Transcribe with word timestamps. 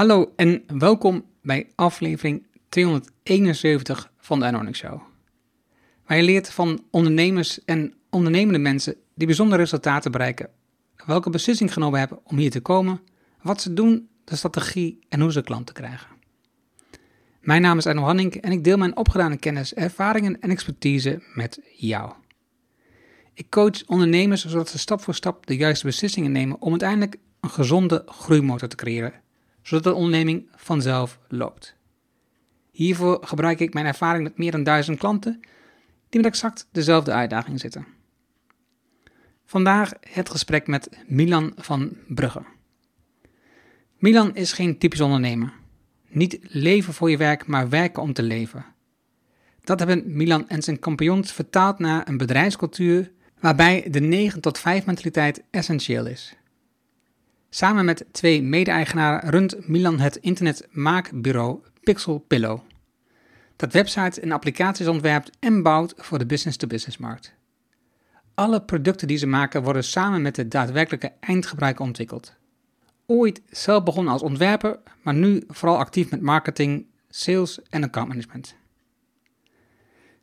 Hallo 0.00 0.32
en 0.36 0.64
welkom 0.78 1.24
bij 1.42 1.68
aflevering 1.74 2.46
271 2.68 4.12
van 4.18 4.38
de 4.38 4.44
Anonic 4.46 4.76
Show. 4.76 5.00
Waar 6.06 6.16
je 6.16 6.22
leert 6.22 6.50
van 6.50 6.84
ondernemers 6.90 7.64
en 7.64 7.94
ondernemende 8.10 8.58
mensen 8.58 8.94
die 9.14 9.26
bijzondere 9.26 9.62
resultaten 9.62 10.10
bereiken, 10.10 10.50
welke 11.06 11.30
beslissing 11.30 11.72
genomen 11.72 11.98
hebben 11.98 12.18
om 12.24 12.36
hier 12.36 12.50
te 12.50 12.60
komen, 12.60 13.00
wat 13.42 13.60
ze 13.60 13.74
doen, 13.74 14.08
de 14.24 14.36
strategie 14.36 14.98
en 15.08 15.20
hoe 15.20 15.32
ze 15.32 15.42
klanten 15.42 15.74
krijgen. 15.74 16.08
Mijn 17.40 17.62
naam 17.62 17.78
is 17.78 17.86
Arno 17.86 18.02
Hanning 18.02 18.34
en 18.34 18.52
ik 18.52 18.64
deel 18.64 18.76
mijn 18.76 18.96
opgedane 18.96 19.36
kennis, 19.36 19.74
ervaringen 19.74 20.40
en 20.40 20.50
expertise 20.50 21.22
met 21.34 21.60
jou. 21.76 22.12
Ik 23.34 23.50
coach 23.50 23.86
ondernemers 23.86 24.46
zodat 24.46 24.68
ze 24.68 24.78
stap 24.78 25.00
voor 25.00 25.14
stap 25.14 25.46
de 25.46 25.56
juiste 25.56 25.86
beslissingen 25.86 26.32
nemen 26.32 26.60
om 26.60 26.70
uiteindelijk 26.70 27.16
een 27.40 27.50
gezonde 27.50 28.02
groeimotor 28.06 28.68
te 28.68 28.76
creëren, 28.76 29.12
zodat 29.62 29.84
de 29.84 29.94
onderneming 29.94 30.48
vanzelf 30.56 31.18
loopt. 31.28 31.74
Hiervoor 32.70 33.18
gebruik 33.26 33.60
ik 33.60 33.74
mijn 33.74 33.86
ervaring 33.86 34.22
met 34.22 34.38
meer 34.38 34.50
dan 34.50 34.62
duizend 34.62 34.98
klanten 34.98 35.40
die 36.08 36.20
met 36.20 36.30
exact 36.30 36.68
dezelfde 36.72 37.12
uitdaging 37.12 37.60
zitten. 37.60 37.86
Vandaag 39.44 39.92
het 40.00 40.30
gesprek 40.30 40.66
met 40.66 40.88
Milan 41.06 41.52
van 41.56 41.96
Brugge. 42.08 42.42
Milan 43.98 44.34
is 44.34 44.52
geen 44.52 44.78
typisch 44.78 45.00
ondernemer. 45.00 45.52
Niet 46.08 46.38
leven 46.42 46.94
voor 46.94 47.10
je 47.10 47.16
werk, 47.16 47.46
maar 47.46 47.68
werken 47.68 48.02
om 48.02 48.12
te 48.12 48.22
leven. 48.22 48.64
Dat 49.64 49.78
hebben 49.78 50.02
Milan 50.06 50.48
en 50.48 50.62
zijn 50.62 50.78
kampioens 50.78 51.32
vertaald 51.32 51.78
naar 51.78 52.08
een 52.08 52.16
bedrijfscultuur 52.16 53.12
waarbij 53.40 53.86
de 53.90 54.00
9 54.00 54.40
tot 54.40 54.58
5 54.58 54.86
mentaliteit 54.86 55.42
essentieel 55.50 56.06
is. 56.06 56.36
Samen 57.52 57.84
met 57.84 58.04
twee 58.12 58.42
mede-eigenaren 58.42 59.30
runt 59.30 59.68
Milan 59.68 59.98
het 59.98 60.16
internetmaakbureau 60.16 61.60
Pixel 61.82 62.18
Pillow, 62.18 62.60
dat 63.56 63.72
websites 63.72 64.20
en 64.20 64.32
applicaties 64.32 64.86
ontwerpt 64.86 65.30
en 65.38 65.62
bouwt 65.62 65.94
voor 65.96 66.18
de 66.18 66.26
business-to-business 66.26 66.98
markt. 66.98 67.34
Alle 68.34 68.62
producten 68.62 69.08
die 69.08 69.16
ze 69.16 69.26
maken 69.26 69.62
worden 69.62 69.84
samen 69.84 70.22
met 70.22 70.34
de 70.34 70.48
daadwerkelijke 70.48 71.12
eindgebruiker 71.20 71.84
ontwikkeld. 71.84 72.34
Ooit 73.06 73.42
zelf 73.48 73.82
begonnen 73.82 74.12
als 74.12 74.22
ontwerper, 74.22 74.78
maar 75.02 75.14
nu 75.14 75.42
vooral 75.48 75.78
actief 75.78 76.10
met 76.10 76.20
marketing, 76.20 76.86
sales 77.08 77.62
en 77.70 77.84
accountmanagement. 77.84 78.54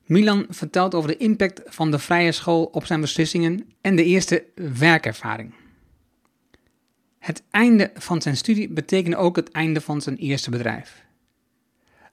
Milan 0.05 0.45
vertelt 0.49 0.95
over 0.95 1.09
de 1.09 1.17
impact 1.17 1.61
van 1.65 1.91
de 1.91 1.99
vrije 1.99 2.31
school 2.31 2.63
op 2.63 2.85
zijn 2.85 3.01
beslissingen 3.01 3.69
en 3.81 3.95
de 3.95 4.03
eerste 4.03 4.45
werkervaring. 4.55 5.53
Het 7.27 7.43
einde 7.51 7.91
van 7.95 8.21
zijn 8.21 8.37
studie 8.37 8.69
betekende 8.69 9.17
ook 9.17 9.35
het 9.35 9.51
einde 9.51 9.81
van 9.81 10.01
zijn 10.01 10.17
eerste 10.17 10.49
bedrijf. 10.49 11.05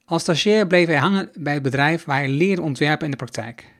Als 0.04 0.22
stagiair 0.22 0.66
bleef 0.66 0.86
hij 0.86 0.96
hangen 0.96 1.30
bij 1.38 1.54
het 1.54 1.62
bedrijf 1.62 2.04
waar 2.04 2.16
hij 2.16 2.28
leerde 2.28 2.62
ontwerpen 2.62 3.04
in 3.04 3.10
de 3.10 3.16
praktijk. 3.16 3.74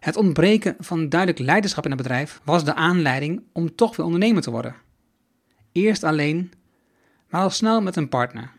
Het 0.00 0.16
ontbreken 0.16 0.76
van 0.78 1.08
duidelijk 1.08 1.40
leiderschap 1.40 1.84
in 1.84 1.90
het 1.90 2.02
bedrijf 2.02 2.40
was 2.44 2.64
de 2.64 2.74
aanleiding 2.74 3.42
om 3.52 3.74
toch 3.74 3.96
weer 3.96 4.06
ondernemer 4.06 4.42
te 4.42 4.50
worden. 4.50 4.74
Eerst 5.72 6.04
alleen, 6.04 6.52
maar 7.28 7.42
al 7.42 7.50
snel 7.50 7.82
met 7.82 7.96
een 7.96 8.08
partner. 8.08 8.50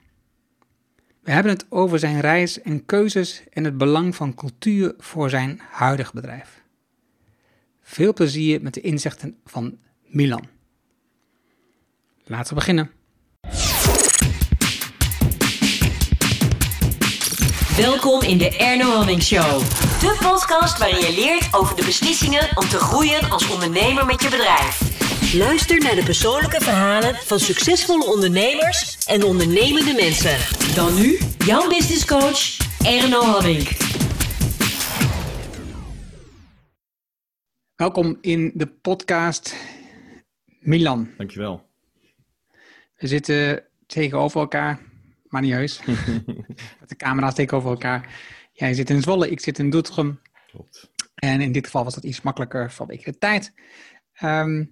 We 1.22 1.32
hebben 1.32 1.52
het 1.52 1.66
over 1.70 2.00
zijn 2.00 2.20
reis 2.20 2.62
en 2.62 2.86
keuzes 2.86 3.44
en 3.50 3.64
het 3.64 3.78
belang 3.78 4.16
van 4.16 4.36
cultuur 4.36 4.94
voor 4.98 5.30
zijn 5.30 5.62
huidig 5.70 6.14
bedrijf. 6.14 6.64
Veel 7.82 8.14
plezier 8.14 8.62
met 8.62 8.74
de 8.74 8.82
inzichten 8.82 9.38
van 9.46 9.78
Milan. 10.06 10.60
Laten 12.26 12.48
we 12.48 12.56
beginnen. 12.56 12.92
Welkom 17.78 18.22
in 18.22 18.38
de 18.38 18.58
Erno 18.58 18.96
Hamming 18.96 19.22
Show. 19.22 19.60
De 20.00 20.18
podcast 20.20 20.78
waarin 20.78 21.00
je 21.00 21.14
leert 21.16 21.54
over 21.54 21.76
de 21.76 21.86
beslissingen 21.86 22.58
om 22.58 22.68
te 22.68 22.78
groeien 22.78 23.30
als 23.30 23.50
ondernemer 23.50 24.06
met 24.06 24.22
je 24.22 24.30
bedrijf. 24.30 25.00
Luister 25.34 25.80
naar 25.80 25.96
de 25.96 26.04
persoonlijke 26.04 26.62
verhalen 26.62 27.16
van 27.16 27.40
succesvolle 27.40 28.06
ondernemers 28.06 29.06
en 29.06 29.24
ondernemende 29.24 29.94
mensen. 29.94 30.38
Dan 30.76 30.96
nu 30.96 31.20
jouw 31.46 31.70
business 31.70 32.06
coach 32.06 32.58
Erno 32.86 33.22
Hamming. 33.22 33.68
Welkom 37.76 38.18
in 38.22 38.52
de 38.54 38.68
podcast 38.68 39.56
Milan. 40.60 41.10
Dankjewel. 41.18 41.71
We 43.02 43.08
zitten 43.08 43.64
tegenover 43.86 44.40
elkaar, 44.40 44.80
maar 45.28 45.42
niet 45.42 45.54
heus. 45.54 45.86
Met 46.80 46.90
de 46.90 46.96
camera's 46.96 47.34
tegenover 47.34 47.70
elkaar. 47.70 48.16
Jij 48.52 48.74
zit 48.74 48.90
in 48.90 49.02
Zwolle, 49.02 49.30
ik 49.30 49.40
zit 49.40 49.60
in 49.60 49.70
Doetinchem. 49.70 50.22
Klopt. 50.48 50.92
En 51.16 51.42
in 51.42 51.52
dit 51.52 51.66
geval 51.66 51.84
was 51.84 51.96
dat 51.96 52.04
iets 52.04 52.22
makkelijker 52.22 52.72
vanwege 52.72 53.12
de 53.12 53.18
tijd. 53.18 53.54
Ehm, 54.14 54.66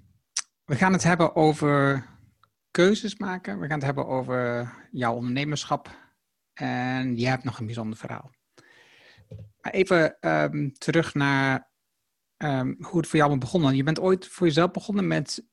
we 0.66 0.75
gaan 0.75 0.94
het 0.94 1.03
hebben 1.03 1.35
over 1.35 2.06
keuzes 2.72 3.18
maken. 3.18 3.59
We 3.59 3.68
gaan 3.68 3.78
het 3.78 3.85
hebben 3.85 4.07
over 4.07 4.73
jouw 4.91 5.13
ondernemerschap. 5.13 5.97
En 6.53 7.16
jij 7.16 7.29
hebt 7.29 7.44
nog 7.44 7.59
een 7.59 7.66
bijzonder 7.66 7.97
verhaal. 7.97 8.31
Maar 9.62 9.73
even 9.73 10.19
ehm, 10.19 10.69
terug 10.69 11.13
naar 11.13 11.72
ehm, 12.38 12.73
hoe 12.79 12.97
het 12.97 13.07
voor 13.07 13.19
jou 13.19 13.38
begonnen. 13.38 13.75
Je 13.75 13.84
bent 13.84 14.00
ooit 14.00 14.28
voor 14.28 14.47
jezelf 14.47 14.72
begonnen 14.72 15.07
met... 15.07 15.47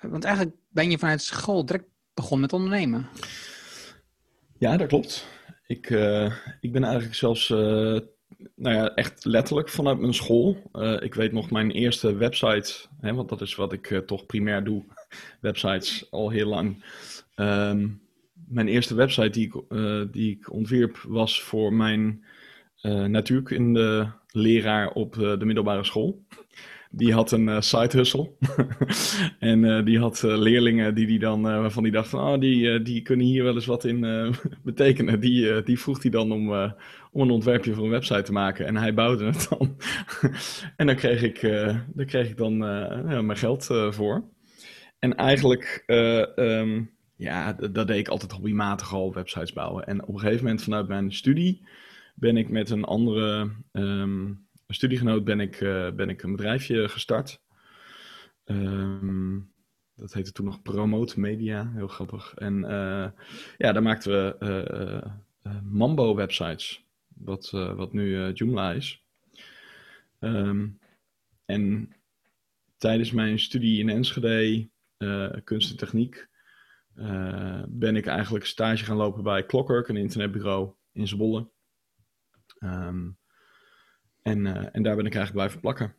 Want 0.00 0.24
eigenlijk 0.24 0.56
ben 0.68 0.90
je 0.90 0.98
vanuit 0.98 1.22
school 1.22 1.66
direct 1.66 1.94
begonnen 2.16 2.40
met 2.40 2.52
ondernemen. 2.52 3.06
Ja, 4.58 4.76
dat 4.76 4.88
klopt. 4.88 5.26
Ik, 5.66 5.90
eh, 5.90 6.32
ik 6.60 6.72
ben 6.72 6.84
eigenlijk 6.84 7.14
zelfs, 7.14 7.50
eh, 7.50 7.98
nou 8.54 8.74
ja, 8.74 8.94
echt 8.94 9.24
letterlijk 9.24 9.68
vanuit 9.68 9.98
mijn 9.98 10.14
school. 10.14 10.70
Eh, 10.72 10.96
ik 11.00 11.14
weet 11.14 11.32
nog 11.32 11.50
mijn 11.50 11.70
eerste 11.70 12.14
website, 12.14 12.72
hè, 13.00 13.14
want 13.14 13.28
dat 13.28 13.40
is 13.40 13.54
wat 13.54 13.72
ik 13.72 14.02
toch 14.06 14.26
primair 14.26 14.64
doe, 14.64 14.84
websites 15.40 16.10
al 16.10 16.30
heel 16.30 16.48
lang. 16.48 16.84
Ehm, 17.34 17.88
mijn 18.48 18.68
eerste 18.68 18.94
website 18.94 19.30
die 19.30 19.46
ik, 19.46 19.62
die 20.12 20.30
ik 20.30 20.52
ontwierp 20.52 20.96
was 21.08 21.42
voor 21.42 21.72
mijn 21.72 22.24
natuurkunde 23.06 24.12
leraar 24.30 24.90
op 24.90 25.14
de 25.14 25.44
middelbare 25.44 25.84
school. 25.84 26.24
Die 26.96 27.12
had 27.12 27.32
een 27.32 27.48
eh, 27.48 27.60
side 27.60 27.96
hustle. 27.96 28.30
en 29.38 29.64
eh, 29.64 29.84
die 29.84 29.98
had 29.98 30.22
eh, 30.24 30.38
leerlingen 30.38 30.94
die 30.94 31.06
die 31.06 31.18
dan, 31.18 31.42
waarvan 31.42 31.82
die 31.82 31.92
dacht 31.92 32.08
van, 32.08 32.32
oh, 32.32 32.40
die, 32.40 32.82
die 32.82 33.02
kunnen 33.02 33.26
hier 33.26 33.44
wel 33.44 33.54
eens 33.54 33.66
wat 33.66 33.84
in 33.84 34.00
betekenen. 34.64 35.20
Die, 35.20 35.62
die 35.62 35.80
vroeg 35.80 36.02
hij 36.02 36.10
dan 36.10 36.32
om, 36.32 36.52
om 37.12 37.20
een 37.22 37.30
ontwerpje 37.30 37.74
voor 37.74 37.84
een 37.84 37.90
website 37.90 38.22
te 38.22 38.32
maken. 38.32 38.66
En 38.66 38.76
hij 38.76 38.94
bouwde 38.94 39.24
het 39.24 39.46
dan. 39.58 39.76
en 40.76 40.86
dan 40.86 40.96
kreeg 40.96 41.22
ik, 41.22 41.40
daar 41.94 42.06
kreeg 42.06 42.28
ik 42.28 42.36
dan 42.36 42.56
ja, 43.08 43.22
mijn 43.22 43.38
geld 43.38 43.66
voor. 43.90 44.34
En 44.98 45.16
eigenlijk, 45.16 45.82
eh, 45.86 46.38
ehm, 46.38 46.84
ja, 47.16 47.52
dat 47.52 47.86
deed 47.86 47.98
ik 47.98 48.08
altijd 48.08 48.32
hobbymatig 48.32 48.94
al, 48.94 49.14
websites 49.14 49.52
bouwen. 49.52 49.86
En 49.86 50.02
op 50.02 50.14
een 50.14 50.20
gegeven 50.20 50.44
moment 50.44 50.62
vanuit 50.62 50.88
mijn 50.88 51.12
studie 51.12 51.68
ben 52.14 52.36
ik 52.36 52.48
met 52.48 52.70
een 52.70 52.84
andere 52.84 53.50
ehm, 54.66 54.74
studiegenoot 54.74 55.24
ben 55.24 55.40
ik, 55.40 55.60
eh, 55.60 55.90
ben 55.90 56.08
ik 56.08 56.22
een 56.22 56.36
bedrijfje 56.36 56.88
gestart. 56.88 57.42
Ehm, 58.44 59.40
dat 59.94 60.12
heette 60.12 60.32
toen 60.32 60.44
nog 60.44 60.62
Promote 60.62 61.20
Media, 61.20 61.70
heel 61.74 61.88
grappig. 61.88 62.34
En 62.34 62.64
eh, 62.64 63.10
ja, 63.56 63.72
daar 63.72 63.82
maakten 63.82 64.12
we 64.12 64.36
eh, 65.42 65.62
Mambo-websites, 65.62 66.84
wat, 67.08 67.50
wat 67.50 67.92
nu 67.92 68.32
Joomla 68.32 68.72
is. 68.72 69.04
Ehm, 70.18 70.68
en 71.44 71.94
tijdens 72.76 73.12
mijn 73.12 73.38
studie 73.38 73.80
in 73.80 73.88
Enschede, 73.88 74.68
kunst 75.44 75.70
en 75.70 75.76
techniek, 75.76 76.28
ben 77.68 77.96
ik 77.96 78.06
eigenlijk 78.06 78.44
stage 78.46 78.84
gaan 78.84 78.96
lopen 78.96 79.22
bij 79.22 79.46
Clockwork, 79.46 79.88
een 79.88 79.96
internetbureau 79.96 80.72
in 80.92 81.08
Zwolle. 81.08 81.50
Ehm, 82.58 83.08
en, 84.26 84.46
eh, 84.46 84.68
en 84.72 84.82
daar 84.82 84.96
ben 84.96 85.06
ik 85.06 85.14
eigenlijk 85.14 85.32
blijven 85.32 85.60
plakken. 85.60 85.94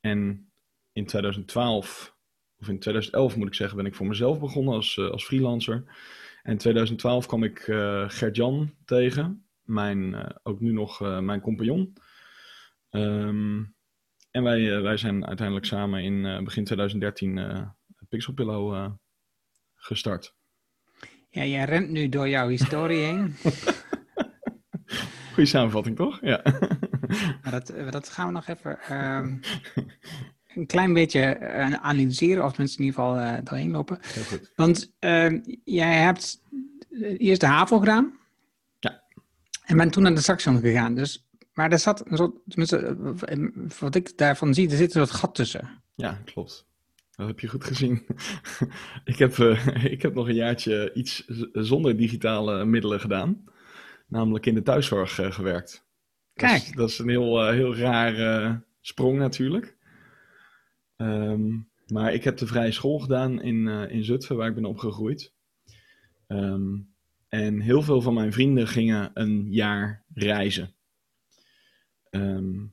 En 0.00 0.50
in 0.92 1.06
2012, 1.06 2.16
of 2.58 2.68
in 2.68 2.78
2011 2.78 3.36
moet 3.36 3.46
ik 3.46 3.54
zeggen, 3.54 3.76
ben 3.76 3.86
ik 3.86 3.94
voor 3.94 4.06
mezelf 4.06 4.40
begonnen 4.40 4.74
als, 4.74 4.96
eh, 4.98 5.10
als 5.10 5.24
freelancer. 5.24 5.74
En 6.42 6.52
in 6.52 6.58
2012 6.58 7.26
kwam 7.26 7.42
ik 7.42 7.58
eh 7.58 8.04
Gert-Jan 8.08 8.74
tegen, 8.84 9.46
mijn, 9.62 10.32
ook 10.42 10.60
nu 10.60 10.72
nog 10.72 11.00
mijn 11.00 11.40
compagnon. 11.40 11.92
Ehm, 12.90 13.64
en 14.30 14.42
wij, 14.42 14.82
wij 14.82 14.96
zijn 14.96 15.26
uiteindelijk 15.26 15.66
samen 15.66 16.02
in 16.02 16.44
begin 16.44 16.64
2013 16.64 17.38
eh 17.38 17.68
Pixel 18.08 18.32
Pillow 18.32 18.94
gestart. 19.74 20.34
Ja, 21.28 21.44
jij 21.44 21.64
rent 21.64 21.90
nu 21.90 22.08
door 22.08 22.28
jouw 22.28 22.48
historie 22.48 22.98
heen. 22.98 23.34
Goeie 25.32 25.48
samenvatting, 25.48 25.96
toch? 25.96 26.18
Ja. 26.22 26.42
Maar 27.42 27.50
dat, 27.50 27.68
eh, 27.68 27.90
dat 27.90 28.08
gaan 28.08 28.26
we 28.26 28.32
nog 28.32 28.46
even 28.46 28.80
ehm, 28.80 29.36
een 30.54 30.66
klein 30.66 30.92
beetje 30.92 31.20
eh, 31.20 31.72
analyseren, 31.72 32.44
of 32.44 32.58
mensen 32.58 32.78
in 32.78 32.84
ieder 32.84 33.00
geval 33.00 33.18
eh, 33.18 33.44
doorheen 33.44 33.70
lopen. 33.70 33.98
Heel 34.00 34.22
goed. 34.22 34.52
Want 34.56 34.92
ehm, 34.98 35.40
jij 35.64 35.96
hebt 35.96 36.40
eerst 37.18 37.40
de 37.40 37.46
HAVO 37.46 37.78
gedaan. 37.78 38.18
Ja. 38.78 39.02
En 39.64 39.76
ben 39.76 39.90
toen 39.90 40.02
naar 40.02 40.14
de 40.14 40.20
Saxion 40.20 40.60
gegaan. 40.60 40.94
Dus, 40.94 41.28
maar 41.52 41.72
er 41.72 41.78
zat 41.78 42.10
een 42.10 42.16
soort, 42.16 42.36
tenminste, 42.48 42.96
wat 43.78 43.94
ik 43.94 44.18
daarvan 44.18 44.54
zie, 44.54 44.70
er 44.70 44.76
zit 44.76 44.94
een 44.94 45.06
soort 45.06 45.20
gat 45.20 45.34
tussen. 45.34 45.82
Ja, 45.94 46.20
klopt. 46.24 46.66
Dat 47.10 47.26
heb 47.26 47.40
je 47.40 47.48
goed 47.48 47.64
gezien. 47.64 48.06
ik, 49.04 49.18
heb, 49.18 49.36
ik 49.94 50.02
heb 50.02 50.14
nog 50.14 50.28
een 50.28 50.34
jaartje 50.34 50.92
iets 50.94 51.24
zonder 51.52 51.96
digitale 51.96 52.64
middelen 52.64 53.00
gedaan. 53.00 53.44
Namelijk 54.06 54.46
in 54.46 54.54
de 54.54 54.62
thuiszorg 54.62 55.14
gewerkt. 55.14 55.84
Dat 56.76 56.88
is, 56.88 56.98
een 56.98 57.08
heel, 57.08 57.40
eh, 57.40 57.54
heel 57.54 57.76
raar 57.76 58.14
eh, 58.18 58.54
sprong 58.80 59.18
natuurlijk. 59.18 59.76
Ehm, 60.96 61.58
maar 61.86 62.14
ik 62.14 62.24
heb 62.24 62.36
de 62.36 62.46
vrije 62.46 62.72
school 62.72 62.98
gedaan 62.98 63.42
in, 63.42 63.68
eh, 63.68 63.90
in 63.90 64.04
Zutphen, 64.04 64.36
waar 64.36 64.48
ik 64.48 64.54
ben 64.54 64.64
opgegroeid. 64.64 65.34
Ehm, 66.26 66.78
en 67.28 67.60
heel 67.60 67.82
veel 67.82 68.00
van 68.00 68.14
mijn 68.14 68.32
vrienden 68.32 68.68
gingen 68.68 69.10
een 69.14 69.46
jaar 69.50 70.04
reizen. 70.14 70.74
Ehm, 72.10 72.66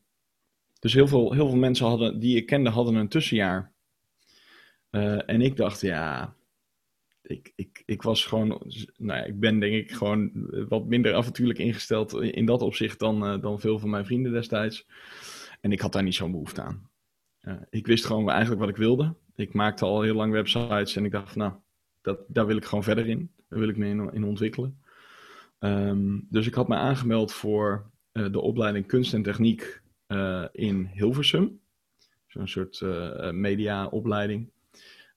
dus 0.80 0.94
heel 0.94 1.08
veel, 1.08 1.34
heel 1.34 1.50
veel 1.50 1.58
mensen 1.58 1.86
hadden, 1.86 2.20
die 2.20 2.36
ik 2.36 2.46
kende 2.46 2.70
hadden 2.70 2.96
een 2.96 3.10
tussenjaar. 3.10 3.74
En 5.26 5.42
ik 5.42 5.56
dacht, 5.56 5.82
ja, 5.82 6.36
ik, 7.30 7.52
ik, 7.56 7.84
ik 7.86 8.02
was 8.02 8.26
gewoon, 8.26 8.48
nou 8.98 9.20
ja, 9.20 9.26
ik 9.26 9.40
ben 9.40 9.60
denk 9.60 9.74
ik 9.74 9.92
gewoon 9.92 10.32
wat 10.68 10.86
minder 10.86 11.14
avontuurlijk 11.14 11.60
ingesteld 11.60 12.14
in 12.14 12.46
dat 12.46 12.62
opzicht 12.62 13.00
dan, 13.00 13.26
eh, 13.26 13.42
dan 13.42 13.60
veel 13.60 13.80
van 13.80 13.90
mijn 13.90 14.06
vrienden 14.06 14.32
destijds. 14.32 14.88
En 15.62 15.72
ik 15.72 15.80
had 15.80 15.94
daar 15.94 16.04
niet 16.04 16.16
zo'n 16.16 16.32
behoefte 16.32 16.62
aan. 16.62 16.90
Eh, 17.40 17.56
ik 17.70 17.88
wist 17.88 18.06
gewoon 18.06 18.30
eigenlijk 18.30 18.62
wat 18.62 18.70
ik 18.70 18.78
wilde. 18.78 19.16
Ik 19.36 19.54
maakte 19.54 19.86
al 19.86 20.02
heel 20.02 20.16
lang 20.16 20.32
websites 20.32 20.96
en 20.96 21.06
ik 21.06 21.12
dacht, 21.12 21.36
nou, 21.36 21.54
dat, 22.02 22.20
daar 22.28 22.46
wil 22.46 22.58
ik 22.58 22.66
gewoon 22.66 22.84
verder 22.84 23.08
in. 23.08 23.32
Daar 23.50 23.60
wil 23.60 23.70
ik 23.70 23.78
me 23.78 23.88
in, 23.88 24.14
in 24.14 24.24
ontwikkelen. 24.24 24.82
Ehm, 25.60 26.20
dus 26.30 26.48
ik 26.48 26.54
had 26.54 26.68
me 26.68 26.76
aangemeld 26.76 27.34
voor 27.34 27.90
eh, 28.12 28.32
de 28.32 28.42
opleiding 28.42 28.86
kunst 28.88 29.14
en 29.14 29.24
techniek 29.24 29.82
eh, 30.08 30.46
in 30.52 30.90
Hilversum. 30.94 31.60
Zo'n 32.28 32.48
soort 32.48 32.82
eh, 32.82 33.32
mediaopleiding. 33.32 34.50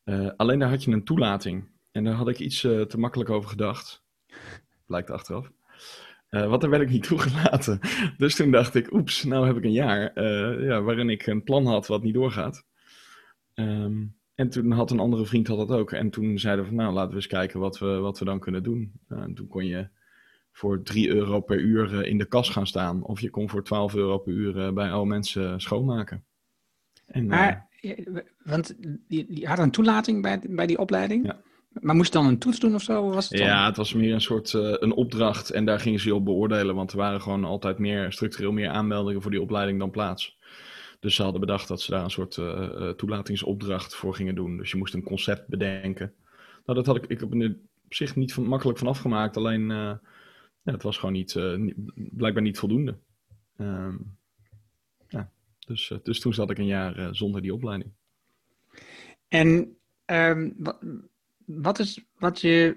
Eh, 0.04 0.30
alleen 0.36 0.58
daar 0.58 0.68
had 0.68 0.84
je 0.84 0.90
een 0.90 1.04
toelating. 1.04 1.64
En 1.92 2.04
daar 2.04 2.14
had 2.14 2.28
ik 2.28 2.38
iets 2.38 2.64
eh, 2.64 2.80
te 2.80 2.98
makkelijk 2.98 3.30
over 3.30 3.50
gedacht. 3.50 4.04
Blijkt 4.86 5.10
achteraf. 5.10 5.50
Eh, 6.28 6.48
want 6.48 6.60
daar 6.60 6.70
werd 6.70 6.82
ik 6.82 6.90
niet 6.90 7.02
toegelaten. 7.08 7.80
Dus 8.16 8.34
toen 8.34 8.50
dacht 8.50 8.74
ik, 8.74 8.92
oeps, 8.92 9.24
nou 9.24 9.46
heb 9.46 9.56
ik 9.56 9.64
een 9.64 9.72
jaar 9.72 10.12
eh, 10.12 10.64
ja, 10.64 10.82
waarin 10.82 11.10
ik 11.10 11.26
een 11.26 11.42
plan 11.42 11.66
had 11.66 11.86
wat 11.86 12.02
niet 12.02 12.14
doorgaat. 12.14 12.64
Ehm, 13.54 14.04
en 14.34 14.48
toen 14.48 14.70
had 14.70 14.90
een 14.90 15.00
andere 15.00 15.26
vriend 15.26 15.46
had 15.46 15.58
dat 15.58 15.78
ook. 15.78 15.92
En 15.92 16.10
toen 16.10 16.38
zeiden 16.38 16.64
we 16.64 16.70
van, 16.70 16.78
nou 16.78 16.92
laten 16.92 17.10
we 17.10 17.16
eens 17.16 17.26
kijken 17.26 17.60
wat 17.60 17.78
we, 17.78 17.86
wat 17.86 18.18
we 18.18 18.24
dan 18.24 18.40
kunnen 18.40 18.62
doen. 18.62 18.92
En 19.08 19.34
toen 19.34 19.48
kon 19.48 19.66
je 19.66 19.88
voor 20.52 20.82
3 20.82 21.08
euro 21.08 21.40
per 21.40 21.58
uur 21.58 22.06
in 22.06 22.18
de 22.18 22.24
kas 22.24 22.48
gaan 22.50 22.66
staan. 22.66 23.02
Of 23.02 23.20
je 23.20 23.30
kon 23.30 23.48
voor 23.48 23.64
12 23.64 23.94
euro 23.94 24.18
per 24.18 24.32
uur 24.32 24.72
bij 24.72 24.90
oude 24.90 25.08
mensen 25.08 25.60
schoonmaken. 25.60 26.24
En, 27.06 27.26
Maar, 27.26 27.68
want 28.44 28.76
je, 29.08 29.26
je 29.28 29.46
had 29.46 29.58
een 29.58 29.70
toelating 29.70 30.22
bij, 30.22 30.40
bij 30.48 30.66
die 30.66 30.78
opleiding. 30.78 31.26
Ja. 31.26 31.42
Maar 31.80 31.94
moest 31.94 32.12
je 32.12 32.18
dan 32.18 32.28
een 32.28 32.38
toets 32.38 32.58
doen 32.60 32.74
of 32.74 32.82
zo? 32.82 33.10
Was 33.10 33.28
het 33.28 33.38
dan? 33.38 33.46
Ja, 33.46 33.66
het 33.66 33.76
was 33.76 33.92
meer 33.92 34.14
een 34.14 34.20
soort 34.20 34.54
eh, 34.54 34.74
een 34.78 34.92
opdracht 34.92 35.50
en 35.50 35.64
daar 35.64 35.80
gingen 35.80 36.00
ze 36.00 36.08
je 36.08 36.14
op 36.14 36.24
beoordelen, 36.24 36.74
want 36.74 36.90
er 36.90 36.96
waren 36.96 37.20
gewoon 37.20 37.44
altijd 37.44 37.78
meer, 37.78 38.12
structureel 38.12 38.52
meer 38.52 38.68
aanmeldingen 38.68 39.22
voor 39.22 39.30
die 39.30 39.40
opleiding 39.40 39.78
dan 39.78 39.90
plaats. 39.90 40.38
Dus 41.00 41.14
ze 41.14 41.22
hadden 41.22 41.40
bedacht 41.40 41.68
dat 41.68 41.80
ze 41.80 41.90
daar 41.90 42.04
een 42.04 42.10
soort 42.10 42.36
eh, 42.36 42.64
eh, 42.64 42.94
toelatingsopdracht 42.94 43.94
voor 43.94 44.14
gingen 44.14 44.34
doen. 44.34 44.56
Dus 44.56 44.70
je 44.70 44.76
moest 44.76 44.94
een 44.94 45.02
concept 45.02 45.48
bedenken. 45.48 46.14
Nou, 46.64 46.78
dat 46.78 46.86
had 46.86 46.96
ik, 46.96 47.06
ik 47.06 47.20
heb 47.20 47.34
er 47.34 47.56
op 47.84 47.94
zich 47.94 48.16
niet 48.16 48.32
van, 48.34 48.44
makkelijk 48.46 48.78
van 48.78 48.88
afgemaakt, 48.88 49.36
alleen 49.36 49.70
eh, 49.70 49.94
ja, 50.62 50.72
het 50.72 50.82
was 50.82 50.98
gewoon 50.98 51.14
niet, 51.14 51.34
niet- 51.56 51.76
blijkbaar 51.94 52.42
niet 52.42 52.58
voldoende. 52.58 52.96
Ehm, 53.56 53.96
ja, 55.08 55.30
dus, 55.66 55.92
dus 56.02 56.20
toen 56.20 56.34
zat 56.34 56.50
ik 56.50 56.58
een 56.58 56.66
jaar 56.66 57.14
zonder 57.14 57.42
die 57.42 57.54
opleiding. 57.54 57.90
En 59.28 59.76
ehm, 60.04 60.50
wat, 61.46 61.78
is 61.78 62.04
wat 62.18 62.40
je 62.40 62.76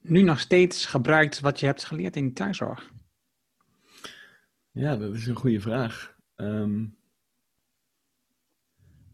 nu 0.00 0.22
nog 0.22 0.40
steeds 0.40 0.86
gebruikt, 0.86 1.40
wat 1.40 1.60
je 1.60 1.66
hebt 1.66 1.84
geleerd 1.84 2.16
in 2.16 2.26
de 2.26 2.32
thuiszorg? 2.32 2.92
Ja, 4.70 4.96
dat 4.96 5.14
is 5.14 5.26
een 5.26 5.34
goede 5.34 5.60
vraag. 5.60 6.16
Ehm, 6.36 6.84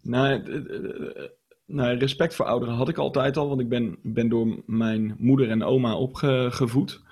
nou, 0.03 0.43
eh, 0.43 0.57
eh, 0.57 1.25
eh, 1.25 1.31
nou, 1.67 1.99
respect 1.99 2.35
voor 2.35 2.47
ouderen 2.47 2.75
had 2.75 2.89
ik 2.89 2.99
altijd 2.99 3.37
al, 3.37 3.49
want 3.49 3.61
ik 3.61 3.69
ben, 3.69 3.99
ben 4.03 4.29
door 4.29 4.63
mijn 4.67 5.15
moeder 5.19 5.51
en 5.51 5.63
oma 5.63 5.97
opgevoed. 5.97 7.03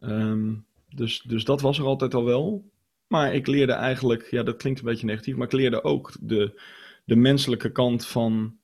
Ehm, 0.00 0.54
dus, 0.88 1.20
dus 1.22 1.44
dat 1.44 1.60
was 1.60 1.78
er 1.78 1.84
altijd 1.84 2.14
al 2.14 2.24
wel. 2.24 2.70
Maar 3.06 3.34
ik 3.34 3.46
leerde 3.46 3.72
eigenlijk, 3.72 4.30
ja, 4.30 4.42
dat 4.42 4.56
klinkt 4.56 4.78
een 4.78 4.84
beetje 4.84 5.06
negatief, 5.06 5.36
maar 5.36 5.46
ik 5.46 5.52
leerde 5.52 5.84
ook 5.84 6.12
de, 6.20 6.60
de 7.04 7.16
menselijke 7.16 7.72
kant 7.72 8.06
van 8.06 8.57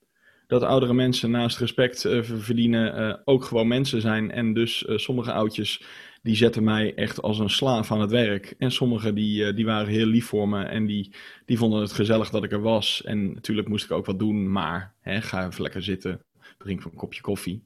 dat 0.47 0.61
oudere 0.61 0.93
mensen 0.93 1.31
naast 1.31 1.57
respect 1.57 2.05
eh, 2.05 2.23
verdienen 2.23 2.95
eh, 2.95 3.17
ook 3.25 3.43
gewoon 3.43 3.67
mensen 3.67 4.01
zijn. 4.01 4.31
En 4.31 4.53
dus 4.53 4.85
eh, 4.85 4.97
sommige 4.97 5.31
oudjes 5.31 5.83
die 6.21 6.35
zetten 6.35 6.63
mij 6.63 6.93
echt 6.95 7.21
als 7.21 7.39
een 7.39 7.49
slaaf 7.49 7.91
aan 7.91 8.01
het 8.01 8.11
werk. 8.11 8.55
En 8.57 8.71
sommigen 8.71 9.15
die, 9.15 9.53
die 9.53 9.65
waren 9.65 9.87
heel 9.87 10.05
lief 10.05 10.25
voor 10.25 10.49
me 10.49 10.63
en 10.63 10.85
die, 10.85 11.13
die 11.45 11.57
vonden 11.57 11.81
het 11.81 11.91
gezellig 11.91 12.29
dat 12.29 12.43
ik 12.43 12.51
er 12.51 12.61
was. 12.61 13.01
En 13.03 13.33
natuurlijk 13.33 13.67
moest 13.67 13.85
ik 13.85 13.91
ook 13.91 14.05
wat 14.05 14.19
doen, 14.19 14.51
maar 14.51 14.93
hè, 15.01 15.21
ga 15.21 15.47
even 15.47 15.61
lekker 15.61 15.83
zitten, 15.83 16.21
drink 16.57 16.83
een 16.83 16.93
kopje 16.93 17.21
koffie. 17.21 17.63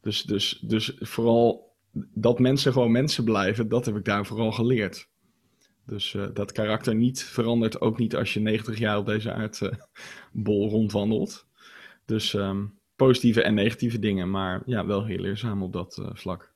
Dus, 0.00 0.22
dus, 0.22 0.58
dus 0.62 0.96
vooral 0.98 1.74
dat 2.14 2.38
mensen 2.38 2.72
gewoon 2.72 2.92
mensen 2.92 3.24
blijven, 3.24 3.68
dat 3.68 3.84
heb 3.86 3.96
ik 3.96 4.04
daar 4.04 4.26
vooral 4.26 4.52
geleerd. 4.52 5.08
Dus 5.86 6.16
dat 6.34 6.52
karakter 6.52 6.94
niet 6.94 7.22
verandert, 7.22 7.80
ook 7.80 7.98
niet 7.98 8.16
als 8.16 8.34
je 8.34 8.40
90 8.40 8.78
jaar 8.78 8.98
op 8.98 9.06
deze 9.06 9.32
aardbol 9.32 10.68
rondwandelt. 10.68 11.46
Dus 12.06 12.34
ehm, 12.34 12.64
positieve 12.96 13.42
en 13.42 13.54
negatieve 13.54 13.98
dingen, 13.98 14.30
maar 14.30 14.62
ja, 14.66 14.86
wel 14.86 15.04
heel 15.04 15.18
leerzaam 15.18 15.62
op 15.62 15.72
dat 15.72 15.98
eh, 15.98 16.10
vlak. 16.12 16.54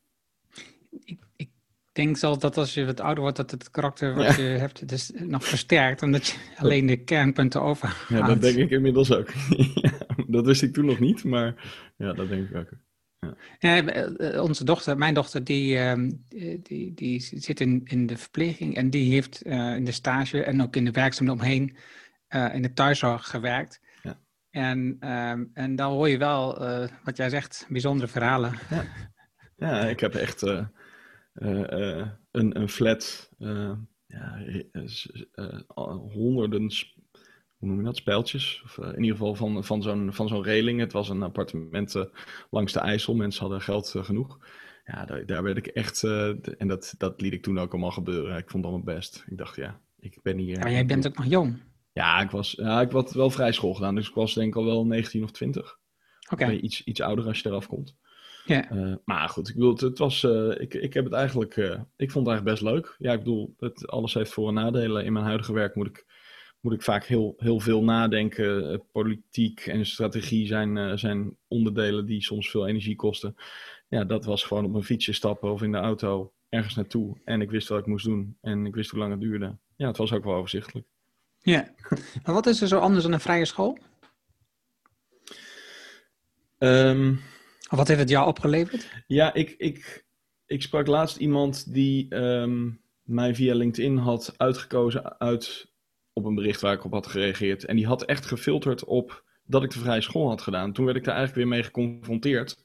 Ik, 1.05 1.21
ik 1.37 1.51
denk 1.93 2.17
zelfs 2.17 2.39
dat 2.39 2.57
als 2.57 2.75
je 2.75 2.85
wat 2.85 3.01
ouder 3.01 3.23
wordt, 3.23 3.37
dat 3.37 3.51
het 3.51 3.71
karakter 3.71 4.15
wat 4.15 4.37
je 4.37 4.43
hebt 4.43 4.89
dus 4.89 5.13
nog 5.15 5.45
versterkt, 5.45 6.03
omdat 6.03 6.27
je 6.27 6.39
alleen 6.57 6.87
de 6.87 7.05
kernpunten 7.05 7.63
over 7.63 8.07
Ja, 8.09 8.27
dat 8.27 8.41
denk 8.41 8.57
ik 8.57 8.71
inmiddels 8.71 9.13
ook. 9.13 9.31
ja, 9.75 9.93
dat 10.27 10.47
wist 10.47 10.63
ik 10.63 10.73
toen 10.73 10.85
nog 10.85 10.99
niet, 10.99 11.25
maar 11.25 11.55
ja, 11.97 12.13
dat 12.13 12.29
denk 12.29 12.51
ik 12.51 12.57
ook. 12.57 12.71
Ja, 13.59 13.87
eh, 13.87 14.43
onze 14.43 14.65
dochter, 14.65 14.99
mijn 14.99 15.15
dochter, 15.15 15.45
die, 15.45 15.79
ehm, 15.79 16.11
eh, 16.29 16.59
die, 16.63 16.95
die 16.95 17.21
zit 17.21 17.61
in, 17.61 17.81
in 17.85 18.07
de 18.07 18.17
verpleging 18.17 18.77
en 18.77 18.91
die 18.91 19.13
heeft 19.13 19.43
eh, 19.43 19.75
in 19.75 19.85
de 19.85 19.93
stage 19.93 20.45
en 20.45 20.63
ook 20.63 20.77
in 20.77 20.85
de 20.85 20.91
werkzaamheden 20.91 21.43
omheen 21.43 21.77
eh, 22.27 22.55
in 22.55 22.63
de 22.63 22.73
thuiszorg 22.73 23.31
gewerkt. 23.31 23.81
Ja. 24.51 24.71
En, 24.71 24.97
ehm, 25.01 25.45
en 25.55 25.77
dan 25.77 25.93
hoor 25.93 26.09
je 26.09 26.19
wel, 26.19 26.65
eh, 26.67 26.89
wat 27.05 27.17
jij 27.17 27.29
zegt, 27.29 27.67
bijzondere 27.69 28.09
verhalen. 28.09 28.53
Ja, 29.57 29.81
ik 29.81 30.01
heb 30.01 30.15
echt 30.15 30.43
eh, 30.43 30.67
eh, 31.33 32.07
een, 32.31 32.61
een 32.61 32.69
flat, 32.69 33.31
ja, 34.07 34.43
honderden, 36.13 36.73
hoe 37.57 37.69
noem 37.69 37.79
je 37.79 37.85
dat, 37.85 37.97
spijltjes. 37.97 38.63
Of, 38.65 38.79
in 38.79 39.03
ieder 39.03 39.17
geval 39.17 39.35
van, 39.35 39.65
van 39.65 39.83
zo'n 39.83 40.13
van 40.13 40.29
zo'n 40.29 40.43
reling. 40.43 40.81
Het 40.81 40.93
was 40.93 41.09
een 41.09 41.23
appartement 41.23 42.05
langs 42.51 42.73
de 42.73 42.81
IJssel. 42.81 43.15
Mensen 43.15 43.41
hadden 43.41 43.61
geld 43.61 43.95
genoeg. 43.99 44.39
Ja, 44.85 45.05
daar, 45.05 45.27
daar 45.27 45.43
werd 45.43 45.57
ik 45.57 45.67
echt, 45.67 46.03
en 46.03 46.69
dat, 46.69 46.95
dat 46.99 47.21
liet 47.21 47.33
ik 47.33 47.43
toen 47.43 47.59
ook 47.59 47.73
allemaal 47.73 47.91
gebeuren. 47.91 48.37
Ik 48.37 48.51
vond 48.51 48.65
het 48.65 48.73
allemaal 48.73 48.95
best. 48.95 49.25
Ik 49.27 49.39
dacht, 49.39 49.57
ja, 49.57 49.81
ik 49.99 50.19
ben 50.23 50.39
hier. 50.39 50.57
Ja, 50.57 50.63
maar 50.63 50.73
jij 50.73 50.87
bent 50.87 51.07
ook 51.07 51.17
nog 51.17 51.27
jong. 51.27 51.59
Ja, 51.93 52.21
ik, 52.21 52.31
was, 52.31 52.53
ja, 52.53 52.81
ik 52.81 52.91
had 52.91 53.13
wel 53.13 53.31
vrij 53.31 53.53
school 53.53 53.75
gedaan. 53.75 53.95
Dus 53.95 54.09
ik 54.09 54.15
was 54.15 54.35
denk 54.35 54.49
ik 54.49 54.57
al 54.57 54.65
wel 54.65 54.87
19 54.87 55.23
of 55.23 55.31
20. 55.31 55.79
Oké. 56.33 56.51
Iets, 56.51 56.85
iets 56.85 57.01
ouder 57.01 57.27
als 57.27 57.41
je 57.41 57.49
eraf 57.49 57.67
komt. 57.67 57.97
Ja. 58.45 58.71
Eh, 58.71 58.95
maar 59.05 59.29
goed, 59.29 59.49
ik 59.49 59.55
bedoel, 59.55 59.71
het, 59.73 59.81
het 59.81 59.99
was, 59.99 60.25
eh, 60.25 60.61
ik, 60.61 60.75
ik 60.75 60.95
heb 60.95 61.05
het 61.05 61.13
eigenlijk, 61.13 61.57
eh, 61.57 61.81
ik 61.97 62.11
vond 62.11 62.27
het 62.27 62.35
eigenlijk 62.35 62.45
best 62.45 62.63
leuk. 62.63 62.97
Ja, 62.99 63.13
ik 63.13 63.19
bedoel, 63.19 63.55
het, 63.59 63.87
alles 63.87 64.15
heeft 64.15 64.33
voor- 64.33 64.49
en 64.49 64.55
nadelen. 64.55 65.05
In 65.05 65.13
mijn 65.13 65.25
huidige 65.25 65.53
werk 65.53 65.75
moet 65.75 65.87
ik, 65.87 66.07
moet 66.61 66.73
ik 66.73 66.83
vaak 66.83 67.05
heel, 67.05 67.35
heel 67.37 67.61
veel 67.61 67.85
nadenken. 67.85 68.83
Politiek 68.93 69.61
en 69.67 69.87
strategie 69.87 70.47
zijn, 70.47 70.99
zijn 70.99 71.37
onderdelen 71.49 72.07
die 72.07 72.23
soms 72.23 72.51
veel 72.51 72.67
energie 72.67 72.97
kosten. 72.97 73.35
Ja, 73.89 74.05
dat 74.05 74.25
was 74.25 74.45
gewoon 74.45 74.65
op 74.65 74.75
een 74.75 74.85
fietsje 74.85 75.13
stappen 75.13 75.53
of 75.53 75.63
in 75.63 75.73
de 75.73 75.79
auto 75.79 76.33
ergens 76.49 76.75
naartoe. 76.75 77.21
En 77.25 77.41
ik 77.41 77.51
wist 77.51 77.69
wat 77.69 77.79
ik 77.79 77.87
moest 77.87 78.05
doen 78.05 78.37
en 78.41 78.67
ik 78.67 78.75
wist 78.75 78.91
hoe 78.91 78.99
lang 78.99 79.11
het 79.11 79.21
duurde. 79.21 79.59
Ja, 79.77 79.87
het 79.87 79.97
was 79.97 80.13
ook 80.13 80.25
wel 80.25 80.35
overzichtelijk. 80.35 80.87
Ja. 81.41 81.69
Maar 82.25 82.35
wat 82.35 82.47
is 82.47 82.61
er 82.61 82.69
zo 82.69 82.79
anders 82.79 83.03
dan 83.03 83.13
een 83.13 83.21
vrije 83.21 83.45
school? 83.45 83.79
Ehm, 86.59 87.15
wat 87.69 87.89
heeft 87.89 88.01
het 88.01 88.09
jou 88.09 88.29
opgeleverd? 88.29 88.89
Ja, 89.07 89.35
ik, 89.35 89.55
ik, 89.59 90.07
ik 90.47 90.63
sprak 90.63 90.87
laatst 90.87 91.17
iemand 91.17 91.73
die 91.73 92.09
ehm, 92.09 92.71
mij 93.03 93.35
via 93.35 93.55
LinkedIn 93.55 93.97
had 93.97 94.35
uitgekozen 94.37 95.19
uit, 95.19 95.73
op 96.13 96.25
een 96.25 96.35
bericht 96.35 96.61
waar 96.61 96.73
ik 96.73 96.85
op 96.85 96.93
had 96.93 97.07
gereageerd. 97.07 97.65
En 97.65 97.77
die 97.77 97.87
had 97.87 98.05
echt 98.05 98.27
gefilterd 98.27 98.85
op 98.85 99.25
dat 99.45 99.63
ik 99.63 99.71
de 99.71 99.79
vrije 99.79 100.01
school 100.01 100.29
had 100.29 100.43
gedaan. 100.43 100.73
Toen 100.73 100.85
werd 100.85 100.97
ik 100.97 101.05
daar 101.05 101.17
eigenlijk 101.17 101.47
weer 101.47 101.57
mee 101.57 101.65
geconfronteerd. 101.65 102.65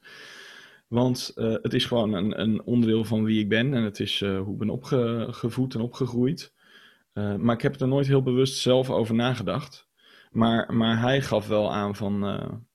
Want 0.87 1.31
uh, 1.35 1.55
het 1.61 1.73
is 1.73 1.85
gewoon 1.85 2.13
een, 2.13 2.41
een, 2.41 2.63
onderdeel 2.63 3.05
van 3.05 3.23
wie 3.23 3.39
ik 3.39 3.49
ben 3.49 3.73
en 3.73 3.83
het 3.83 3.99
is 3.99 4.21
uh, 4.21 4.41
hoe 4.41 4.53
ik 4.53 4.59
ben 4.59 4.69
opgevoed 4.69 5.73
en 5.73 5.81
opgegroeid. 5.81 6.53
Uh, 7.17 7.35
maar 7.35 7.55
ik 7.55 7.61
heb 7.61 7.79
er 7.79 7.87
nooit 7.87 8.07
heel 8.07 8.23
bewust 8.23 8.57
zelf 8.57 8.89
over 8.89 9.15
nagedacht. 9.15 9.87
Maar, 10.31 10.73
maar 10.73 11.01
hij 11.01 11.21
gaf 11.21 11.47
wel 11.47 11.73
aan 11.73 11.95
van, 11.95 12.19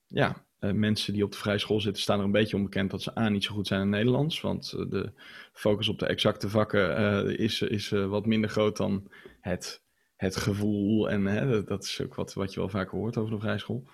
ja, 0.07 0.45
mensen 0.59 1.13
die 1.13 1.23
op 1.23 1.31
de 1.31 1.37
vrije 1.37 1.57
school 1.57 1.81
zitten 1.81 2.01
staan 2.01 2.19
er 2.19 2.25
een 2.25 2.31
beetje 2.31 2.55
onbekend 2.55 2.91
dat 2.91 3.01
ze 3.01 3.17
A, 3.19 3.29
niet 3.29 3.43
zo 3.43 3.53
goed 3.53 3.67
zijn 3.67 3.81
in 3.81 3.89
Nederlands. 3.89 4.41
Want 4.41 4.69
de 4.69 5.11
focus 5.53 5.87
op 5.87 5.99
de 5.99 6.05
exacte 6.05 6.49
vakken 6.49 7.37
is, 7.37 7.61
is 7.61 7.89
wat 7.89 8.25
minder 8.25 8.49
groot 8.49 8.77
dan 8.77 9.11
het, 9.39 9.83
het 10.15 10.35
gevoel. 10.35 11.09
En 11.09 11.23
dat 11.65 11.83
is 11.83 12.01
ook 12.03 12.15
wat, 12.15 12.33
wat 12.33 12.53
je 12.53 12.59
wel 12.59 12.69
vaker 12.69 12.97
hoort 12.97 13.17
over 13.17 13.31
de 13.31 13.39
vrije 13.39 13.59
school. 13.59 13.87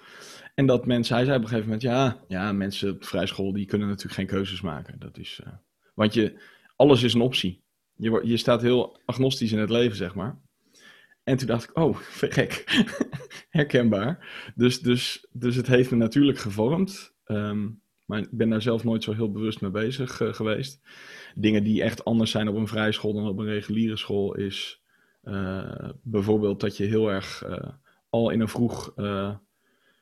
En 0.55 0.65
dat 0.65 0.85
mensen, 0.85 1.15
hij 1.15 1.25
zei 1.25 1.37
op 1.37 1.43
een 1.43 1.49
gegeven 1.49 1.69
moment, 1.69 1.87
ja, 1.87 2.23
ja 2.27 2.51
mensen 2.51 2.91
op 2.91 3.01
de 3.01 3.07
vrije 3.07 3.27
school 3.27 3.53
die 3.53 3.65
kunnen 3.65 3.87
natuurlijk 3.87 4.15
geen 4.15 4.27
keuzes 4.27 4.61
maken. 4.61 4.99
Dat 4.99 5.17
is, 5.17 5.41
want 5.93 6.13
je, 6.13 6.41
alles 6.75 7.03
is 7.03 7.13
een 7.13 7.21
optie. 7.21 7.65
Je, 7.97 8.21
je 8.23 8.37
staat 8.37 8.61
heel 8.61 8.99
agnostisch 9.05 9.51
in 9.51 9.59
het 9.59 9.69
leven, 9.69 9.97
zeg 9.97 10.15
maar. 10.15 10.39
En 11.23 11.37
toen 11.37 11.47
dacht 11.47 11.63
ik, 11.63 11.77
oh, 11.77 11.97
gek. 12.19 12.63
Herkenbaar. 13.49 14.33
Dus, 14.55 14.79
dus, 14.79 15.27
dus 15.31 15.55
het 15.55 15.67
heeft 15.67 15.91
me 15.91 15.97
natuurlijk 15.97 16.37
gevormd. 16.37 17.15
Um, 17.25 17.81
maar 18.05 18.19
ik 18.19 18.27
ben 18.31 18.49
daar 18.49 18.61
zelf 18.61 18.83
nooit 18.83 19.03
zo 19.03 19.13
heel 19.13 19.31
bewust 19.31 19.61
mee 19.61 19.71
bezig 19.71 20.19
uh, 20.19 20.33
geweest. 20.33 20.81
Dingen 21.35 21.63
die 21.63 21.83
echt 21.83 22.05
anders 22.05 22.31
zijn 22.31 22.47
op 22.47 22.55
een 22.55 22.67
vrije 22.67 22.91
school 22.91 23.13
dan 23.13 23.27
op 23.27 23.37
een 23.37 23.45
reguliere 23.45 23.97
school 23.97 24.35
is 24.35 24.81
uh, 25.23 25.89
bijvoorbeeld 26.01 26.59
dat 26.59 26.77
je 26.77 26.85
heel 26.85 27.11
erg 27.11 27.43
al 28.09 28.29
in 28.29 28.39
een 28.39 28.47
vroeg 28.47 28.93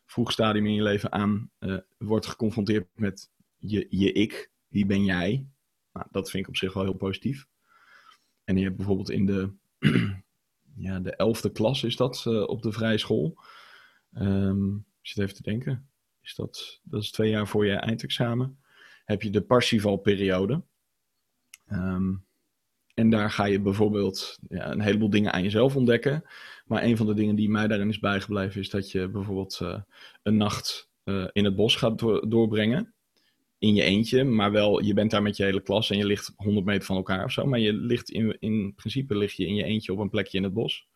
vroeg 0.05 0.31
stadium 0.31 0.65
in 0.65 0.73
je 0.73 0.81
leven 0.81 1.11
aan 1.11 1.51
wordt 1.97 2.25
geconfronteerd 2.25 2.87
met 2.93 3.31
je, 3.57 3.87
je 3.89 4.11
ik. 4.11 4.51
Wie 4.67 4.85
ben 4.85 5.03
jij? 5.03 5.47
Nou, 5.93 6.07
dat 6.11 6.29
vind 6.29 6.43
ik 6.43 6.49
op 6.49 6.57
zich 6.57 6.73
wel 6.73 6.83
heel 6.83 6.93
positief. 6.93 7.47
En 8.45 8.57
je 8.57 8.63
hebt 8.63 8.75
bijvoorbeeld 8.75 9.09
in 9.09 9.25
de, 9.25 9.53
ja, 10.87 10.99
de 10.99 11.15
elfde 11.15 11.51
klas 11.51 11.83
is 11.83 11.95
dat 11.95 12.25
uh, 12.27 12.47
op 12.47 12.61
de 12.61 12.71
vrije 12.71 12.97
school. 12.97 13.37
Um, 14.17 14.85
ik 15.01 15.07
zit 15.07 15.23
even 15.23 15.35
te 15.35 15.43
denken. 15.43 15.89
Is 16.21 16.35
dat, 16.35 16.79
dat 16.83 17.01
is 17.01 17.11
twee 17.11 17.29
jaar 17.29 17.47
voor 17.47 17.65
je 17.65 17.73
eindexamen. 17.73 18.59
Heb 19.05 19.21
je 19.21 19.29
de 19.29 19.41
Parsifal-periode. 19.41 20.63
Um, 21.67 22.25
en 22.95 23.09
daar 23.09 23.31
ga 23.31 23.45
je 23.45 23.61
bijvoorbeeld 23.61 24.39
ja, 24.49 24.71
een 24.71 24.81
heleboel 24.81 25.09
dingen 25.09 25.33
aan 25.33 25.43
jezelf 25.43 25.75
ontdekken. 25.75 26.23
Maar 26.65 26.83
een 26.83 26.97
van 26.97 27.05
de 27.05 27.13
dingen 27.13 27.35
die 27.35 27.49
mij 27.49 27.67
daarin 27.67 27.89
is 27.89 27.99
bijgebleven 27.99 28.61
is 28.61 28.69
dat 28.69 28.91
je 28.91 29.07
bijvoorbeeld 29.09 29.59
uh, 29.63 29.81
een 30.23 30.37
nacht 30.37 30.89
uh, 31.03 31.27
in 31.31 31.45
het 31.45 31.55
bos 31.55 31.75
gaat 31.75 31.99
door, 31.99 32.29
doorbrengen. 32.29 32.93
In 33.57 33.75
je 33.75 33.83
eentje, 33.83 34.23
maar 34.23 34.51
wel, 34.51 34.83
je 34.83 34.93
bent 34.93 35.11
daar 35.11 35.21
met 35.21 35.37
je 35.37 35.43
hele 35.43 35.61
klas 35.61 35.89
en 35.89 35.97
je 35.97 36.05
ligt 36.05 36.33
100 36.35 36.65
meter 36.65 36.85
van 36.85 36.95
elkaar 36.95 37.23
of 37.23 37.31
zo. 37.31 37.45
Maar 37.45 37.59
je 37.59 37.73
ligt 37.73 38.09
in, 38.09 38.37
in 38.39 38.73
principe 38.75 39.17
lig 39.17 39.33
je 39.33 39.47
in 39.47 39.55
je 39.55 39.63
eentje 39.63 39.93
op 39.93 39.99
een 39.99 40.09
plekje 40.09 40.37
in 40.37 40.43
het 40.43 40.53
bos. 40.53 40.87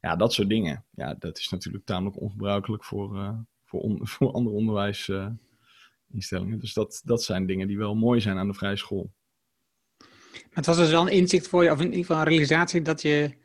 Ja, 0.00 0.16
dat 0.16 0.32
soort 0.32 0.48
dingen. 0.48 0.84
Ja, 0.90 1.14
dat 1.18 1.38
is 1.38 1.48
natuurlijk 1.48 1.84
tamelijk 1.84 2.20
ongebruikelijk 2.20 2.84
voor, 2.84 3.16
uh, 3.16 3.38
voor, 3.64 3.80
on, 3.80 3.98
voor 4.08 4.32
andere 4.32 4.56
onderwijsinstellingen. 4.56 6.58
dus 6.58 6.72
dat, 6.72 7.02
dat 7.04 7.22
zijn 7.22 7.46
dingen 7.46 7.66
die 7.66 7.78
wel 7.78 7.94
mooi 7.94 8.20
zijn 8.20 8.38
aan 8.38 8.48
de 8.48 8.54
vrije 8.54 8.76
school. 8.76 9.12
Maar 10.30 10.40
het 10.50 10.66
was 10.66 10.76
dus 10.76 10.90
wel 10.90 11.02
een 11.02 11.12
inzicht 11.12 11.48
voor 11.48 11.64
je, 11.64 11.70
of 11.70 11.78
in 11.78 11.84
ieder 11.84 12.00
geval 12.00 12.18
een 12.18 12.24
realisatie 12.24 12.82
dat 12.82 13.02
je 13.02 13.42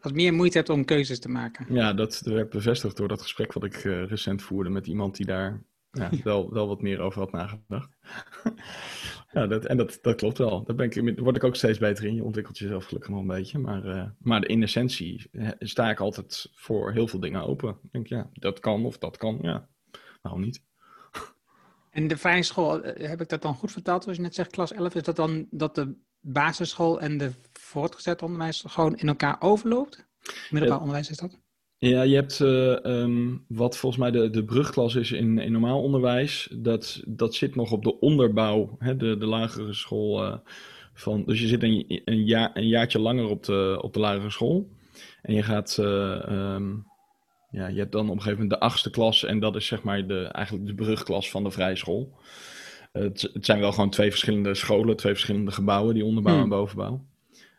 wat 0.00 0.12
meer 0.12 0.34
moeite 0.34 0.56
hebt 0.56 0.68
om 0.68 0.84
keuzes 0.84 1.18
te 1.18 1.28
maken. 1.28 1.74
Ja, 1.74 1.92
dat 1.92 2.20
werd 2.20 2.50
bevestigd 2.50 2.96
door 2.96 3.08
dat 3.08 3.22
gesprek 3.22 3.52
wat 3.52 3.64
ik 3.64 3.84
uh, 3.84 4.06
recent 4.06 4.42
voerde 4.42 4.70
met 4.70 4.86
iemand 4.86 5.16
die 5.16 5.26
daar 5.26 5.62
ja, 5.90 6.10
wel, 6.24 6.52
wel 6.52 6.68
wat 6.68 6.82
meer 6.82 7.00
over 7.00 7.20
had 7.20 7.32
nagedacht. 7.32 7.96
ja, 9.32 9.46
dat, 9.46 9.64
en 9.64 9.76
dat, 9.76 9.98
dat 10.02 10.16
klopt 10.16 10.38
wel. 10.38 10.64
Daar 10.64 10.76
ben 10.76 10.90
ik, 10.90 11.18
word 11.18 11.36
ik 11.36 11.44
ook 11.44 11.56
steeds 11.56 11.78
beter 11.78 12.04
in. 12.04 12.14
Je 12.14 12.24
ontwikkelt 12.24 12.58
jezelf 12.58 12.84
gelukkig 12.84 13.10
nog 13.10 13.20
een 13.20 13.26
beetje. 13.26 13.58
Maar, 13.58 13.84
uh, 13.84 14.04
maar 14.18 14.46
in 14.46 14.62
essentie 14.62 15.30
sta 15.58 15.90
ik 15.90 16.00
altijd 16.00 16.50
voor 16.54 16.92
heel 16.92 17.08
veel 17.08 17.20
dingen 17.20 17.46
open. 17.46 17.70
Ik 17.70 17.92
denk, 17.92 18.06
ja, 18.06 18.30
dat 18.32 18.60
kan 18.60 18.84
of 18.84 18.98
dat 18.98 19.16
kan. 19.16 19.38
Ja, 19.42 19.68
waarom 20.22 20.40
niet? 20.40 20.62
En 21.90 22.08
de 22.08 22.16
vrije 22.16 22.42
school, 22.42 22.82
eh, 22.82 23.08
heb 23.08 23.20
ik 23.20 23.28
dat 23.28 23.42
dan 23.42 23.54
goed 23.54 23.72
vertaald, 23.72 24.02
zoals 24.02 24.18
je 24.18 24.24
net 24.24 24.34
zegt, 24.34 24.50
klas 24.50 24.72
11, 24.72 24.94
is 24.94 25.02
dat 25.02 25.16
dan 25.16 25.46
dat 25.50 25.74
de 25.74 25.94
basisschool 26.20 27.00
en 27.00 27.18
de 27.18 27.32
voortgezet 27.52 28.22
onderwijs 28.22 28.64
gewoon 28.66 28.96
in 28.96 29.08
elkaar 29.08 29.36
overloopt? 29.40 30.06
Middelbaar 30.50 30.80
onderwijs 30.80 31.10
is 31.10 31.16
dat? 31.16 31.38
Ja, 31.80 32.02
je 32.02 32.14
hebt 32.14 32.38
uh, 32.40 32.76
um, 32.82 33.44
wat 33.48 33.76
volgens 33.76 34.02
mij 34.02 34.10
de, 34.10 34.30
de 34.30 34.44
brugklas 34.44 34.94
is 34.94 35.12
in, 35.12 35.38
in 35.38 35.52
normaal 35.52 35.82
onderwijs. 35.82 36.48
Dat, 36.52 37.02
dat 37.06 37.34
zit 37.34 37.54
nog 37.54 37.72
op 37.72 37.84
de 37.84 38.00
onderbouw, 38.00 38.76
hè, 38.78 38.96
de, 38.96 39.16
de 39.16 39.26
lagere 39.26 39.72
school. 39.72 40.24
Uh, 40.24 40.34
van, 40.94 41.24
dus 41.24 41.40
je 41.40 41.46
zit 41.46 41.62
een, 41.62 42.02
een, 42.04 42.24
jaar, 42.24 42.50
een 42.54 42.68
jaartje 42.68 42.98
langer 42.98 43.28
op 43.28 43.44
de, 43.44 43.78
op 43.82 43.92
de 43.92 44.00
lagere 44.00 44.30
school. 44.30 44.68
En 45.22 45.34
je 45.34 45.42
gaat, 45.42 45.76
uh, 45.80 46.54
um, 46.54 46.86
ja, 47.50 47.66
je 47.66 47.78
hebt 47.78 47.92
dan 47.92 48.04
op 48.04 48.14
een 48.14 48.22
gegeven 48.22 48.42
moment 48.42 48.60
de 48.60 48.66
achtste 48.66 48.90
klas. 48.90 49.24
En 49.24 49.40
dat 49.40 49.56
is 49.56 49.66
zeg 49.66 49.82
maar 49.82 50.06
de, 50.06 50.22
eigenlijk 50.22 50.66
de 50.66 50.74
brugklas 50.74 51.30
van 51.30 51.44
de 51.44 51.50
vrije 51.50 51.76
school. 51.76 52.12
Het, 52.92 53.30
het, 53.32 53.44
zijn 53.44 53.60
wel 53.60 53.72
gewoon 53.72 53.90
twee 53.90 54.10
verschillende 54.10 54.54
scholen, 54.54 54.96
twee 54.96 55.12
verschillende 55.12 55.50
gebouwen, 55.50 55.94
die 55.94 56.04
onderbouw 56.04 56.34
hmm. 56.34 56.42
en 56.42 56.48
bovenbouw. 56.48 57.04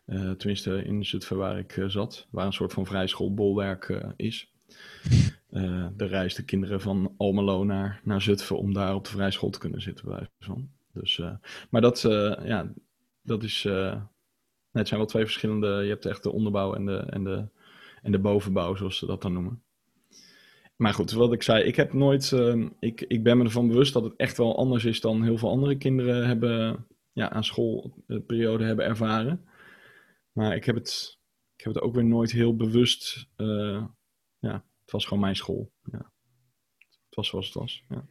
Uh, 0.10 0.32
tenminste, 0.32 0.84
in 0.84 1.06
Zutphen 1.06 1.38
waar 1.38 1.58
ik 1.58 1.78
uh, 1.78 1.90
zat, 1.90 2.28
waar 2.32 2.46
een 2.46 2.54
soort 2.54 2.74
van 2.74 2.86
vrijschoolbolwerk 2.86 3.88
uh, 3.88 4.10
is. 4.16 4.54
er 5.98 6.08
reisden 6.08 6.46
kinderen 6.46 6.82
van 6.82 7.14
Almelo 7.18 7.64
naar, 7.64 8.02
naar 8.04 8.22
Zutphen 8.22 8.58
om 8.58 8.74
daar 8.74 8.96
op 8.96 9.04
de 9.04 9.10
vrijschool 9.10 9.50
te 9.50 9.60
kunnen 9.60 9.82
zitten. 9.82 10.06
Bij 10.06 10.30
van. 10.40 10.70
Dus, 10.94 11.22
maar 11.70 11.82
dat, 11.82 12.02
ja, 12.44 12.72
dat 13.22 13.44
is. 13.44 13.64
het 14.72 14.88
zijn 14.88 15.00
wel 15.00 15.06
twee 15.06 15.24
verschillende. 15.24 15.68
Je 15.68 15.90
hebt 15.90 16.06
echt 16.06 16.24
de 16.24 16.32
onderbouw 16.32 16.74
en 16.74 16.86
de, 16.86 16.98
en, 16.98 17.24
de, 17.24 17.48
en 18.02 18.12
de 18.12 18.20
bovenbouw, 18.20 18.76
zoals 18.76 18.98
ze 18.98 19.06
dat 19.06 19.22
dan 19.22 19.34
noemen. 19.34 19.62
Maar 20.80 20.94
goed, 20.94 21.12
wat 21.12 21.34
ik 21.34 21.44
zei, 21.44 21.64
ik 21.64 21.76
heb 21.76 21.94
nooit. 21.94 22.32
Uh, 22.32 22.66
ik, 22.80 23.02
ik 23.02 23.24
ben 23.24 23.38
me 23.38 23.44
ervan 23.44 23.68
bewust 23.68 23.94
dat 23.94 24.04
het 24.04 24.16
echt 24.16 24.38
wel 24.38 24.58
anders 24.58 24.86
is 24.86 25.02
dan 25.02 25.24
heel 25.24 25.38
veel 25.38 25.50
andere 25.50 25.78
kinderen 25.78 26.28
hebben. 26.28 26.86
Ja, 27.14 27.30
aan 27.30 27.44
schoolperiode 27.44 28.64
hebben 28.64 28.86
ervaren. 28.86 29.46
Maar 30.40 30.56
ik 30.56 30.66
heb 30.66 30.76
het, 30.76 31.20
ik 31.56 31.64
heb 31.64 31.74
het 31.74 31.84
ook 31.84 31.94
weer 31.94 32.06
nooit 32.06 32.32
heel 32.32 32.56
bewust. 32.56 33.28
Uh, 33.38 33.86
ja, 34.38 34.54
het 34.82 34.92
was 34.92 35.06
gewoon 35.06 35.20
mijn 35.20 35.36
school. 35.36 35.72
Ja. 35.84 36.12
Het 36.78 37.16
was 37.16 37.28
zoals 37.28 37.46
het 37.46 37.56
was. 37.56 37.84
Ja. 37.90 38.08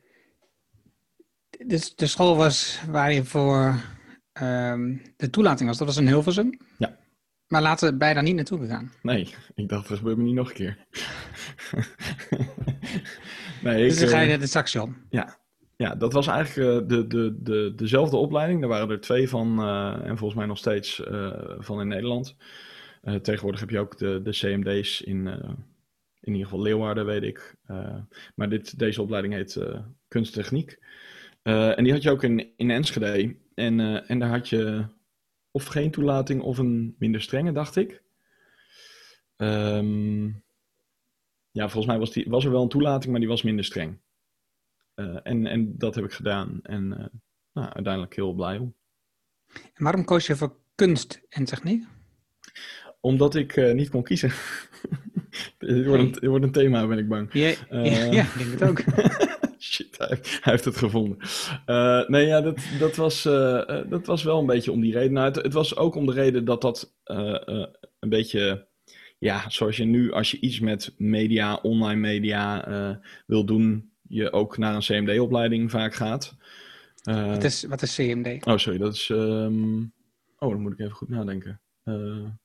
Dus 1.66 1.94
de 1.94 2.06
school 2.06 2.36
was 2.36 2.80
waar 2.90 3.12
je 3.12 3.24
voor 3.24 3.82
um, 4.42 5.02
de 5.16 5.30
toelating 5.30 5.68
was, 5.68 5.78
dat 5.78 5.86
was 5.86 5.96
in 5.96 6.06
Hilversum? 6.06 6.60
Ja. 6.78 6.98
Maar 7.46 7.62
laten 7.62 7.98
bij 7.98 8.14
daar 8.14 8.22
niet 8.22 8.34
naartoe 8.34 8.58
gegaan? 8.58 8.92
Nee, 9.02 9.34
ik 9.54 9.68
dacht, 9.68 9.88
dat 9.88 9.98
gebeurt 9.98 10.16
me 10.16 10.22
niet 10.22 10.34
nog 10.34 10.48
een 10.48 10.54
keer. 10.54 10.86
nee, 13.62 13.88
dus 13.88 13.98
dan 13.98 14.08
ga 14.08 14.16
je 14.16 14.22
eh, 14.22 14.28
naar 14.28 14.38
de 14.38 14.46
Saxion? 14.46 14.96
Ja. 15.10 15.40
Ja, 15.78 15.94
dat 15.94 16.12
was 16.12 16.26
eigenlijk 16.26 16.82
uh, 16.82 16.88
de, 16.88 17.06
de, 17.06 17.42
de, 17.42 17.72
dezelfde 17.76 18.16
opleiding. 18.16 18.60
Daar 18.60 18.68
waren 18.68 18.90
er 18.90 19.00
twee 19.00 19.28
van 19.28 19.60
uh, 19.60 20.00
en 20.02 20.16
volgens 20.18 20.38
mij 20.38 20.46
nog 20.46 20.58
steeds 20.58 21.02
van 21.58 21.80
in 21.80 21.88
Nederland. 21.88 22.36
tegenwoordig 23.22 23.60
heb 23.60 23.70
je 23.70 23.78
ook 23.78 23.98
de, 23.98 24.20
de 24.22 24.30
CMD's 24.30 25.00
in, 25.00 25.26
in 26.20 26.32
ieder 26.32 26.44
geval 26.44 26.62
Leeuwarden, 26.62 27.06
weet 27.06 27.22
ik. 27.22 27.56
maar 28.34 28.48
dit, 28.48 28.78
deze 28.78 29.02
opleiding 29.02 29.34
heet 29.34 29.62
kunsttechniek. 30.08 30.78
en 31.42 31.84
die 31.84 31.92
had 31.92 32.02
je 32.02 32.10
ook 32.10 32.22
in, 32.22 32.52
in 32.56 32.70
Enschede. 32.70 33.36
En, 33.54 34.06
en 34.06 34.18
daar 34.18 34.30
had 34.30 34.48
je 34.48 34.84
of 35.50 35.64
geen 35.64 35.90
toelating 35.90 36.40
of 36.42 36.58
een 36.58 36.94
minder 36.98 37.20
strenge, 37.20 37.52
dacht 37.52 37.76
ik. 37.76 38.02
Um, 39.36 40.42
ja, 41.50 41.68
volgens 41.68 41.86
mij 41.86 41.98
was, 41.98 42.12
die, 42.12 42.24
was 42.28 42.44
er 42.44 42.50
wel 42.50 42.62
een 42.62 42.68
toelating, 42.68 43.10
maar 43.10 43.20
die 43.20 43.28
was 43.28 43.42
minder 43.42 43.64
streng. 43.64 43.98
Uh, 44.98 45.16
en, 45.22 45.46
en 45.46 45.78
dat 45.78 45.94
heb 45.94 46.04
ik 46.04 46.12
gedaan. 46.12 46.60
En 46.62 46.84
uh, 46.84 47.06
nou, 47.52 47.72
uiteindelijk 47.72 48.14
heel 48.14 48.32
blij 48.32 48.58
om. 48.58 48.74
En 49.48 49.84
waarom 49.84 50.04
koos 50.04 50.26
je 50.26 50.36
voor 50.36 50.56
kunst 50.74 51.20
en 51.28 51.44
techniek? 51.44 51.84
Omdat 53.00 53.34
ik 53.34 53.56
uh, 53.56 53.74
niet 53.74 53.90
kon 53.90 54.02
kiezen. 54.02 54.30
het, 55.58 55.86
wordt 55.86 56.22
een, 56.22 56.28
wordt 56.28 56.44
een 56.44 56.52
thema, 56.52 56.86
ben 56.86 56.98
ik 56.98 57.08
bang. 57.08 57.32
Ja, 57.32 57.48
ik 57.48 58.38
denk 58.38 58.50
het 58.50 58.62
ook. 58.62 58.82
Shit, 59.60 59.98
hij, 59.98 60.18
heeft 60.40 60.64
het 60.64 60.76
gevonden. 60.76 61.18
Uh, 61.66 62.08
nee, 62.08 62.26
ja, 62.26 62.40
dat, 62.40 62.60
dat, 62.78 62.96
was, 62.96 63.22
dat 63.88 64.06
was 64.06 64.22
wel 64.22 64.38
een 64.38 64.46
beetje 64.46 64.72
om 64.72 64.80
die 64.80 64.92
reden. 64.92 65.12
Nou, 65.12 65.26
het, 65.26 65.36
het 65.36 65.52
was 65.52 65.76
ook 65.76 65.94
om 65.94 66.06
de 66.06 66.12
reden 66.12 66.44
dat 66.44 66.60
dat 66.60 66.94
een 67.04 68.08
beetje... 68.08 68.66
Ja, 69.18 69.50
zoals 69.50 69.76
je 69.76 69.84
nu, 69.84 70.12
als 70.12 70.30
je 70.30 70.40
iets 70.40 70.60
met 70.60 70.94
media, 70.96 71.54
online 71.54 72.00
media 72.00 73.00
wil 73.26 73.44
doen... 73.44 73.87
je 74.08 74.32
ook 74.32 74.58
naar 74.58 74.74
een 74.74 74.80
CMD-opleiding 74.80 75.70
vaak 75.70 75.94
gaat. 75.94 76.36
wat, 77.02 77.44
is, 77.44 77.64
wat 77.64 77.82
is 77.82 77.94
CMD? 77.94 78.46
Oh, 78.46 78.56
sorry, 78.56 78.78
dat 78.78 78.94
is... 78.94 79.08
Um... 79.08 79.92
Oh, 80.38 80.50
dan 80.50 80.60
moet 80.60 80.72
ik 80.72 80.78
even 80.78 80.92
goed 80.94 81.08
nadenken. 81.08 81.60
Mm 81.84 82.38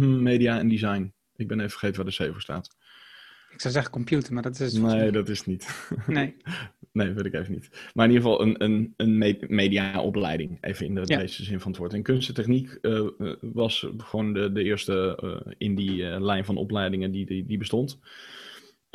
-hmm, 0.00 0.22
media 0.22 0.58
en 0.58 0.68
design. 0.68 1.12
Ik 1.36 1.48
ben 1.48 1.58
even 1.58 1.70
vergeten 1.70 1.96
waar 2.04 2.12
de 2.12 2.24
C 2.26 2.32
voor 2.32 2.40
staat. 2.40 2.76
Ik 3.50 3.60
zou 3.60 3.74
zeggen 3.74 3.92
computer, 3.92 4.32
maar 4.32 4.42
dat 4.42 4.60
is... 4.60 4.72
Nee, 4.72 5.10
dat 5.10 5.28
is 5.28 5.46
niet. 5.46 5.88
Nee. 6.06 6.36
Nee, 6.92 7.12
weet 7.12 7.24
ik 7.24 7.34
even 7.34 7.52
niet. 7.52 7.90
Maar 7.94 8.06
in 8.06 8.12
ieder 8.12 8.28
geval 8.28 8.46
een, 8.46 8.64
een, 8.64 8.94
een 8.96 9.18
me- 9.18 9.44
mediaopleiding, 9.48 10.58
even 10.60 10.86
in 10.86 10.94
de 10.94 11.02
Ja. 11.04 11.16
breedste 11.16 11.44
zin 11.44 11.60
van 11.60 11.70
het 11.70 11.80
woord. 11.80 11.92
En 11.92 12.02
kunst 12.02 12.28
en 12.28 12.34
techniek 12.34 12.78
eh, 12.82 12.98
eh, 12.98 13.34
was 13.40 13.86
gewoon 13.96 14.32
de, 14.32 14.52
de 14.52 14.62
eerste 14.62 15.18
eh, 15.22 15.52
in 15.58 15.74
die 15.74 16.08
eh, 16.10 16.20
lijn 16.20 16.44
van 16.44 16.56
opleidingen 16.56 17.10
die, 17.10 17.26
die, 17.26 17.46
die 17.46 17.58
bestond. 17.58 17.98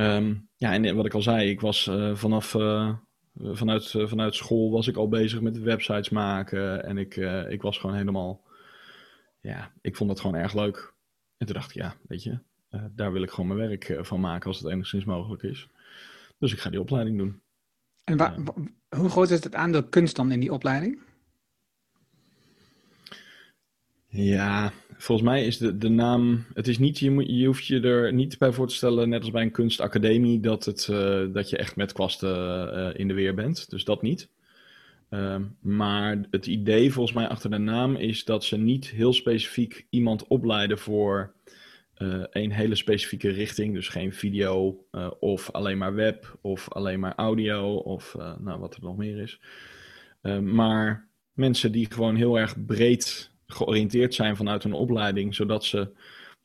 Ehm, 0.03 0.35
ja, 0.55 0.73
en 0.73 0.95
wat 0.95 1.05
ik 1.05 1.13
al 1.13 1.21
zei, 1.21 1.49
ik 1.49 1.61
was 1.61 1.87
eh, 1.87 2.15
vanaf, 2.15 2.55
eh, 2.55 2.95
vanuit, 3.35 3.93
eh, 3.95 4.07
vanuit 4.07 4.35
school 4.35 4.71
was 4.71 4.87
ik 4.87 4.95
al 4.95 5.07
bezig 5.09 5.41
met 5.41 5.59
websites 5.59 6.09
maken. 6.09 6.83
En 6.85 6.97
ik, 6.97 7.17
eh, 7.17 7.49
ik 7.49 7.61
was 7.61 7.77
gewoon 7.77 7.95
helemaal, 7.95 8.43
ja, 9.41 9.71
ik 9.81 9.95
vond 9.95 10.09
dat 10.09 10.19
gewoon 10.19 10.35
erg 10.35 10.53
leuk. 10.53 10.93
En 11.37 11.45
toen 11.45 11.55
dacht 11.55 11.69
ik, 11.69 11.75
ja, 11.75 11.95
weet 12.07 12.23
je, 12.23 12.39
eh, 12.69 12.81
daar 12.91 13.11
wil 13.11 13.21
ik 13.23 13.29
gewoon 13.29 13.47
mijn 13.57 13.69
werk 13.69 13.89
eh, 13.89 14.03
van 14.03 14.19
maken 14.19 14.47
als 14.47 14.59
het 14.59 14.71
enigszins 14.71 15.05
mogelijk 15.05 15.43
is. 15.43 15.67
Dus 16.37 16.53
ik 16.53 16.59
ga 16.59 16.69
die 16.69 16.79
opleiding 16.81 17.17
doen. 17.17 17.41
En 18.03 18.17
wa- 18.17 18.35
wa- 18.37 18.97
hoe 18.97 19.09
groot 19.09 19.29
is 19.29 19.43
het 19.43 19.55
aandeel 19.55 19.83
kunst 19.83 20.15
dan 20.15 20.31
in 20.31 20.39
die 20.39 20.53
opleiding? 20.53 20.99
Ja, 24.07 24.71
volgens 24.97 25.27
mij 25.27 25.45
is 25.45 25.57
de, 25.57 25.77
de 25.77 25.89
naam. 25.89 26.45
Het 26.53 26.67
is 26.67 26.77
niet, 26.77 26.99
je, 26.99 27.35
je 27.37 27.45
hoeft 27.45 27.65
je 27.65 27.79
er 27.79 28.13
niet 28.13 28.37
bij 28.37 28.51
voor 28.51 28.67
te 28.67 28.75
stellen, 28.75 29.09
net 29.09 29.21
als 29.21 29.31
bij 29.31 29.41
een 29.41 29.51
kunstacademie, 29.51 30.39
dat, 30.39 30.65
het, 30.65 30.87
eh, 30.89 31.23
dat 31.33 31.49
je 31.49 31.57
echt 31.57 31.75
met 31.75 31.91
kwasten 31.91 32.73
eh, 32.73 32.99
in 32.99 33.07
de 33.07 33.13
weer 33.13 33.35
bent. 33.35 33.69
Dus 33.69 33.83
dat 33.83 34.01
niet. 34.01 34.29
Ehm, 35.09 35.43
maar 35.61 36.19
het 36.31 36.47
idee 36.47 36.91
volgens 36.91 37.15
mij 37.15 37.27
achter 37.27 37.49
de 37.49 37.57
naam 37.57 37.95
is 37.95 38.25
dat 38.25 38.43
ze 38.43 38.57
niet 38.57 38.89
heel 38.89 39.13
specifiek 39.13 39.87
iemand 39.89 40.27
opleiden 40.27 40.77
voor 40.77 41.33
eh, 41.93 42.23
een 42.29 42.51
hele 42.51 42.75
specifieke 42.75 43.29
richting. 43.29 43.73
Dus 43.73 43.87
geen 43.87 44.13
video 44.13 44.85
of 45.19 45.51
alleen 45.51 45.77
maar 45.77 45.93
web 45.93 46.37
of 46.41 46.69
alleen 46.69 46.99
maar 46.99 47.15
audio 47.15 47.75
of 47.75 48.15
nou, 48.39 48.59
wat 48.59 48.75
er 48.75 48.81
nog 48.81 48.97
meer 48.97 49.17
is. 49.17 49.39
Eh, 50.23 50.39
maar 50.39 51.07
mensen 51.33 51.71
die 51.71 51.91
gewoon 51.91 52.15
heel 52.15 52.39
erg 52.39 52.65
breed 52.65 53.31
georiënteerd 53.53 54.13
zijn 54.13 54.35
vanuit 54.35 54.63
hun 54.63 54.73
opleiding, 54.73 55.35
zodat 55.35 55.65
ze 55.65 55.91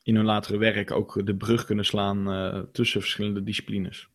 in 0.03 0.15
hun 0.15 0.25
latere 0.25 0.57
werk 0.57 0.91
ook 0.91 1.25
de 1.25 1.35
brug 1.35 1.65
kunnen 1.65 1.85
slaan 1.85 2.31
eh, 2.31 2.59
tussen 2.71 3.01
verschillende 3.01 3.43
disciplines. 3.43 4.09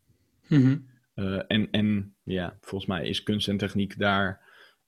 Mhm. 0.48 0.78
Eh, 1.14 1.42
en, 1.46 1.70
en 1.70 2.14
ja, 2.22 2.56
volgens 2.60 2.90
mij 2.90 3.08
is 3.08 3.22
kunst 3.22 3.48
en 3.48 3.56
techniek 3.56 3.98
daar 3.98 4.40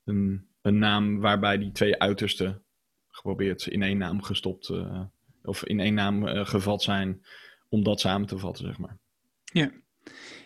een, 0.04 0.46
een 0.62 0.78
naam 0.78 1.20
waarbij 1.20 1.58
die 1.58 1.72
twee 1.72 1.98
uitersten 1.98 2.62
geprobeerd 3.08 3.66
in 3.66 3.82
één 3.82 3.98
naam 3.98 4.22
gestopt, 4.22 4.68
eh, 4.68 5.00
of 5.42 5.64
in 5.64 5.80
één 5.80 5.94
naam 5.94 6.26
gevat 6.26 6.82
zijn, 6.82 7.24
om 7.68 7.82
dat 7.82 8.00
samen 8.00 8.26
te 8.26 8.38
vatten, 8.38 8.64
zeg 8.64 8.78
maar. 8.78 8.98
Ja. 9.44 9.70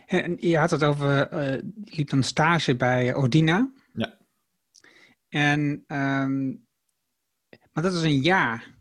En 0.06 0.36
je 0.40 0.58
had 0.58 0.70
het 0.70 0.84
over, 0.84 1.08
je 1.40 1.62
liep 1.84 2.10
dan 2.10 2.22
stage 2.22 2.76
bij 2.76 3.14
Ordina. 3.14 3.72
Ja. 3.92 4.18
En, 5.28 5.84
ehm, 5.86 6.52
maar 7.72 7.82
dat 7.82 7.92
is 7.92 8.02
een 8.02 8.20
jaar. 8.20 8.78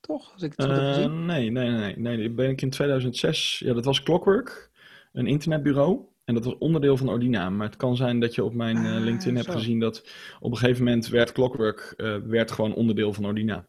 Toch? 0.00 0.32
Als 0.32 0.42
ik 0.42 0.52
het 0.56 0.66
goed 0.66 0.74
heb 0.76 0.84
Eh, 0.84 0.94
gezien. 0.94 1.24
nee, 1.26 1.50
nee, 1.50 1.70
nee, 1.70 1.96
nee. 1.98 2.16
Die 2.16 2.30
ben 2.30 2.50
ik 2.50 2.62
in 2.62 2.70
2006. 2.70 3.58
Ja, 3.58 3.74
dat 3.74 3.84
was 3.84 4.02
Clockwork, 4.02 4.70
een 5.12 5.26
internetbureau. 5.26 6.00
En 6.24 6.34
dat 6.34 6.44
was 6.44 6.58
onderdeel 6.58 6.96
van 6.96 7.08
Ordina. 7.08 7.50
Maar 7.50 7.66
het 7.66 7.76
kan 7.76 7.96
zijn 7.96 8.20
dat 8.20 8.34
je 8.34 8.44
op 8.44 8.54
mijn 8.54 8.76
eh, 8.76 8.94
Ah, 8.96 9.02
LinkedIn 9.02 9.34
hebt 9.34 9.46
zo. 9.46 9.52
gezien 9.52 9.80
dat 9.80 10.10
op 10.40 10.50
een 10.50 10.58
gegeven 10.58 10.84
moment 10.84 11.08
werd 11.08 11.32
Clockwork 11.32 11.94
eh, 11.96 12.16
werd 12.16 12.50
gewoon 12.50 12.74
onderdeel 12.74 13.12
van 13.12 13.26
Ordina. 13.26 13.66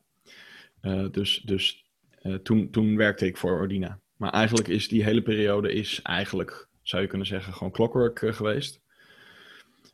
Dus 1.11 1.41
dus 1.45 1.85
toen, 2.43 2.69
toen 2.69 2.95
werkte 2.97 3.25
ik 3.25 3.37
voor 3.37 3.59
Ordina. 3.59 3.99
Maar 4.15 4.31
eigenlijk 4.31 4.67
is 4.67 4.87
die 4.87 5.03
hele 5.03 5.21
periode 5.21 5.73
is 5.73 6.01
eigenlijk, 6.01 6.67
zou 6.81 7.01
je 7.01 7.07
kunnen 7.07 7.27
zeggen, 7.27 7.53
gewoon 7.53 7.73
Clockwork 7.73 8.19
geweest. 8.35 8.81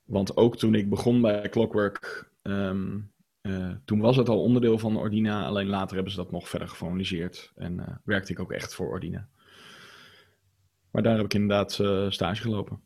Want 0.05 0.37
ook 0.37 0.57
toen 0.57 0.75
ik 0.75 0.89
begon 0.89 1.21
bij 1.21 1.49
Clockwork, 1.49 2.31
ehm, 2.41 2.99
eh, 3.43 3.69
toen 3.85 3.99
was 3.99 4.15
het 4.17 4.29
al 4.29 4.41
onderdeel 4.41 4.77
van 4.79 4.97
Ordina, 4.97 5.45
alleen 5.45 5.67
later 5.67 5.95
hebben 5.95 6.13
ze 6.13 6.19
dat 6.19 6.31
nog 6.31 6.49
verder 6.49 6.67
geformaliseerd 6.67 7.51
en 7.55 7.79
eh, 7.79 7.95
werkte 8.03 8.31
ik 8.31 8.39
ook 8.39 8.51
echt 8.51 8.75
voor 8.75 8.87
Ordina. 8.87 9.27
Maar 10.91 11.03
daar 11.03 11.15
heb 11.15 11.25
ik 11.25 11.33
inderdaad 11.33 11.79
eh, 11.79 12.09
stage 12.09 12.41
gelopen. 12.41 12.79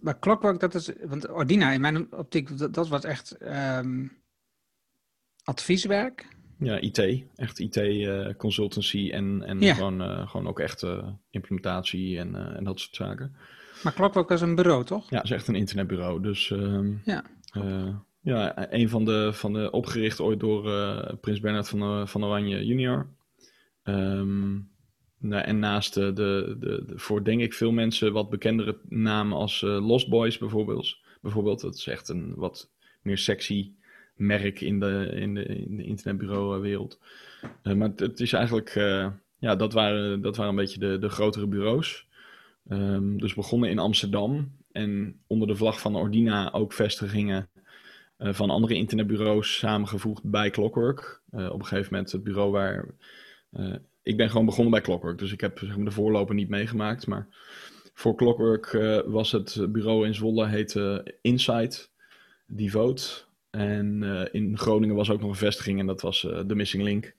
Bij 0.00 0.18
Clockwork, 0.18 0.60
dat 0.60 0.74
is, 0.74 0.90
want 1.04 1.28
Ordina 1.30 1.72
in 1.72 1.80
mijn 1.80 2.12
optiek, 2.12 2.58
dat, 2.58 2.74
dat 2.74 2.88
was 2.88 3.04
echt 3.04 3.30
ehm, 3.30 4.06
advieswerk. 5.44 6.28
Ja, 6.58 6.78
IT, 6.80 7.24
echt 7.36 7.58
IT-consultancy 7.58 9.10
en, 9.12 9.42
en 9.42 9.60
Ja. 9.60 9.74
gewoon, 9.74 10.28
gewoon 10.28 10.46
ook 10.46 10.60
echt 10.60 10.86
implementatie 11.30 12.18
en, 12.18 12.56
en 12.56 12.64
dat 12.64 12.80
soort 12.80 12.96
zaken. 12.96 13.36
Maar 13.82 13.92
Clockwork 13.94 14.28
was 14.28 14.40
een 14.40 14.54
bureau, 14.54 14.84
toch? 14.84 15.10
Ja, 15.10 15.16
het 15.16 15.24
is 15.24 15.30
echt 15.30 15.48
een 15.48 15.54
internetbureau. 15.54 16.22
Dus 16.22 16.50
ehm, 16.50 16.92
Ja. 17.04 17.24
Ja, 18.20 18.72
een 18.72 18.88
van 18.88 19.04
de, 19.04 19.30
van 19.32 19.52
de 19.52 19.70
opgericht 19.70 20.20
ooit 20.20 20.40
door 20.40 20.72
eh, 20.72 21.14
Prins 21.20 21.40
Bernhard 21.40 21.68
van, 21.68 21.80
eh, 21.82 22.06
van 22.06 22.24
Oranje 22.24 22.64
junior. 22.66 23.08
Nou, 25.20 25.44
en 25.44 25.58
naast 25.58 25.94
de, 25.94 26.12
de, 26.12 26.56
de, 26.58 26.84
de- 26.86 26.98
voor 26.98 27.24
denk 27.24 27.40
ik 27.40 27.54
veel 27.54 27.72
mensen 27.72 28.12
wat 28.12 28.30
bekendere 28.30 28.78
namen 28.88 29.36
als 29.36 29.62
eh, 29.62 29.86
Lost 29.86 30.08
Boys 30.08 30.38
bijvoorbeeld. 30.38 30.98
Bijvoorbeeld, 31.20 31.60
dat 31.60 31.74
is 31.74 31.86
echt 31.86 32.08
een 32.08 32.34
wat 32.34 32.70
meer 33.02 33.18
sexy 33.18 33.72
merk 34.14 34.60
in 34.60 34.80
de, 34.80 35.10
in 35.14 35.34
de, 35.34 35.44
in 35.44 35.76
de 35.76 35.84
internetbureauwereld. 35.84 37.00
Eh, 37.62 37.74
maar 37.74 37.92
het, 37.96 38.20
is 38.20 38.32
eigenlijk, 38.32 38.68
eh, 38.68 39.08
ja, 39.38 39.56
dat 39.56 39.72
waren, 39.72 40.20
dat 40.20 40.36
waren 40.36 40.50
een 40.50 40.56
beetje 40.56 40.80
de, 40.80 40.98
de 40.98 41.08
grotere 41.08 41.46
bureaus. 41.46 42.06
Ehm, 42.68 43.16
dus 43.16 43.34
begonnen 43.34 43.70
in 43.70 43.78
Amsterdam 43.78 44.52
en 44.72 45.20
onder 45.26 45.48
de 45.48 45.56
vlag 45.56 45.80
van 45.80 45.96
Ordina 45.96 46.52
ook 46.52 46.72
vestigingen 46.72 47.48
eh, 48.20 48.32
van 48.32 48.50
andere 48.50 48.74
internetbureaus 48.74 49.58
samengevoegd 49.58 50.30
bij 50.30 50.50
Clockwork. 50.50 51.22
Eh, 51.30 51.50
op 51.50 51.58
een 51.58 51.66
gegeven 51.66 51.92
moment 51.92 52.12
het 52.12 52.22
bureau 52.22 52.50
waar. 52.50 52.94
eh, 53.50 53.74
ik 54.02 54.16
ben 54.16 54.30
gewoon 54.30 54.46
begonnen 54.46 54.72
bij 54.72 54.80
Clockwork, 54.80 55.18
dus 55.18 55.32
ik 55.32 55.40
heb 55.40 55.58
zeg 55.58 55.76
maar, 55.76 55.84
de 55.84 55.90
voorloper 55.90 56.34
niet 56.34 56.48
meegemaakt. 56.48 57.06
Maar 57.06 57.28
voor 57.94 58.16
Clockwork 58.16 58.72
was 59.06 59.32
het 59.32 59.66
bureau 59.72 60.06
in 60.06 60.14
Zwolle 60.14 60.46
heette 60.46 61.14
Insight 61.22 61.92
Devote. 62.46 63.08
En 63.50 64.02
in 64.32 64.58
Groningen 64.58 64.96
was 64.96 65.10
ook 65.10 65.20
nog 65.20 65.30
een 65.30 65.36
vestiging 65.36 65.80
en 65.80 65.86
dat 65.86 66.00
was 66.00 66.20
de 66.20 66.54
Missing 66.54 66.82
Link. 66.82 67.14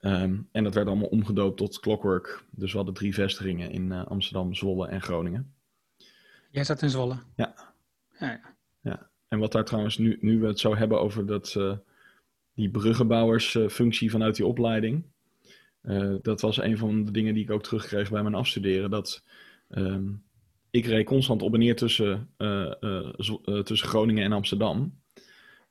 Ehm, 0.00 0.36
en 0.52 0.64
dat 0.64 0.74
werd 0.74 0.86
allemaal 0.86 1.08
omgedoopt 1.08 1.56
tot 1.56 1.80
Clockwork. 1.80 2.44
Dus 2.50 2.70
we 2.70 2.76
hadden 2.76 2.94
drie 2.94 3.14
vestigingen 3.14 3.70
in 3.70 3.92
Amsterdam, 3.92 4.54
Zwolle 4.54 4.88
en 4.88 5.02
Groningen. 5.02 5.54
Jij 6.50 6.64
zat 6.64 6.82
in 6.82 6.90
Zwolle. 6.90 7.18
Ja. 7.36 7.54
Ja, 8.18 8.30
ja. 8.30 8.55
En 9.36 9.42
wat 9.42 9.52
daar 9.52 9.64
trouwens, 9.64 9.98
nu, 9.98 10.16
nu 10.20 10.38
we 10.40 10.46
het 10.46 10.58
zo 10.60 10.76
hebben 10.76 11.00
over 11.00 11.26
dat, 11.26 11.54
eh, 11.58 11.72
die 12.54 12.70
bruggenbouwersfunctie 12.70 14.10
vanuit 14.10 14.36
die 14.36 14.46
opleiding. 14.46 15.04
eh, 15.82 16.14
dat 16.22 16.40
was 16.40 16.56
een 16.62 16.78
van 16.78 17.04
de 17.04 17.10
dingen 17.10 17.34
die 17.34 17.42
ik 17.42 17.50
ook 17.50 17.62
terugkreeg 17.62 18.10
bij 18.10 18.22
mijn 18.22 18.34
afstuderen. 18.34 18.90
Dat 18.90 19.24
ehm, 19.68 20.04
ik 20.70 20.86
reed 20.86 21.06
constant 21.06 21.42
op 21.42 21.52
en 21.52 21.58
neer 21.58 21.76
tussen, 21.76 22.28
eh, 22.36 22.72
eh, 22.82 23.12
eh, 23.44 23.58
tussen 23.62 23.88
Groningen 23.88 24.24
en 24.24 24.32
Amsterdam. 24.32 25.00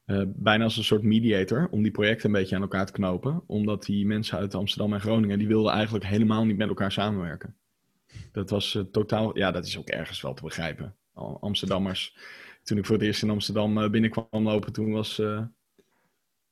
Eh, 0.05 0.21
bijna 0.27 0.63
als 0.63 0.77
een 0.77 0.83
soort 0.83 1.03
mediator 1.03 1.67
om 1.71 1.81
die 1.83 1.91
projecten 1.91 2.25
een 2.25 2.35
beetje 2.35 2.55
aan 2.55 2.61
elkaar 2.61 2.85
te 2.85 2.91
knopen. 2.91 3.43
Omdat 3.47 3.85
die 3.85 4.05
mensen 4.05 4.37
uit 4.37 4.55
Amsterdam 4.55 4.93
en 4.93 5.01
Groningen, 5.01 5.37
die 5.39 5.47
wilden 5.47 5.71
eigenlijk 5.73 6.05
helemaal 6.05 6.45
niet 6.45 6.57
met 6.57 6.67
elkaar 6.67 6.91
samenwerken. 6.91 7.55
Dat 8.31 8.49
was 8.49 8.75
eh, 8.75 8.81
totaal, 8.91 9.37
ja, 9.37 9.51
dat 9.51 9.65
is 9.65 9.77
ook 9.77 9.87
ergens 9.89 10.21
wel 10.21 10.33
te 10.33 10.43
begrijpen. 10.43 10.95
Amsterdammers 11.39 12.15
toen 12.65 12.77
ik 12.77 12.85
voor 12.85 12.95
het 12.95 13.05
eerst 13.05 13.23
in 13.23 13.29
Amsterdam 13.29 13.77
eh, 13.77 13.89
binnenkwam 13.89 14.43
lopen, 14.43 14.73
toen 14.73 14.91
was. 14.91 15.19
eh, 15.19 15.43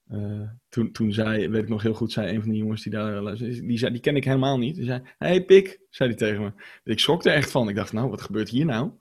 eh, 0.07 0.49
toen, 0.69 0.91
toen 0.91 1.13
zei, 1.13 1.49
weet 1.49 1.63
ik 1.63 1.69
nog 1.69 1.81
heel 1.81 1.93
goed, 1.93 2.11
zei 2.11 2.35
een 2.35 2.41
van 2.41 2.49
die 2.49 2.59
jongens 2.59 2.83
die 2.83 2.91
daar. 2.91 3.35
Die, 3.35 3.77
zei, 3.77 3.91
die 3.91 4.01
ken 4.01 4.15
ik 4.15 4.23
helemaal 4.23 4.57
niet. 4.57 4.75
Die 4.75 4.85
zei: 4.85 5.01
Hey 5.17 5.43
Pik, 5.45 5.79
zei 5.89 6.09
hij 6.09 6.17
tegen 6.17 6.41
me. 6.43 6.51
Ik 6.83 6.99
schrok 6.99 7.25
er 7.25 7.33
echt 7.33 7.51
van. 7.51 7.69
Ik 7.69 7.75
dacht, 7.75 7.93
nou, 7.93 8.09
wat 8.09 8.21
gebeurt 8.21 8.49
hier 8.49 8.65
nou? 8.65 8.91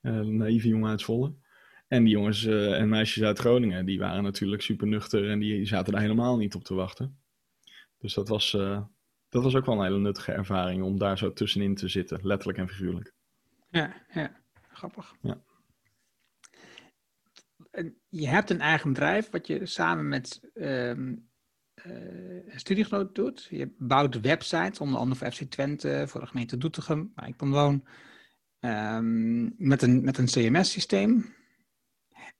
Eh, 0.00 0.14
een 0.14 0.36
naïeve 0.36 0.68
jongen 0.68 0.90
uit 0.90 1.00
Zwolle. 1.00 1.34
En 1.88 2.04
die 2.04 2.12
jongens 2.12 2.44
en 2.46 2.88
meisjes 2.88 3.22
uit 3.22 3.38
Groningen, 3.38 3.86
die 3.86 3.98
waren 3.98 4.22
natuurlijk 4.22 4.62
super 4.62 4.86
nuchter 4.86 5.30
en 5.30 5.38
die 5.38 5.66
zaten 5.66 5.92
daar 5.92 6.02
helemaal 6.02 6.36
niet 6.36 6.54
op 6.54 6.64
te 6.64 6.74
wachten. 6.74 7.18
Dus 7.98 8.14
dat 8.14 8.28
was, 8.28 8.50
dat 9.28 9.42
was 9.42 9.54
ook 9.54 9.66
wel 9.66 9.74
een 9.74 9.84
hele 9.84 9.98
nuttige 9.98 10.32
ervaring 10.32 10.82
om 10.82 10.98
daar 10.98 11.18
zo 11.18 11.32
tussenin 11.32 11.74
te 11.74 11.88
zitten, 11.88 12.20
letterlijk 12.22 12.58
en 12.58 12.68
figuurlijk. 12.68 13.12
Ja, 13.70 13.94
ja. 14.14 14.40
Grappig. 14.72 15.14
Ja. 15.22 15.40
Je 18.10 18.28
hebt 18.28 18.50
een 18.50 18.60
eigen 18.60 18.92
bedrijf 18.92 19.30
wat 19.30 19.46
je 19.46 19.66
samen 19.66 20.08
met 20.08 20.50
eh, 20.54 20.88
een 20.88 22.60
studiegenoot 22.60 23.14
doet. 23.14 23.46
Je 23.50 23.74
bouwt 23.78 24.20
websites, 24.20 24.80
onder 24.80 24.98
andere 24.98 25.18
voor 25.18 25.32
FC 25.32 25.42
Twente, 25.42 26.04
voor 26.08 26.20
de 26.20 26.26
gemeente 26.26 26.56
Doetinchem, 26.56 27.12
waar 27.14 27.28
ik 27.28 27.38
dan 27.38 27.50
woon. 27.50 27.84
ehm, 28.60 29.66
met 29.68 29.82
een, 29.82 30.04
met 30.04 30.18
een 30.18 30.26
CMS-systeem. 30.26 31.34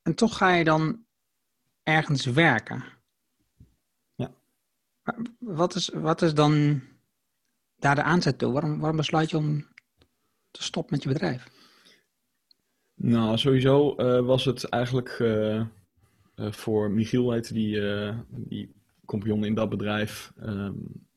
En 0.02 0.14
toch 0.14 0.36
ga 0.36 0.54
je 0.54 0.64
dan 0.64 1.04
ergens 1.82 2.24
werken. 2.24 2.84
Ja. 4.14 4.34
Wat 5.38 5.74
is, 5.74 5.88
wat 5.88 6.22
is 6.22 6.34
dan 6.34 6.82
daar 7.76 7.94
de 7.94 8.02
aanzet 8.02 8.38
toe? 8.38 8.52
Waarom, 8.52 8.78
waarom 8.78 8.96
besluit 8.96 9.30
je 9.30 9.36
om 9.36 9.66
te 10.50 10.62
stoppen 10.62 10.94
met 10.94 11.02
je 11.02 11.08
bedrijf? 11.08 11.59
Nou, 13.02 13.38
sowieso 13.38 13.94
uh, 13.96 14.20
was 14.20 14.44
het 14.44 14.64
eigenlijk 14.64 15.18
uh, 15.18 15.62
voor 16.36 16.90
Michiel, 16.90 17.32
heette 17.32 17.54
die, 17.54 17.80
die 18.30 18.74
compagnon 19.04 19.44
in 19.44 19.54
dat 19.54 19.68
bedrijf. 19.68 20.32
Um, 20.42 21.08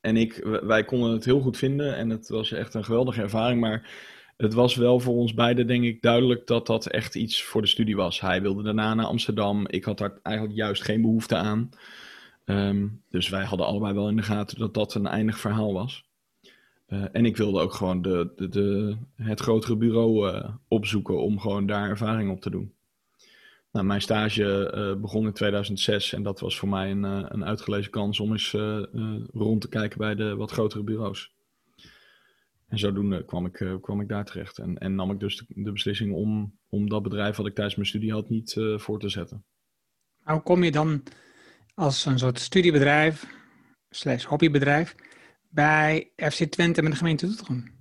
en 0.00 0.16
ik, 0.16 0.40
wij 0.62 0.84
konden 0.84 1.10
het 1.10 1.24
heel 1.24 1.40
goed 1.40 1.56
vinden 1.56 1.96
en 1.96 2.10
het 2.10 2.28
was 2.28 2.52
echt 2.52 2.74
een 2.74 2.84
geweldige 2.84 3.22
ervaring. 3.22 3.60
Maar 3.60 3.90
het 4.36 4.54
was 4.54 4.74
wel 4.74 5.00
voor 5.00 5.14
ons 5.14 5.34
beiden, 5.34 5.66
denk 5.66 5.84
ik, 5.84 6.02
duidelijk 6.02 6.46
dat 6.46 6.66
dat 6.66 6.86
echt 6.86 7.14
iets 7.14 7.42
voor 7.42 7.62
de 7.62 7.68
studie 7.68 7.96
was. 7.96 8.20
Hij 8.20 8.42
wilde 8.42 8.62
daarna 8.62 8.94
naar 8.94 9.06
Amsterdam. 9.06 9.66
Ik 9.68 9.84
had 9.84 9.98
daar 9.98 10.18
eigenlijk 10.22 10.56
juist 10.56 10.82
geen 10.82 11.00
behoefte 11.00 11.36
aan. 11.36 11.68
Um, 12.44 13.02
dus 13.10 13.28
wij 13.28 13.44
hadden 13.44 13.66
allebei 13.66 13.94
wel 13.94 14.08
in 14.08 14.16
de 14.16 14.22
gaten 14.22 14.58
dat 14.58 14.74
dat 14.74 14.94
een 14.94 15.06
eindig 15.06 15.38
verhaal 15.38 15.72
was. 15.72 16.03
Uh, 16.94 17.04
en 17.12 17.24
ik 17.24 17.36
wilde 17.36 17.60
ook 17.60 17.72
gewoon 17.72 18.02
de, 18.02 18.32
de, 18.36 18.48
de 18.48 18.96
het 19.16 19.40
grotere 19.40 19.76
bureau 19.76 20.32
uh, 20.32 20.48
opzoeken 20.68 21.22
om 21.22 21.40
gewoon 21.40 21.66
daar 21.66 21.88
ervaring 21.88 22.30
op 22.30 22.40
te 22.40 22.50
doen. 22.50 22.74
Nou, 23.72 23.86
mijn 23.86 24.00
stage 24.00 24.72
uh, 24.74 25.00
begon 25.00 25.26
in 25.26 25.32
2006 25.32 26.12
en 26.12 26.22
dat 26.22 26.40
was 26.40 26.58
voor 26.58 26.68
mij 26.68 26.90
een, 26.90 27.02
een 27.02 27.44
uitgelezen 27.44 27.90
kans 27.90 28.20
om 28.20 28.32
eens 28.32 28.50
rond 29.32 29.60
te 29.60 29.68
kijken 29.68 29.98
bij 29.98 30.14
de 30.14 30.34
wat 30.36 30.50
grotere 30.50 30.82
bureaus. 30.82 31.32
En 32.68 32.78
zodoende 32.78 33.24
kwam 33.24 33.46
ik, 33.46 33.78
kwam 33.80 34.00
ik 34.00 34.08
daar 34.08 34.24
terecht 34.24 34.58
en, 34.58 34.78
en 34.78 34.94
nam 34.94 35.10
ik 35.10 35.20
dus 35.20 35.36
de, 35.36 35.44
de, 35.48 35.72
beslissing 35.72 36.12
om, 36.12 36.58
om 36.68 36.88
dat 36.88 37.02
bedrijf 37.02 37.36
wat 37.36 37.46
ik 37.46 37.54
tijdens 37.54 37.76
mijn 37.76 37.88
studie 37.88 38.12
had 38.12 38.28
niet 38.28 38.56
voor 38.76 38.98
te 38.98 39.08
zetten. 39.08 39.44
Hoe 40.22 40.42
kom 40.42 40.64
je 40.64 40.70
dan 40.70 41.02
als 41.74 42.04
een 42.04 42.18
soort 42.18 42.38
studiebedrijf 42.38 43.26
slash 43.90 44.24
hobbybedrijf 44.24 44.94
bij 45.54 46.10
FC 46.16 46.44
Twente 46.44 46.82
met 46.82 46.92
de 46.92 46.98
gemeente 46.98 47.26
Doetinchem? 47.26 47.72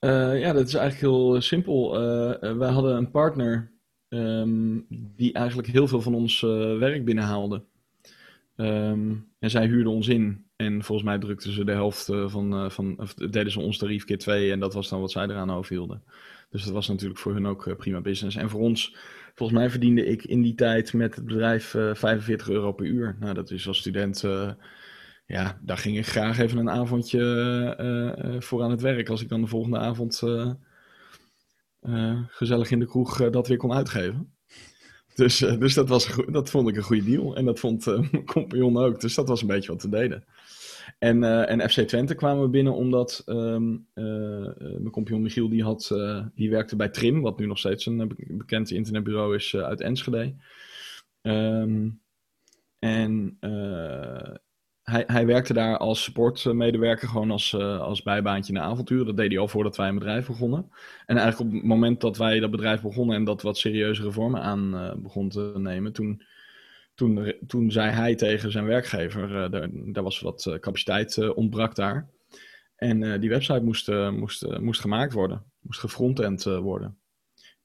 Uh, 0.00 0.40
ja, 0.40 0.52
dat 0.52 0.66
is 0.66 0.74
eigenlijk 0.74 1.00
heel 1.12 1.40
simpel. 1.40 1.94
Uh, 1.94 2.56
wij 2.56 2.70
hadden 2.70 2.96
een 2.96 3.10
partner 3.10 3.72
um, 4.08 4.86
die 4.88 5.32
eigenlijk 5.32 5.68
heel 5.68 5.88
veel 5.88 6.00
van 6.00 6.14
ons 6.14 6.40
werk 6.78 7.04
binnenhaalde. 7.04 7.64
Um, 8.56 9.30
en 9.38 9.50
zij 9.50 9.66
huurden 9.66 9.92
ons 9.92 10.08
in. 10.08 10.46
En 10.56 10.82
volgens 10.84 11.08
mij 11.08 11.18
drukten 11.18 11.52
ze 11.52 11.64
de 11.64 11.72
helft 11.72 12.04
van, 12.04 12.70
van 12.70 12.98
of 12.98 13.14
deden 13.14 13.52
ze 13.52 13.60
ons 13.60 13.78
tarief 13.78 14.04
keer 14.04 14.18
twee. 14.18 14.52
En 14.52 14.60
dat 14.60 14.74
was 14.74 14.88
dan 14.88 15.00
wat 15.00 15.10
zij 15.10 15.24
eraan 15.24 15.50
overhielden. 15.50 16.02
Dus 16.50 16.64
dat 16.64 16.72
was 16.72 16.88
natuurlijk 16.88 17.20
voor 17.20 17.32
hun 17.32 17.46
ook 17.46 17.76
prima 17.76 18.00
business. 18.00 18.36
En 18.36 18.50
voor 18.50 18.60
ons, 18.60 18.96
volgens 19.34 19.58
mij 19.58 19.70
verdiende 19.70 20.06
ik 20.06 20.24
in 20.24 20.42
die 20.42 20.54
tijd 20.54 20.92
met 20.92 21.14
het 21.14 21.24
bedrijf 21.24 21.66
45 21.92 22.48
euro 22.48 22.72
per 22.72 22.86
uur. 22.86 23.16
Nou, 23.20 23.34
dat 23.34 23.50
is 23.50 23.68
als 23.68 23.78
student 23.78 24.24
ja, 25.26 25.58
daar 25.62 25.78
ging 25.78 25.98
ik 25.98 26.06
graag 26.06 26.38
even 26.38 26.58
een 26.58 26.70
avondje 26.70 27.20
uh, 28.20 28.40
voor 28.40 28.62
aan 28.62 28.70
het 28.70 28.80
werk. 28.80 29.08
Als 29.08 29.22
ik 29.22 29.28
dan 29.28 29.40
de 29.40 29.46
volgende 29.46 29.78
avond 29.78 30.22
uh, 30.24 32.20
gezellig 32.28 32.70
in 32.70 32.78
de 32.78 32.86
kroeg 32.86 33.30
dat 33.30 33.48
weer 33.48 33.56
kon 33.56 33.72
uitgeven. 33.72 34.34
Dus, 35.14 35.38
dus 35.38 35.74
dat, 35.74 35.88
was, 35.88 36.16
dat 36.30 36.50
vond 36.50 36.68
ik 36.68 36.76
een 36.76 36.82
goede 36.82 37.04
deal. 37.04 37.36
En 37.36 37.44
dat 37.44 37.60
vond 37.60 37.86
mijn 37.86 38.24
compagnon 38.34 38.76
ook. 38.76 39.00
Dus 39.00 39.14
dat 39.14 39.28
was 39.28 39.40
een 39.40 39.46
beetje 39.46 39.72
wat 39.72 39.82
we 39.82 39.88
deden. 39.88 40.24
En, 40.98 41.24
en 41.48 41.70
FC 41.70 41.80
Twente 41.80 42.14
kwamen 42.14 42.42
we 42.42 42.48
binnen 42.48 42.74
omdat 42.74 43.22
um, 43.26 43.86
mijn 43.94 44.90
compagnon 44.90 45.22
Michiel 45.22 45.48
die, 45.48 45.62
had, 45.62 45.88
die 46.34 46.50
werkte 46.50 46.76
bij 46.76 46.88
Trim, 46.88 47.20
wat 47.20 47.38
nu 47.38 47.46
nog 47.46 47.58
steeds 47.58 47.86
een 47.86 48.16
bekend 48.28 48.70
internetbureau 48.70 49.34
is 49.34 49.56
uit 49.56 49.80
Enschede. 49.80 50.34
Um, 51.22 52.00
en 52.78 53.38
hij, 54.82 55.04
hij 55.06 55.26
werkte 55.26 55.52
daar 55.52 55.76
als 55.76 56.02
supportmedewerker, 56.02 57.08
gewoon 57.08 57.30
als, 57.30 57.52
uh, 57.52 57.80
als 57.80 58.02
bijbaantje 58.02 58.52
in 58.52 58.58
de 58.58 58.64
avontuur. 58.64 59.04
Dat 59.04 59.16
deed 59.16 59.30
hij 59.30 59.38
al 59.38 59.48
voordat 59.48 59.76
wij 59.76 59.88
een 59.88 59.98
bedrijf 59.98 60.26
begonnen. 60.26 60.70
En 61.06 61.16
eigenlijk 61.16 61.50
op 61.50 61.56
het 61.56 61.68
moment 61.68 62.00
dat 62.00 62.16
wij 62.16 62.40
dat 62.40 62.50
bedrijf 62.50 62.82
begonnen 62.82 63.16
en 63.16 63.24
dat 63.24 63.42
wat 63.42 63.58
serieuzere 63.58 64.12
vormen 64.12 64.42
aan 64.42 64.74
uh, 64.74 64.92
begon 64.96 65.28
te 65.28 65.52
nemen, 65.56 65.92
toen, 65.92 66.22
toen, 66.94 67.34
toen 67.46 67.70
zei 67.70 67.90
hij 67.90 68.14
tegen 68.14 68.52
zijn 68.52 68.64
werkgever, 68.64 69.28
uh, 69.30 69.50
daar, 69.50 69.68
daar, 69.72 70.02
was 70.02 70.20
wat 70.20 70.56
capaciteit 70.60 71.34
ontbrak 71.34 71.74
daar. 71.74 72.08
En 72.76 73.20
die 73.20 73.30
website 73.30 73.62
moest, 73.62 73.88
moest, 74.10 74.58
moest 74.58 74.80
gemaakt 74.80 75.12
worden, 75.12 75.44
moest 75.60 75.80
gefrontend 75.80 76.44
worden. 76.44 76.98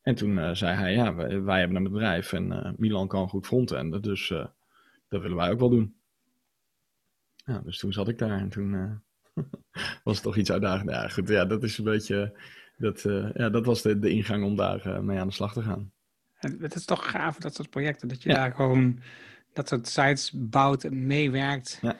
En 0.01 0.15
toen 0.15 0.55
zei 0.55 0.75
hij, 0.75 0.93
ja, 0.93 1.15
wij, 1.15 1.41
wij, 1.41 1.59
hebben 1.59 1.77
een 1.77 1.91
bedrijf 1.91 2.33
en 2.33 2.75
Milan 2.77 3.07
kan 3.07 3.29
goed 3.29 3.45
frontenden, 3.45 4.01
dus 4.01 4.27
dat 5.07 5.21
willen 5.21 5.37
wij 5.37 5.51
ook 5.51 5.59
wel 5.59 5.69
doen. 5.69 5.96
Ja, 7.47 7.59
dus 7.59 7.77
toen 7.77 7.93
zat 7.93 8.07
ik 8.07 8.17
daar 8.17 8.39
en 8.39 8.49
toen 8.49 8.73
uh, 8.73 9.43
was 10.03 10.15
het 10.15 10.23
toch 10.23 10.37
iets 10.37 10.51
uitdagend. 10.51 10.89
Ja, 10.89 11.07
goed, 11.07 11.27
ja, 11.27 11.45
dat 11.45 11.63
is 11.63 11.77
een 11.77 11.83
beetje, 11.83 12.39
dat, 12.77 13.03
uh, 13.03 13.29
ja, 13.33 13.49
dat 13.49 13.65
was 13.65 13.81
de, 13.81 13.99
de 13.99 14.09
ingang 14.09 14.43
om 14.43 14.55
daar 14.55 14.87
uh, 14.87 14.99
mee 14.99 15.19
aan 15.19 15.27
de 15.27 15.33
slag 15.33 15.53
te 15.53 15.61
gaan. 15.61 15.91
Het 16.37 16.75
is 16.75 16.85
toch 16.85 17.11
gaaf, 17.11 17.37
dat 17.37 17.55
soort 17.55 17.69
projecten, 17.69 18.07
dat 18.07 18.23
je 18.23 18.29
ja. 18.29 18.35
daar 18.35 18.53
gewoon 18.53 18.99
dat 19.53 19.67
soort 19.67 19.87
sites 19.87 20.31
bouwt 20.35 20.83
en 20.83 21.07
meewerkt. 21.07 21.79
Ja. 21.81 21.97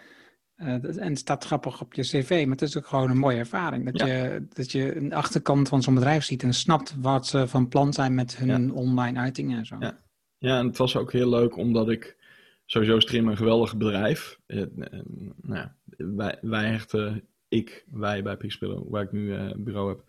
en 0.82 1.16
staat 1.16 1.46
grappig 1.46 1.82
op 1.82 1.94
je 1.94 2.02
cv, 2.02 2.30
maar 2.30 2.58
het 2.58 2.62
is 2.62 2.78
ook 2.78 2.88
gewoon 2.88 3.10
een 3.10 3.18
mooie 3.18 3.38
ervaring. 3.38 3.86
Dat, 3.86 4.08
ja. 4.08 4.16
je, 4.16 4.48
dat 4.54 4.72
je 4.72 4.96
een 4.96 5.14
achterkant 5.14 5.68
van 5.68 5.84
zo'n 5.84 5.94
bedrijf 5.94 6.24
ziet 6.24 6.44
en 6.44 6.54
snapt 6.54 6.96
wat 7.00 7.28
ze 7.28 7.48
van 7.48 7.68
plan 7.68 7.94
zijn 7.94 8.16
met 8.16 8.38
hun 8.38 8.72
online 8.72 9.20
uitingen 9.20 9.58
en 9.58 9.66
zo. 9.66 9.76
Ja. 9.80 9.98
ja, 10.38 10.60
en 10.60 10.68
het 10.68 10.78
was 10.78 10.96
ook 10.96 11.12
heel 11.12 11.30
leuk 11.30 11.58
omdat 11.58 11.90
ik 11.90 12.17
sowieso 12.68 13.00
Stream 13.00 13.28
een 13.28 13.38
geweldig 13.38 13.78
bedrijf. 13.78 14.40
Uh, 14.48 14.66
nou, 15.42 15.68
wij, 15.98 16.38
wij 16.42 16.66
hechten, 16.66 17.28
ik, 17.48 17.86
wij 17.92 18.24
bij 18.24 18.38
Pixpillow, 18.38 18.90
waar 18.90 19.04
ik 19.04 19.12
nu 19.12 19.34
een 19.34 19.64
bureau 19.64 19.90
heb, 19.90 20.04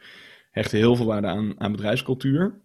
hechten 0.51 0.79
heel 0.79 0.97
veel 0.97 1.07
waarde 1.07 1.27
aan, 1.27 1.61
aan 1.61 1.73
bedrijfscultuur. 1.73 2.61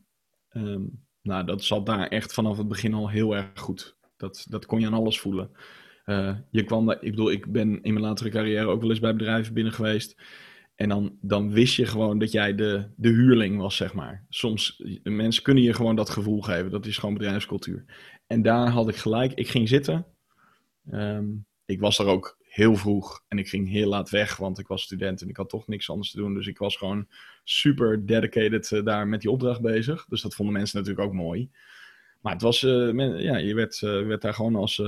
Um, 0.52 1.06
nou, 1.22 1.46
dat 1.46 1.64
zat 1.64 1.86
daar 1.86 2.08
echt 2.08 2.34
vanaf 2.34 2.58
het 2.58 2.68
begin 2.68 2.94
al 2.94 3.10
heel 3.10 3.36
erg 3.36 3.50
goed. 3.56 3.98
Dat, 4.18 4.46
dat 4.50 4.66
kon 4.66 4.80
je 4.80 4.86
aan 4.86 4.94
alles 4.94 5.20
voelen. 5.20 5.52
Je 6.50 6.64
kwam 6.66 6.86
daar, 6.86 7.04
ik 7.04 7.10
bedoel, 7.10 7.32
ik 7.32 7.52
ben 7.52 7.82
in 7.82 7.94
mijn 7.94 8.06
latere 8.06 8.30
carrière 8.30 8.68
ook 8.68 8.82
wel 8.82 8.90
eens 8.90 9.00
bij 9.00 9.16
bedrijven 9.16 9.54
binnen 9.54 9.74
geweest. 9.74 10.22
En 10.76 10.90
dan, 10.90 11.18
dan 11.22 11.52
wist 11.52 11.76
je 11.76 11.86
gewoon 11.86 12.20
dat 12.20 12.32
jij 12.32 12.56
de, 12.56 12.90
de 12.96 13.10
huurling 13.10 13.58
was, 13.58 13.76
zeg 13.76 13.94
maar. 13.94 14.26
Soms, 14.30 14.84
mensen 15.04 15.44
kunnen 15.44 15.64
je 15.64 15.74
gewoon 15.74 15.96
dat 15.96 16.10
gevoel 16.10 16.42
geven. 16.42 16.72
Dat 16.72 16.86
is 16.86 16.98
gewoon 16.98 17.18
bedrijfscultuur. 17.18 17.86
En 18.28 18.42
daar 18.42 18.68
had 18.68 18.90
ik 18.90 18.96
gelijk, 18.96 19.34
ik 19.34 19.48
ging 19.48 19.68
zitten. 19.70 20.06
Um, 20.92 21.46
ik 21.66 21.80
was 21.80 22.00
er 22.00 22.06
ook 22.06 22.38
heel 22.42 22.76
vroeg 22.76 23.24
en 23.28 23.38
ik 23.38 23.50
ging 23.50 23.70
heel 23.70 23.90
laat 23.90 24.10
weg, 24.10 24.38
want 24.38 24.60
ik 24.60 24.68
was 24.68 24.84
student 24.84 25.22
en 25.22 25.30
ik 25.30 25.38
had 25.38 25.50
toch 25.50 25.68
niks 25.68 25.90
anders 25.90 26.12
te 26.12 26.18
doen. 26.18 26.34
Dus 26.34 26.48
ik 26.48 26.58
was 26.58 26.78
gewoon 26.78 27.08
super 27.44 28.06
dedicated 28.06 28.72
uh, 28.72 28.84
daar 28.84 29.08
met 29.08 29.22
die 29.22 29.32
opdracht 29.32 29.62
bezig. 29.62 30.06
Dus 30.06 30.22
dat 30.22 30.36
vonden 30.36 30.56
mensen 30.56 30.78
natuurlijk 30.80 31.08
ook 31.08 31.14
mooi. 31.14 31.50
Maar 32.22 32.34
het 32.34 32.42
was, 32.42 32.62
men, 32.62 33.22
ja, 33.22 33.38
je 33.38 33.54
werd, 33.54 33.82
uh, 33.82 34.06
werd 34.06 34.22
daar 34.22 34.34
gewoon 34.34 34.56
als, 34.56 34.82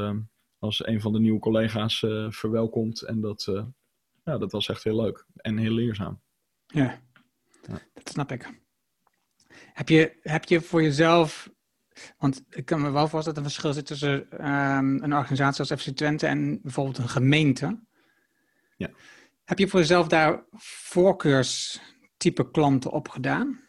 als 0.59 0.87
een 0.87 1.01
van 1.01 1.13
de 1.13 1.19
nieuwe 1.19 1.39
collega's 1.39 2.05
verwelkomd. 2.29 3.01
En 3.01 3.21
dat, 3.21 3.65
ja, 4.25 4.37
dat 4.37 4.51
was 4.51 4.69
echt 4.69 4.83
heel 4.83 5.01
leuk 5.01 5.25
en 5.35 5.57
heel 5.57 5.71
leerzaam. 5.71 6.21
Ja, 6.65 7.01
ja. 7.61 7.79
dat 7.93 8.09
snap 8.09 8.31
ik. 8.31 8.63
Heb 9.73 9.89
je, 9.89 10.17
heb 10.21 10.43
je 10.43 10.61
voor 10.61 10.81
jezelf 10.81 11.53
want 12.17 12.43
ik 12.49 12.65
kan 12.65 12.81
me 12.81 12.91
wel 12.91 13.07
voorstellen 13.07 13.23
dat 13.23 13.37
er 13.37 13.43
een 13.43 13.61
verschil 13.61 13.73
zit 13.73 13.85
tussen 13.85 14.47
um, 14.51 15.03
een 15.03 15.13
organisatie 15.13 15.59
als 15.59 15.81
FC 15.81 15.89
Twente 15.89 16.27
en 16.27 16.61
bijvoorbeeld 16.61 16.97
een 16.97 17.09
gemeente. 17.09 17.79
Ja. 18.77 18.89
Heb 19.43 19.59
je 19.59 19.67
voor 19.67 19.79
jezelf 19.79 20.07
daar 20.07 20.45
voorkeurstype 20.57 22.51
klanten 22.51 22.91
op 22.91 23.07
gedaan? 23.07 23.59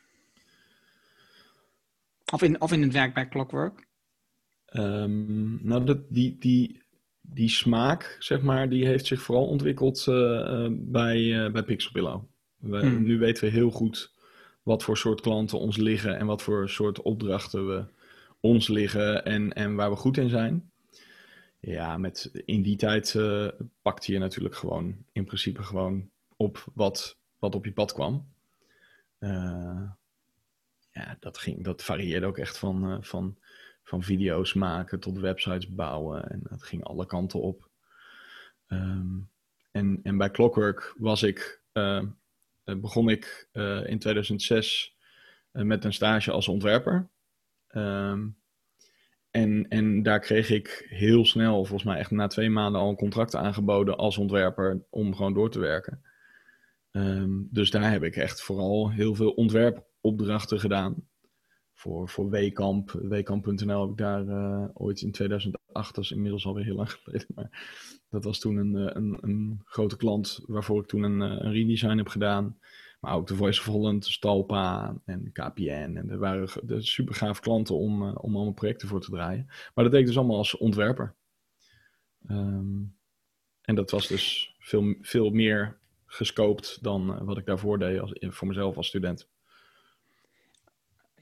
Of 2.33 2.43
in, 2.43 2.61
of 2.61 2.73
in 2.73 2.83
het 2.83 2.93
werk 2.93 3.15
bij 3.15 3.29
Clockwork? 3.29 3.87
Um, 4.73 5.67
nou, 5.67 5.85
dat, 5.85 5.99
die, 6.09 6.39
die, 6.39 6.86
die 7.33 7.49
smaak, 7.49 8.17
zeg 8.19 8.43
maar, 8.43 8.69
die 8.69 8.87
heeft 8.87 9.07
zich 9.07 9.21
vooral 9.21 9.47
ontwikkeld 9.47 10.07
uh, 10.09 10.69
bij, 10.71 11.19
uh, 11.19 11.53
bij 11.53 11.63
Pixelpillow. 11.63 12.23
We, 12.57 12.79
hmm. 12.79 13.03
Nu 13.03 13.19
weten 13.19 13.45
we 13.45 13.51
heel 13.51 13.71
goed 13.71 14.13
wat 14.63 14.83
voor 14.83 14.97
soort 14.97 15.21
klanten 15.21 15.59
ons 15.59 15.77
liggen 15.77 16.19
en 16.19 16.27
wat 16.27 16.43
voor 16.43 16.69
soort 16.69 17.03
opdrachten 17.03 17.67
we 17.67 17.85
ons 18.41 18.69
liggen 18.69 19.25
en, 19.25 19.53
en 19.53 19.75
waar 19.75 19.91
we 19.91 19.97
goed 19.97 20.17
in 20.17 20.29
zijn. 20.29 20.71
Ja, 21.61 21.99
met, 21.99 22.31
in 22.45 22.63
die 22.63 22.77
tijd 22.77 23.15
uh, 23.15 23.49
pakte 23.83 24.13
je 24.13 24.19
natuurlijk 24.19 24.55
gewoon 24.55 24.97
in 25.13 25.25
principe 25.25 25.63
gewoon 25.63 26.11
op 26.37 26.65
wat, 26.75 27.19
wat 27.39 27.55
op 27.55 27.65
je 27.65 27.73
pad 27.73 27.93
kwam. 27.93 28.29
Uh, 29.19 29.91
ja, 30.91 31.17
dat, 31.21 31.39
ging, 31.39 31.65
dat 31.65 31.83
varieerde 31.83 32.27
ook 32.27 32.39
echt 32.39 32.59
van, 32.59 32.91
uh, 32.91 32.97
van, 33.01 33.37
van 33.87 34.03
video's 34.03 34.55
maken 34.55 35.01
tot 35.01 35.19
websites 35.19 35.69
bouwen. 35.69 36.31
En 36.31 36.41
dat 36.43 36.63
ging 36.63 36.85
alle 36.85 37.07
kanten 37.07 37.41
op. 37.41 37.69
Um, 38.69 39.31
en, 39.71 40.01
en 40.03 40.17
bij 40.17 40.31
Clockwork 40.31 40.95
was 40.99 41.23
ik, 41.23 41.63
begon 42.65 43.09
ik 43.09 43.49
in 43.85 43.99
2006 43.99 44.97
met 45.53 45.85
een 45.85 45.93
stage 45.93 46.31
als 46.31 46.49
ontwerper. 46.49 47.09
Um, 47.73 48.37
en, 49.37 49.69
en 49.69 50.03
daar 50.03 50.21
kreeg 50.21 50.51
ik 50.51 50.87
heel 50.89 51.25
snel, 51.25 51.55
volgens 51.55 51.85
mij 51.85 51.99
echt 51.99 52.11
na 52.11 52.27
twee 52.27 52.51
maanden, 52.51 52.81
al 52.81 52.89
een 52.89 52.97
contract 52.97 53.35
aangeboden 53.35 53.97
als 53.97 54.19
ontwerper 54.19 54.85
om 54.91 55.15
gewoon 55.15 55.35
door 55.35 55.51
te 55.51 55.59
werken. 55.59 56.03
Ehm, 56.91 57.31
dus 57.51 57.71
daar 57.71 57.91
heb 57.91 58.03
ik 58.03 58.17
echt 58.17 58.43
vooral 58.43 58.91
heel 58.91 59.15
veel 59.15 59.31
ontwerpopdrachten 59.31 60.61
gedaan. 60.61 60.95
Voor, 61.77 62.09
voor 62.09 62.31
Wekamp, 62.31 62.91
Wekamp.nl 62.91 63.81
heb 63.81 63.91
ik 63.91 63.97
daar 63.97 64.25
uh, 64.25 64.69
ooit 64.75 65.01
in 65.01 65.13
2008, 65.13 65.95
dat 65.95 66.05
is 66.05 66.11
inmiddels 66.11 66.47
alweer 66.47 66.65
heel 66.65 66.75
lang 66.75 66.93
geleden, 67.03 67.27
maar 67.35 67.51
dat 68.11 68.25
was 68.25 68.39
toen 68.39 68.57
een, 68.57 68.77
eh, 68.77 68.95
een, 68.95 69.19
een 69.21 69.61
grote 69.65 69.97
klant 69.97 70.41
waarvoor 70.47 70.81
ik 70.81 70.89
toen 70.89 71.03
een, 71.03 71.23
eh, 71.23 71.45
een 71.45 71.53
redesign 71.53 71.97
heb 71.97 72.09
gedaan. 72.09 72.59
Maar 73.01 73.15
ook 73.15 73.27
de 73.27 73.37
Voice 73.37 73.61
of 73.61 73.67
Holland, 73.67 74.07
Stalpa 74.07 74.97
en 75.05 75.33
KPN. 75.33 75.93
En 75.97 76.11
er 76.11 76.19
waren 76.19 76.67
de 76.67 76.81
super 76.81 77.15
gaaf 77.15 77.41
klanten 77.41 77.75
om, 77.75 78.03
om 78.03 78.37
allemaal 78.37 78.53
projecten 78.53 78.89
voor 78.89 79.01
te 79.01 79.11
draaien. 79.11 79.45
Maar 79.47 79.85
dat 79.85 79.91
deed 79.91 80.01
ik 80.01 80.07
dus 80.07 80.17
allemaal 80.17 80.37
als 80.37 80.57
ontwerper. 80.57 81.15
Um, 82.29 82.97
en 83.63 83.75
dat 83.75 83.91
was 83.91 84.07
dus 84.07 84.55
veel, 84.59 84.95
veel 85.01 85.31
meer 85.31 85.79
gescoopt 86.07 86.83
dan 86.83 87.25
wat 87.25 87.39
ik 87.39 87.47
daarvoor 87.47 87.79
deed 87.79 88.01
als, 88.01 88.13
voor 88.21 88.49
mezelf 88.49 88.77
als 88.77 88.87
student. 88.87 89.29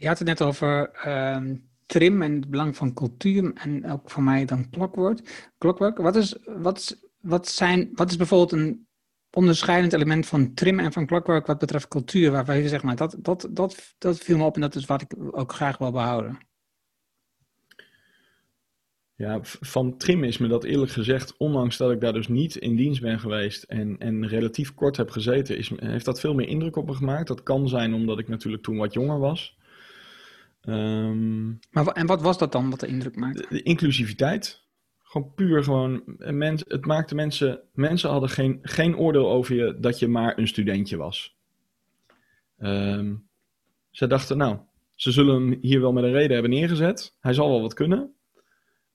Je 0.04 0.10
had 0.10 0.18
het 0.18 0.28
net 0.28 0.42
over 0.42 0.90
uh, 1.06 1.56
trim 1.86 2.22
en 2.22 2.34
het 2.34 2.50
belang 2.50 2.76
van 2.76 2.94
cultuur 2.94 3.52
en 3.54 3.90
ook 3.90 4.10
voor 4.10 4.22
mij 4.22 4.44
dan 4.44 4.70
clockwork. 4.70 5.50
clockwork. 5.58 5.98
Wat, 5.98 6.16
is, 6.16 6.36
wat, 6.44 6.96
wat, 7.20 7.48
zijn, 7.48 7.90
wat 7.94 8.10
is 8.10 8.16
bijvoorbeeld 8.16 8.52
een 8.52 8.86
onderscheidend 9.30 9.92
element 9.92 10.26
van 10.26 10.54
trim 10.54 10.78
en 10.78 10.92
van 10.92 11.06
clockwork 11.06 11.46
wat 11.46 11.58
betreft 11.58 11.88
cultuur, 11.88 12.30
waarvan 12.30 12.56
je 12.56 12.68
zegt, 12.68 12.82
maar 12.82 12.96
dat, 12.96 13.16
dat, 13.18 13.48
dat, 13.50 13.94
dat 13.98 14.18
viel 14.18 14.36
me 14.36 14.44
op 14.44 14.54
en 14.54 14.60
dat 14.60 14.74
is 14.74 14.84
wat 14.84 15.02
ik 15.02 15.14
ook 15.30 15.52
graag 15.52 15.78
wil 15.78 15.90
behouden. 15.90 16.38
Ja, 19.14 19.38
van 19.42 19.96
trim 19.96 20.24
is 20.24 20.38
me 20.38 20.48
dat 20.48 20.64
eerlijk 20.64 20.92
gezegd, 20.92 21.36
ondanks 21.36 21.76
dat 21.76 21.90
ik 21.90 22.00
daar 22.00 22.12
dus 22.12 22.28
niet 22.28 22.56
in 22.56 22.76
dienst 22.76 23.00
ben 23.00 23.20
geweest 23.20 23.62
en, 23.62 23.98
en 23.98 24.26
relatief 24.28 24.74
kort 24.74 24.96
heb 24.96 25.10
gezeten, 25.10 25.56
is, 25.58 25.72
heeft 25.76 26.04
dat 26.04 26.20
veel 26.20 26.34
meer 26.34 26.48
indruk 26.48 26.76
op 26.76 26.86
me 26.86 26.94
gemaakt. 26.94 27.28
Dat 27.28 27.42
kan 27.42 27.68
zijn 27.68 27.94
omdat 27.94 28.18
ik 28.18 28.28
natuurlijk 28.28 28.62
toen 28.62 28.76
wat 28.76 28.92
jonger 28.92 29.18
was. 29.18 29.56
Um, 30.68 31.58
maar 31.70 31.86
en 31.86 32.06
wat 32.06 32.22
was 32.22 32.38
dat 32.38 32.52
dan 32.52 32.70
wat 32.70 32.80
de 32.80 32.86
indruk 32.86 33.16
maakte? 33.16 33.46
De, 33.48 33.54
de 33.54 33.62
inclusiviteit. 33.62 34.62
Gewoon 35.02 35.34
puur 35.34 35.64
gewoon, 35.64 36.02
mens, 36.16 36.64
het 36.68 36.86
maakte 36.86 37.14
mensen, 37.14 37.60
mensen 37.72 38.10
hadden 38.10 38.28
geen, 38.28 38.58
geen 38.62 38.96
oordeel 38.96 39.30
over 39.30 39.54
je 39.54 39.76
dat 39.80 39.98
je 39.98 40.08
maar 40.08 40.38
een 40.38 40.48
studentje 40.48 40.96
was. 40.96 41.36
Um, 42.58 43.28
ze 43.90 44.06
dachten, 44.06 44.36
nou, 44.36 44.58
ze 44.94 45.12
zullen 45.12 45.34
hem 45.34 45.58
hier 45.60 45.80
wel 45.80 45.92
met 45.92 46.04
een 46.04 46.12
reden 46.12 46.32
hebben 46.32 46.50
neergezet. 46.50 47.16
Hij 47.20 47.32
zal 47.32 47.48
wel 47.48 47.60
wat 47.60 47.74
kunnen. 47.74 48.14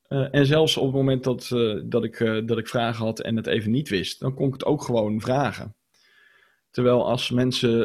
Uh, 0.10 0.28
en 0.32 0.46
zelfs 0.46 0.78
op 0.78 0.86
het 0.86 0.96
moment 0.96 1.24
dat, 1.24 1.50
uh, 1.54 1.82
dat, 1.86 2.04
ik, 2.04 2.20
uh, 2.20 2.48
dat 2.48 2.58
ik 2.58 2.68
vragen 2.68 3.06
had 3.06 3.20
en 3.20 3.36
het 3.36 3.48
even 3.48 3.72
niet 3.72 3.90
wist, 3.90 4.20
dan 4.20 4.34
kon 4.34 4.48
ik 4.48 4.54
het 4.54 4.66
ook 4.66 4.84
gewoon 4.84 5.22
vragen. 5.22 5.76
Terwijl 6.72 7.08
als 7.08 7.30
mensen 7.30 7.78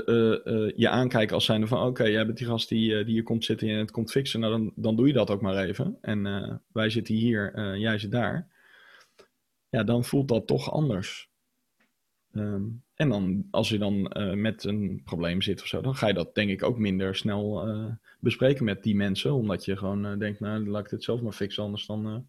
je 0.76 0.88
aankijken 0.88 1.34
als 1.34 1.44
zijnde 1.44 1.66
van 1.66 1.78
oké, 1.78 1.88
okay, 1.88 2.10
jij 2.10 2.26
bent 2.26 2.38
die 2.38 2.46
gast 2.46 2.68
die, 2.68 3.04
die 3.04 3.14
hier 3.14 3.22
komt 3.22 3.44
zitten 3.44 3.68
en 3.68 3.78
het 3.78 3.90
komt 3.90 4.10
fixen, 4.10 4.40
nou 4.40 4.52
dan, 4.52 4.72
dan 4.74 4.96
doe 4.96 5.06
je 5.06 5.12
dat 5.12 5.30
ook 5.30 5.40
maar 5.40 5.64
even. 5.64 5.98
En 6.00 6.22
wij 6.72 6.90
zitten 6.90 7.14
hier, 7.14 7.60
jij 7.78 7.98
zit 7.98 8.10
daar. 8.10 8.48
Ja, 9.68 9.84
dan 9.84 10.04
voelt 10.04 10.28
dat 10.28 10.46
toch 10.46 10.72
anders. 10.72 11.30
Um, 12.32 12.82
en 12.94 13.08
dan, 13.08 13.46
als 13.50 13.68
je 13.68 13.78
dan 13.78 14.10
met 14.40 14.64
een 14.64 15.02
probleem 15.04 15.42
zit 15.42 15.60
of 15.60 15.66
zo, 15.66 15.80
dan 15.80 15.94
ga 15.94 16.06
je 16.06 16.14
dat 16.14 16.34
denk 16.34 16.50
ik 16.50 16.62
ook 16.62 16.78
minder 16.78 17.14
snel 17.14 17.68
bespreken 18.20 18.64
met 18.64 18.82
die 18.82 18.96
mensen. 18.96 19.32
Omdat 19.32 19.64
je 19.64 19.76
gewoon 19.76 20.18
denkt, 20.18 20.40
nou 20.40 20.68
laat 20.68 20.84
ik 20.84 20.90
dit 20.90 21.04
zelf 21.04 21.20
maar 21.20 21.32
fixen, 21.32 21.62
anders 21.62 21.86
dan 21.86 22.28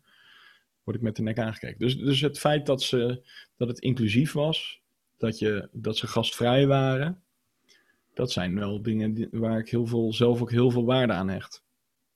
word 0.83 0.97
ik 0.97 1.03
met 1.03 1.15
de 1.15 1.21
nek 1.21 1.39
aangekeken. 1.39 1.79
Dus, 1.79 1.97
dus 1.97 2.21
het 2.21 2.39
feit 2.39 2.65
dat, 2.65 2.81
ze, 2.81 3.21
dat 3.57 3.67
het 3.67 3.79
inclusief 3.79 4.33
was, 4.33 4.83
dat, 5.17 5.39
je, 5.39 5.69
dat 5.71 5.97
ze 5.97 6.07
gastvrij 6.07 6.67
waren. 6.67 7.23
Dat 8.13 8.31
zijn 8.31 8.55
wel 8.55 8.81
dingen 8.81 9.13
die, 9.13 9.27
waar 9.31 9.59
ik 9.59 9.69
heel 9.69 9.85
veel, 9.85 10.13
zelf 10.13 10.41
ook 10.41 10.51
heel 10.51 10.71
veel 10.71 10.85
waarde 10.85 11.13
aan 11.13 11.29
hecht. 11.29 11.63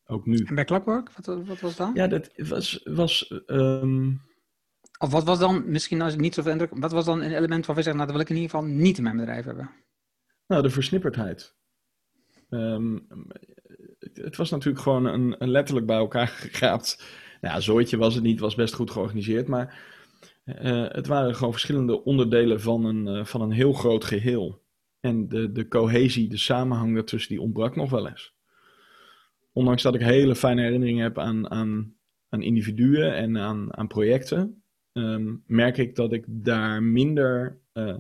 Ook 0.06 0.26
nu. 0.26 0.38
En 0.38 0.56
bij 0.56 0.66
Clockwork, 0.66 1.12
wat, 1.12 1.46
wat 1.46 1.60
was 1.60 1.76
dan? 1.76 1.92
Ja, 1.94 2.08
dat 2.08 2.30
was. 2.36 2.82
was 2.84 3.42
um... 3.48 4.22
Of 5.00 5.12
wat 5.12 5.24
was 5.24 5.40
dan, 5.40 5.72
misschien 5.72 6.02
als 6.02 6.14
ik 6.14 6.20
niet 6.20 6.34
zoveel 6.34 6.52
indruk, 6.52 6.72
wat 6.74 6.92
was 6.92 7.06
dan 7.06 7.22
een 7.22 7.36
element 7.36 7.66
waarvan 7.66 7.76
je 7.76 7.84
zegt, 7.84 7.96
nou, 7.96 8.08
dat 8.08 8.16
wil 8.16 8.26
ik 8.26 8.30
in 8.30 8.36
ieder 8.36 8.50
geval 8.50 8.66
niet 8.66 8.98
in 8.98 9.04
mijn 9.04 9.18
bedrijf 9.18 9.46
hebben? 9.46 9.70
Nou, 10.48 10.62
de 10.62 10.70
versnipperdheid. 10.70 11.56
Um, 12.50 13.08
het 14.14 14.36
was 14.36 14.50
natuurlijk 14.50 14.84
gewoon 14.84 15.06
een, 15.06 15.36
een 15.38 15.50
letterlijk 15.50 15.86
bij 15.86 15.98
elkaar 15.98 16.28
gegraapt. 16.48 17.04
Nou, 17.42 17.54
ja, 17.54 17.60
zooitje 17.60 17.98
was 17.98 18.14
het 18.14 18.24
niet, 18.24 18.40
was 18.40 18.56
best 18.56 18.74
goed 18.74 18.92
georganiseerd, 18.92 19.48
maar 19.48 19.80
uh, 20.62 20.86
het 20.88 21.08
waren 21.08 21.36
gewoon 21.36 21.52
verschillende 21.52 22.04
onderdelen 22.04 22.62
van 22.62 22.86
een, 22.86 23.08
uh, 23.08 23.26
van 23.26 23.42
een 23.42 23.52
heel 23.52 23.74
groot 23.74 24.06
geheel. 24.06 24.62
En 25.00 25.28
de, 25.28 25.52
de 25.52 25.68
cohesie, 25.68 26.30
de 26.30 26.38
samenhang 26.38 26.94
daartussen, 26.94 27.32
die 27.32 27.42
ontbrak 27.42 27.76
nog 27.76 27.90
wel 27.90 28.08
eens. 28.08 28.34
Ondanks 29.52 29.84
dat 29.84 29.96
ik 29.96 30.02
hele 30.02 30.36
fijne 30.36 30.62
herinneringen 30.62 31.04
heb 31.04 31.18
aan, 31.18 31.50
aan, 31.50 31.94
aan 32.30 32.42
individuen 32.42 33.16
en 33.16 33.38
aan, 33.38 33.78
aan 33.78 33.88
projecten, 33.88 34.64
um, 34.94 35.44
merk 35.46 35.78
ik 35.78 35.96
dat 35.96 36.14
ik 36.14 36.26
daar 36.28 36.84
minder 36.84 37.60
uh, 37.74 37.98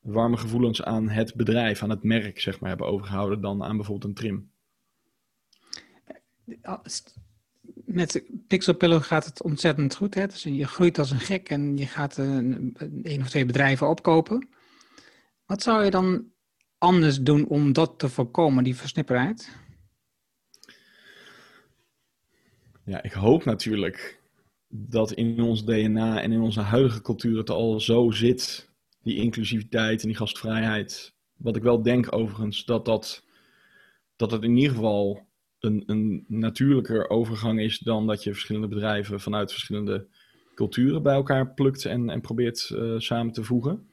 warme 0.00 0.36
gevoelens 0.36 0.82
aan 0.82 1.08
het 1.08 1.34
bedrijf, 1.34 1.82
aan 1.82 1.90
het 1.90 2.02
merk, 2.02 2.40
zeg 2.40 2.60
maar, 2.60 2.70
heb 2.70 2.82
overgehouden 2.82 3.40
dan 3.40 3.62
aan 3.62 3.76
bijvoorbeeld 3.76 4.08
een 4.08 4.14
trim 4.14 4.50
met 7.84 8.24
Pixelpillow 8.46 9.02
gaat 9.02 9.24
het 9.24 9.42
ontzettend 9.42 9.94
goed. 9.94 10.14
Hè? 10.14 10.26
Dus 10.26 10.42
je 10.42 10.66
groeit 10.66 10.98
als 10.98 11.10
een 11.10 11.20
gek 11.20 11.48
en 11.48 11.76
je 11.76 11.86
gaat 11.86 12.16
een, 12.16 12.76
een 13.02 13.20
of 13.20 13.28
twee 13.28 13.46
bedrijven 13.46 13.88
opkopen. 13.88 14.48
Wat 15.46 15.62
zou 15.62 15.84
je 15.84 15.90
dan 15.90 16.24
anders 16.78 17.20
doen 17.20 17.46
om 17.46 17.72
dat 17.72 17.98
te 17.98 18.08
voorkomen, 18.08 18.64
die 18.64 18.76
versnipperheid? 18.76 19.56
Ja, 22.84 23.02
ik 23.02 23.12
hoop 23.12 23.44
natuurlijk 23.44 24.20
dat 24.68 25.12
in 25.12 25.40
ons 25.40 25.64
DNA 25.64 26.22
en 26.22 26.32
in 26.32 26.40
onze 26.40 26.60
huidige 26.60 27.02
cultuur 27.02 27.38
het 27.38 27.50
al 27.50 27.80
zo 27.80 28.10
zit, 28.10 28.70
die 29.02 29.16
inclusiviteit 29.16 30.02
en 30.02 30.08
die 30.08 30.16
gastvrijheid. 30.16 31.14
Wat 31.36 31.56
ik 31.56 31.62
wel 31.62 31.82
denk 31.82 32.14
overigens, 32.14 32.64
dat 32.64 32.84
dat, 32.84 33.24
dat 34.16 34.30
het 34.30 34.42
in 34.42 34.56
ieder 34.56 34.74
geval 34.74 35.26
een, 35.64 36.24
natuurlijker 36.28 37.08
overgang 37.08 37.60
is 37.60 37.78
dan 37.78 38.06
dat 38.06 38.22
je 38.22 38.32
verschillende 38.32 38.68
bedrijven 38.68 39.20
vanuit 39.20 39.52
verschillende 39.52 40.06
culturen 40.54 41.02
bij 41.02 41.14
elkaar 41.14 41.54
plukt 41.54 41.84
en, 41.84 42.10
en 42.10 42.20
probeert 42.20 42.70
uh, 42.74 42.98
samen 42.98 43.32
te 43.32 43.44
voegen. 43.44 43.88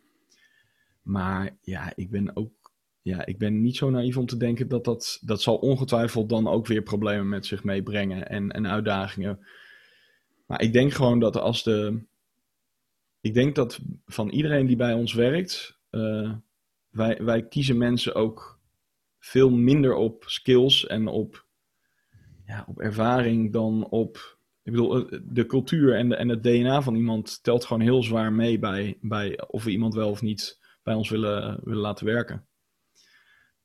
Maar 1.01 1.57
ja, 1.61 1.91
ik 1.95 2.09
ben 2.09 2.35
ook 2.35 2.61
ja, 3.01 3.25
ik 3.25 3.37
ben 3.37 3.61
niet 3.61 3.75
zo 3.75 3.89
naïef 3.89 4.17
om 4.17 4.25
te 4.25 4.37
denken 4.37 4.67
dat 4.67 4.83
dat, 4.83 5.19
dat 5.21 5.41
zal 5.41 5.55
ongetwijfeld 5.55 6.29
dan 6.29 6.47
ook 6.47 6.67
weer 6.67 6.81
problemen 6.81 7.29
met 7.29 7.45
zich 7.45 7.63
meebrengen 7.63 8.29
en, 8.29 8.51
en 8.51 8.67
uitdagingen. 8.67 9.39
Maar 10.45 10.61
ik 10.61 10.73
denk 10.73 10.93
gewoon 10.93 11.19
dat 11.19 11.37
als 11.37 11.63
de. 11.63 12.03
Ik 13.21 13.33
denk 13.33 13.55
dat 13.55 13.79
van 14.05 14.29
iedereen 14.29 14.65
die 14.65 14.75
bij 14.75 14.93
ons 14.93 15.13
werkt, 15.13 15.79
uh, 15.91 16.33
wij, 16.89 17.23
wij 17.23 17.47
kiezen 17.47 17.77
mensen 17.77 18.15
ook 18.15 18.59
veel 19.19 19.49
minder 19.49 19.93
op 19.93 20.23
skills 20.27 20.87
en 20.87 21.07
op 21.07 21.45
ja, 22.51 22.65
op 22.67 22.79
ervaring 22.79 23.53
dan 23.53 23.87
op. 23.89 24.37
Ik 24.63 24.71
bedoel, 24.71 25.09
eh, 25.09 25.19
de 25.23 25.45
cultuur 25.45 25.95
en, 25.95 26.09
de, 26.09 26.15
en 26.15 26.29
het 26.29 26.43
DNA 26.43 26.81
van 26.81 26.95
iemand 26.95 27.43
telt 27.43 27.65
gewoon 27.65 27.81
heel 27.81 28.03
zwaar 28.03 28.33
mee 28.33 28.59
bij, 28.59 28.97
bij 29.01 29.47
of 29.47 29.63
we 29.63 29.71
iemand 29.71 29.93
wel 29.93 30.09
of 30.09 30.21
niet 30.21 30.59
bij 30.83 30.93
ons 30.93 31.09
willen, 31.09 31.59
willen 31.63 31.81
laten 31.81 32.05
werken. 32.05 32.45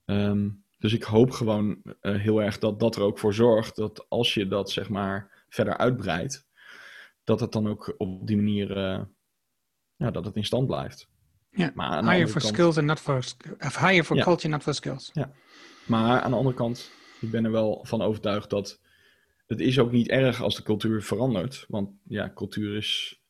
Um, 0.05 0.64
dus 0.79 0.92
ik 0.92 1.03
hoop 1.03 1.31
gewoon 1.31 1.83
uh, 1.85 2.20
heel 2.20 2.42
erg 2.42 2.59
dat 2.59 2.81
dat 2.81 2.96
er 2.96 3.03
ook 3.03 3.18
voor 3.18 3.35
zorgt 3.35 3.77
dat 3.77 4.07
als 4.09 4.35
je 4.35 4.49
dat 4.49 4.70
zeg 4.70 4.88
maar 4.88 5.44
verder 5.49 5.77
uitbreidt, 5.77 6.46
dat 7.25 7.40
het 7.40 7.53
dan 7.53 7.68
ook 7.68 7.94
op 7.96 8.27
die 8.27 8.37
manier 8.37 8.77
uh, 8.77 9.01
ja, 9.96 10.11
dat 10.11 10.25
het 10.25 10.37
in 10.37 10.44
stand 10.44 10.66
blijft. 10.66 11.09
Ja, 11.51 11.72
maar 11.75 12.05
higher 12.05 12.29
for 12.29 12.40
kant... 12.40 12.55
skills 12.55 12.77
and 12.79 12.87
not 12.87 13.01
for 13.01 13.16
of 13.59 13.77
higher 13.79 14.05
for 14.05 14.16
ja. 14.16 14.22
culture, 14.22 14.49
not 14.49 14.62
for 14.62 14.75
skills. 14.75 15.11
Ja, 15.12 15.33
maar 15.87 16.20
aan 16.20 16.31
de 16.31 16.37
andere 16.37 16.57
kant 16.57 16.90
ik 17.27 17.33
ben 17.33 17.45
er 17.45 17.51
wel 17.51 17.85
van 17.87 18.03
overtuigd 18.03 18.51
dat 18.51 18.81
het 19.47 19.61
is 19.61 19.79
ook 19.79 19.93
niet 19.93 20.09
erg 20.09 20.43
als 20.43 20.57
de 20.57 20.62
cultuur 20.62 21.03
verandert. 21.03 21.65
Want 21.69 21.91
ja, 22.09 22.33
cultuur 22.35 22.77
is. 22.77 23.21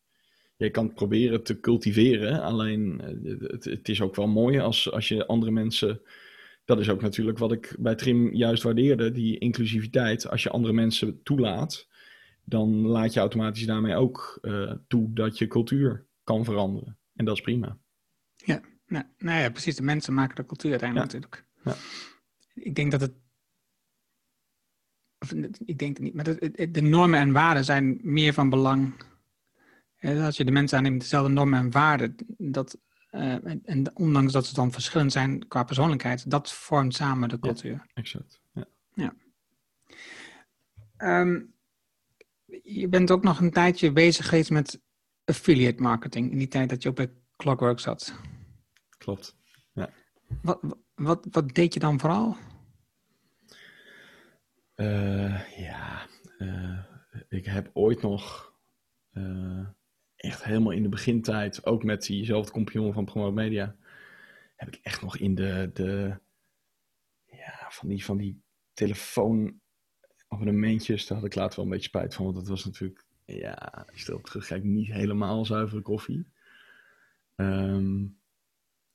Je 0.56 0.70
kan 0.70 0.84
het 0.84 0.94
proberen 0.94 1.42
te 1.42 1.60
cultiveren. 1.60 2.42
Alleen 2.42 3.00
eh, 3.00 3.50
het, 3.50 3.64
het, 3.64 3.88
is 3.88 4.00
ook 4.00 4.16
wel 4.16 4.28
mooi 4.28 4.58
als, 4.58 4.90
als 4.90 5.08
je 5.08 5.26
andere 5.26 5.52
mensen. 5.52 6.00
Dat 6.64 6.80
is 6.80 6.88
ook 6.88 7.02
natuurlijk 7.02 7.38
wat 7.38 7.52
ik 7.52 7.76
bij 7.78 7.94
Trim 7.94 8.34
juist 8.34 8.62
waardeerde, 8.62 9.12
die 9.12 9.38
inclusiviteit. 9.38 10.28
Als 10.28 10.42
je 10.42 10.50
andere 10.50 10.72
mensen 10.72 11.22
toelaat, 11.22 11.88
dan 12.44 12.86
laat 12.86 13.12
je 13.12 13.20
automatisch 13.20 13.66
daarmee 13.66 13.94
ook 13.94 14.38
uh, 14.42 14.72
toe 14.88 15.12
dat 15.12 15.38
je 15.38 15.46
cultuur 15.46 16.06
kan 16.24 16.44
veranderen. 16.44 16.98
En 17.14 17.24
dat 17.24 17.36
is 17.36 17.42
prima. 17.42 17.78
Ja, 18.36 18.60
nou, 18.86 19.04
nou 19.18 19.40
ja, 19.40 19.50
precies. 19.50 19.76
De 19.76 19.82
mensen 19.82 20.14
maken 20.14 20.36
de 20.36 20.46
cultuur 20.46 20.70
uiteindelijk 20.70 21.12
ja. 21.12 21.18
natuurlijk. 21.18 21.46
Ja. 21.64 21.74
Ik 22.62 22.74
denk 22.74 22.90
dat 22.90 23.00
het 23.00 23.12
of 25.18 25.32
ik 25.64 25.78
denk 25.78 25.96
het 25.96 25.98
niet, 25.98 26.14
maar 26.14 26.24
de, 26.24 26.70
de 26.70 26.80
normen 26.80 27.20
en 27.20 27.32
waarden 27.32 27.64
zijn 27.64 27.98
meer 28.02 28.32
van 28.32 28.50
belang. 28.50 28.94
Als 30.00 30.36
je 30.36 30.44
de 30.44 30.50
mensen 30.50 30.76
aanneemt 30.78 31.00
dezelfde 31.00 31.32
normen 31.32 31.58
en 31.58 31.70
waarden, 31.70 32.16
dat, 32.38 32.78
en, 33.10 33.60
en, 33.64 33.96
ondanks 33.96 34.32
dat 34.32 34.46
ze 34.46 34.54
dan 34.54 34.72
verschillend 34.72 35.12
zijn 35.12 35.48
qua 35.48 35.64
persoonlijkheid, 35.64 36.30
dat 36.30 36.52
vormt 36.52 36.94
samen 36.94 37.28
de 37.28 37.38
cultuur. 37.38 37.72
Ja, 37.72 37.86
exact. 37.94 38.40
Ja. 38.52 38.66
ja. 38.94 39.14
Ehm, 40.96 41.40
je 42.62 42.88
bent 42.88 43.10
ook 43.10 43.22
nog 43.22 43.40
een 43.40 43.50
tijdje 43.50 43.92
bezig 43.92 44.28
geweest 44.28 44.50
met 44.50 44.80
affiliate 45.24 45.82
marketing 45.82 46.30
in 46.30 46.38
die 46.38 46.48
tijd 46.48 46.68
dat 46.68 46.82
je 46.82 46.88
op 46.88 46.96
bij 46.96 47.12
Clockwork 47.36 47.80
zat. 47.80 48.14
Klopt, 48.98 49.36
ja. 49.72 49.90
Wat, 50.42 50.60
wat, 50.94 51.26
wat 51.30 51.54
deed 51.54 51.74
je 51.74 51.80
dan 51.80 52.00
vooral? 52.00 52.36
Uh, 54.76 55.58
ja, 55.58 56.06
uh, 56.38 56.78
ik 57.28 57.44
heb 57.44 57.70
ooit 57.72 58.02
nog 58.02 58.54
uh, 59.12 59.66
echt 60.16 60.44
helemaal 60.44 60.72
in 60.72 60.82
de 60.82 60.88
begintijd, 60.88 61.66
ook 61.66 61.84
met 61.84 62.02
diezelfde 62.02 62.52
compagnon 62.52 62.92
van 62.92 63.04
Promote 63.04 63.34
Media, 63.34 63.76
heb 64.56 64.68
ik 64.68 64.80
echt 64.82 65.02
nog 65.02 65.16
in 65.16 65.34
de, 65.34 65.70
de 65.74 66.18
ja, 67.24 67.66
van 67.68 67.88
die, 67.88 68.04
van 68.04 68.16
die 68.16 68.42
telefoonabonnementjes, 68.72 71.06
daar 71.06 71.18
had 71.18 71.26
ik 71.26 71.34
later 71.34 71.56
wel 71.56 71.64
een 71.64 71.70
beetje 71.70 71.88
spijt 71.88 72.14
van, 72.14 72.24
want 72.24 72.36
dat 72.36 72.48
was 72.48 72.64
natuurlijk, 72.64 73.04
ja, 73.24 73.86
ik 73.92 73.98
stel 73.98 74.20
terug, 74.20 74.62
niet 74.62 74.92
helemaal 74.92 75.44
zuivere 75.44 75.82
koffie. 75.82 76.26
Um, 77.36 78.18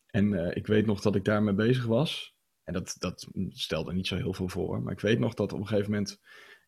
en 0.07 0.55
ik 0.55 0.67
weet 0.67 0.85
nog 0.85 1.01
dat 1.01 1.15
ik 1.15 1.25
daarmee 1.25 1.53
bezig 1.53 1.85
was. 1.85 2.30
En 2.63 2.73
dat, 2.73 2.95
dat 2.99 3.27
stelde 3.49 3.93
niet 3.93 4.07
zo 4.07 4.15
heel 4.15 4.33
veel 4.33 4.49
voor. 4.49 4.81
Maar 4.81 4.93
ik 4.93 4.99
weet 4.99 5.19
nog 5.19 5.33
dat 5.33 5.53
op 5.53 5.59
een 5.59 5.67
gegeven 5.67 5.91
moment 5.91 6.19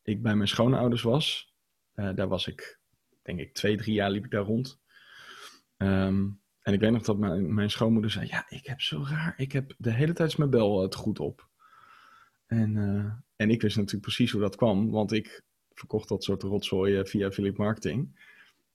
ik 0.03 0.21
bij 0.21 0.35
mijn 0.35 0.47
schoonouders 0.47 1.01
was. 1.01 1.53
Uh, 1.95 2.09
daar 2.15 2.27
was 2.27 2.47
ik, 2.47 2.79
denk 3.21 3.39
ik, 3.39 3.53
twee, 3.53 3.77
drie 3.77 3.93
jaar 3.93 4.11
liep 4.11 4.25
ik 4.25 4.31
daar 4.31 4.43
rond. 4.43 4.79
Um, 5.77 6.41
en 6.61 6.73
ik 6.73 6.79
weet 6.79 6.91
nog 6.91 7.01
dat 7.01 7.17
mijn, 7.17 7.53
mijn 7.53 7.69
schoonmoeder 7.69 8.11
zei: 8.11 8.27
Ja, 8.27 8.45
ik 8.49 8.65
heb 8.65 8.81
zo 8.81 9.03
raar. 9.07 9.33
Ik 9.37 9.51
heb 9.51 9.73
de 9.77 9.91
hele 9.91 10.13
tijd 10.13 10.37
mijn 10.37 10.49
bel 10.49 10.81
het 10.81 10.95
goed 10.95 11.19
op. 11.19 11.47
En, 12.45 12.75
uh, 12.75 13.11
en 13.35 13.49
ik 13.49 13.61
wist 13.61 13.75
natuurlijk 13.75 14.03
precies 14.03 14.31
hoe 14.31 14.41
dat 14.41 14.55
kwam, 14.55 14.91
want 14.91 15.11
ik 15.11 15.43
verkocht 15.73 16.09
dat 16.09 16.23
soort 16.23 16.43
rotzooi 16.43 17.05
via 17.05 17.31
Philip 17.31 17.57
Marketing. 17.57 18.31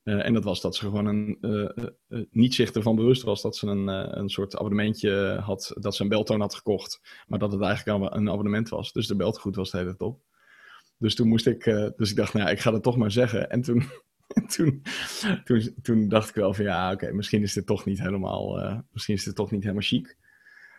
Uh, 0.09 0.27
en 0.27 0.33
dat 0.33 0.45
was 0.45 0.61
dat 0.61 0.77
ze 0.77 0.85
gewoon 0.85 1.07
een, 1.07 1.39
uh, 1.41 2.23
niet 2.31 2.55
zich 2.55 2.71
ervan 2.71 2.97
bewust 2.97 3.23
was 3.23 3.43
dat 3.43 3.57
ze 3.57 3.67
een, 3.67 3.87
een 4.19 4.29
soort 4.29 4.57
abonnementje 4.57 5.39
had, 5.43 5.73
dat 5.75 5.95
ze 5.95 6.03
een 6.03 6.09
beltoon 6.09 6.41
had 6.41 6.55
gekocht, 6.55 7.01
maar 7.27 7.39
dat 7.39 7.53
het 7.53 7.61
eigenlijk 7.61 8.15
een 8.15 8.31
abonnement 8.31 8.69
was. 8.69 8.93
Dus 8.93 9.07
de 9.07 9.17
beltegoed 9.17 9.57
was 9.57 9.71
de 9.71 9.79
hele 9.79 9.97
top. 9.97 10.21
Dus 10.99 11.15
toen 11.15 11.29
moest 11.29 11.47
ik, 11.47 11.65
dus 11.97 12.11
ik 12.11 12.17
dacht, 12.17 12.35
nou 12.35 12.51
ik 12.51 12.61
ga 12.61 12.73
het 12.73 12.83
toch 12.83 12.97
maar 12.97 13.11
zeggen. 13.11 13.51
En 13.51 13.61
toen, 13.61 13.83
toen, 14.57 14.83
toen, 15.45 15.75
toen 15.83 16.09
dacht 16.09 16.29
ik 16.29 16.35
wel 16.35 16.55
van 16.55 16.65
ja, 16.65 16.93
oké, 16.93 17.13
misschien 17.13 17.43
is 17.43 17.53
dit 17.53 17.67
toch 17.67 17.85
niet 17.85 18.01
helemaal, 18.01 18.83
misschien 18.93 19.15
is 19.15 19.25
dit 19.25 19.35
toch 19.35 19.51
niet 19.51 19.63
helemaal 19.63 19.83
chic. 19.83 20.17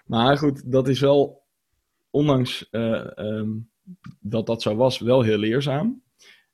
Maar 0.05 0.37
goed, 0.37 0.71
dat 0.71 0.87
is 0.87 0.99
wel, 0.99 1.43
ondanks 2.09 2.67
um, 2.71 3.69
dat 4.19 4.45
dat 4.45 4.61
zo 4.61 4.75
was, 4.75 4.99
wel 4.99 5.21
heel 5.21 5.37
leerzaam. 5.37 6.01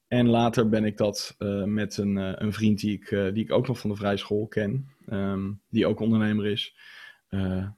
En 0.08 0.28
later 0.28 0.70
ben 0.70 0.86
ik 0.86 0.98
dat 0.98 1.36
uh, 1.40 1.64
met 1.64 1.98
een, 1.98 2.18
uh, 2.18 2.32
een 2.36 2.54
vriend 2.54 2.80
die 2.80 2.94
ik, 2.94 3.12
uh, 3.12 3.34
die 3.34 3.44
ik 3.44 3.52
ook 3.52 3.68
nog 3.68 3.80
van 3.80 3.90
de 3.90 3.96
vrije 3.96 4.18
school 4.18 4.48
ken, 4.48 4.90
um, 5.10 5.62
die 5.70 5.88
ook 5.88 6.00
ondernemer 6.00 6.46
is, 6.46 6.76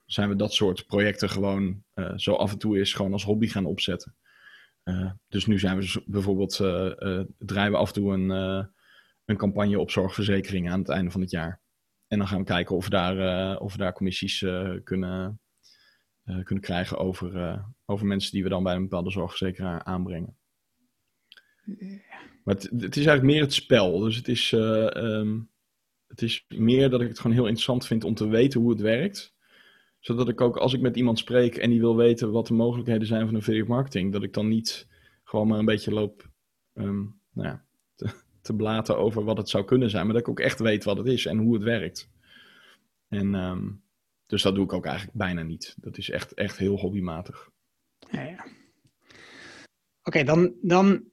zijn 0.05 0.29
we 0.29 0.35
dat 0.35 0.53
soort 0.53 0.85
projecten 0.85 1.29
gewoon 1.29 1.83
zo 2.15 2.33
af 2.33 2.51
en 2.51 2.57
toe 2.57 2.79
is 2.79 2.93
gewoon 2.93 3.11
als 3.11 3.23
hobby 3.23 3.47
gaan 3.47 3.65
opzetten. 3.65 4.15
dus 5.27 5.45
nu 5.45 5.59
zijn 5.59 5.79
we 5.79 6.03
bijvoorbeeld, 6.05 6.55
draaien 7.37 7.71
we 7.71 7.77
af 7.77 7.87
en 7.87 7.93
toe 7.93 8.13
een, 8.13 8.29
een 9.25 9.37
campagne 9.37 9.79
op 9.79 9.91
zorgverzekering 9.91 10.71
aan 10.71 10.79
het 10.79 10.89
einde 10.89 11.11
van 11.11 11.21
het 11.21 11.31
jaar. 11.31 11.61
En 12.07 12.17
dan 12.17 12.27
gaan 12.27 12.39
we 12.39 12.43
kijken 12.43 12.75
of 12.75 12.83
we 12.83 12.89
daar, 12.89 13.57
of 13.59 13.71
we 13.71 13.77
daar 13.77 13.93
commissies 13.93 14.45
kunnen, 14.83 15.39
kunnen 16.23 16.63
krijgen 16.63 16.97
over, 16.97 17.63
over 17.85 18.05
mensen 18.05 18.31
die 18.31 18.43
we 18.43 18.49
dan 18.49 18.63
bij 18.63 18.75
een 18.75 18.81
bepaalde 18.81 19.11
zorgverzekeraar 19.11 19.83
aanbrengen. 19.83 20.37
Maar 22.43 22.55
het, 22.55 22.71
is 22.71 23.05
eigenlijk 23.05 23.23
meer 23.23 23.41
het 23.41 23.53
spel. 23.53 23.99
Dus 23.99 24.15
het 24.15 24.27
is, 24.27 24.51
uh, 24.51 24.85
um, 24.95 25.49
het 26.07 26.21
is 26.21 26.45
meer 26.47 26.89
dat 26.89 27.01
ik 27.01 27.07
het 27.07 27.19
gewoon 27.19 27.35
heel 27.35 27.45
interessant 27.45 27.85
vind 27.85 28.03
om 28.03 28.13
te 28.13 28.27
weten 28.27 28.61
hoe 28.61 28.69
het 28.69 28.81
werkt. 28.81 29.35
Zodat 29.99 30.29
ik 30.29 30.41
ook 30.41 30.57
als 30.57 30.73
ik 30.73 30.81
met 30.81 30.95
iemand 30.95 31.19
spreek 31.19 31.55
en 31.55 31.69
die 31.69 31.79
wil 31.79 31.95
weten 31.95 32.31
wat 32.31 32.47
de 32.47 32.53
mogelijkheden 32.53 33.07
zijn 33.07 33.25
van 33.25 33.35
affiliate 33.35 33.69
marketing, 33.69 34.11
dat 34.11 34.23
ik 34.23 34.33
dan 34.33 34.47
niet 34.47 34.87
gewoon 35.23 35.47
maar 35.47 35.59
een 35.59 35.65
beetje 35.65 35.93
loop 35.93 36.29
um, 36.73 37.19
nou 37.33 37.47
ja, 37.47 37.65
te, 37.95 38.09
te, 38.41 38.55
blaten 38.55 38.97
over 38.97 39.23
wat 39.23 39.37
het 39.37 39.49
zou 39.49 39.65
kunnen 39.65 39.89
zijn. 39.89 40.05
Maar 40.05 40.13
dat 40.13 40.21
ik 40.21 40.29
ook 40.29 40.39
echt 40.39 40.59
weet 40.59 40.83
wat 40.83 40.97
het 40.97 41.07
is 41.07 41.25
en 41.25 41.37
hoe 41.37 41.53
het 41.53 41.63
werkt. 41.63 42.09
En 43.07 43.33
um, 43.33 43.83
dus 44.25 44.41
dat 44.41 44.55
doe 44.55 44.63
ik 44.63 44.73
ook 44.73 44.85
eigenlijk 44.85 45.17
bijna 45.17 45.41
niet. 45.41 45.75
Dat 45.79 45.97
is 45.97 46.09
echt, 46.09 46.33
echt 46.33 46.57
heel 46.57 46.79
hobbymatig. 46.79 47.49
Ja, 48.11 48.21
ja. 48.21 48.45
Oké, 50.03 50.23
dan, 50.23 50.53
dan 50.61 51.03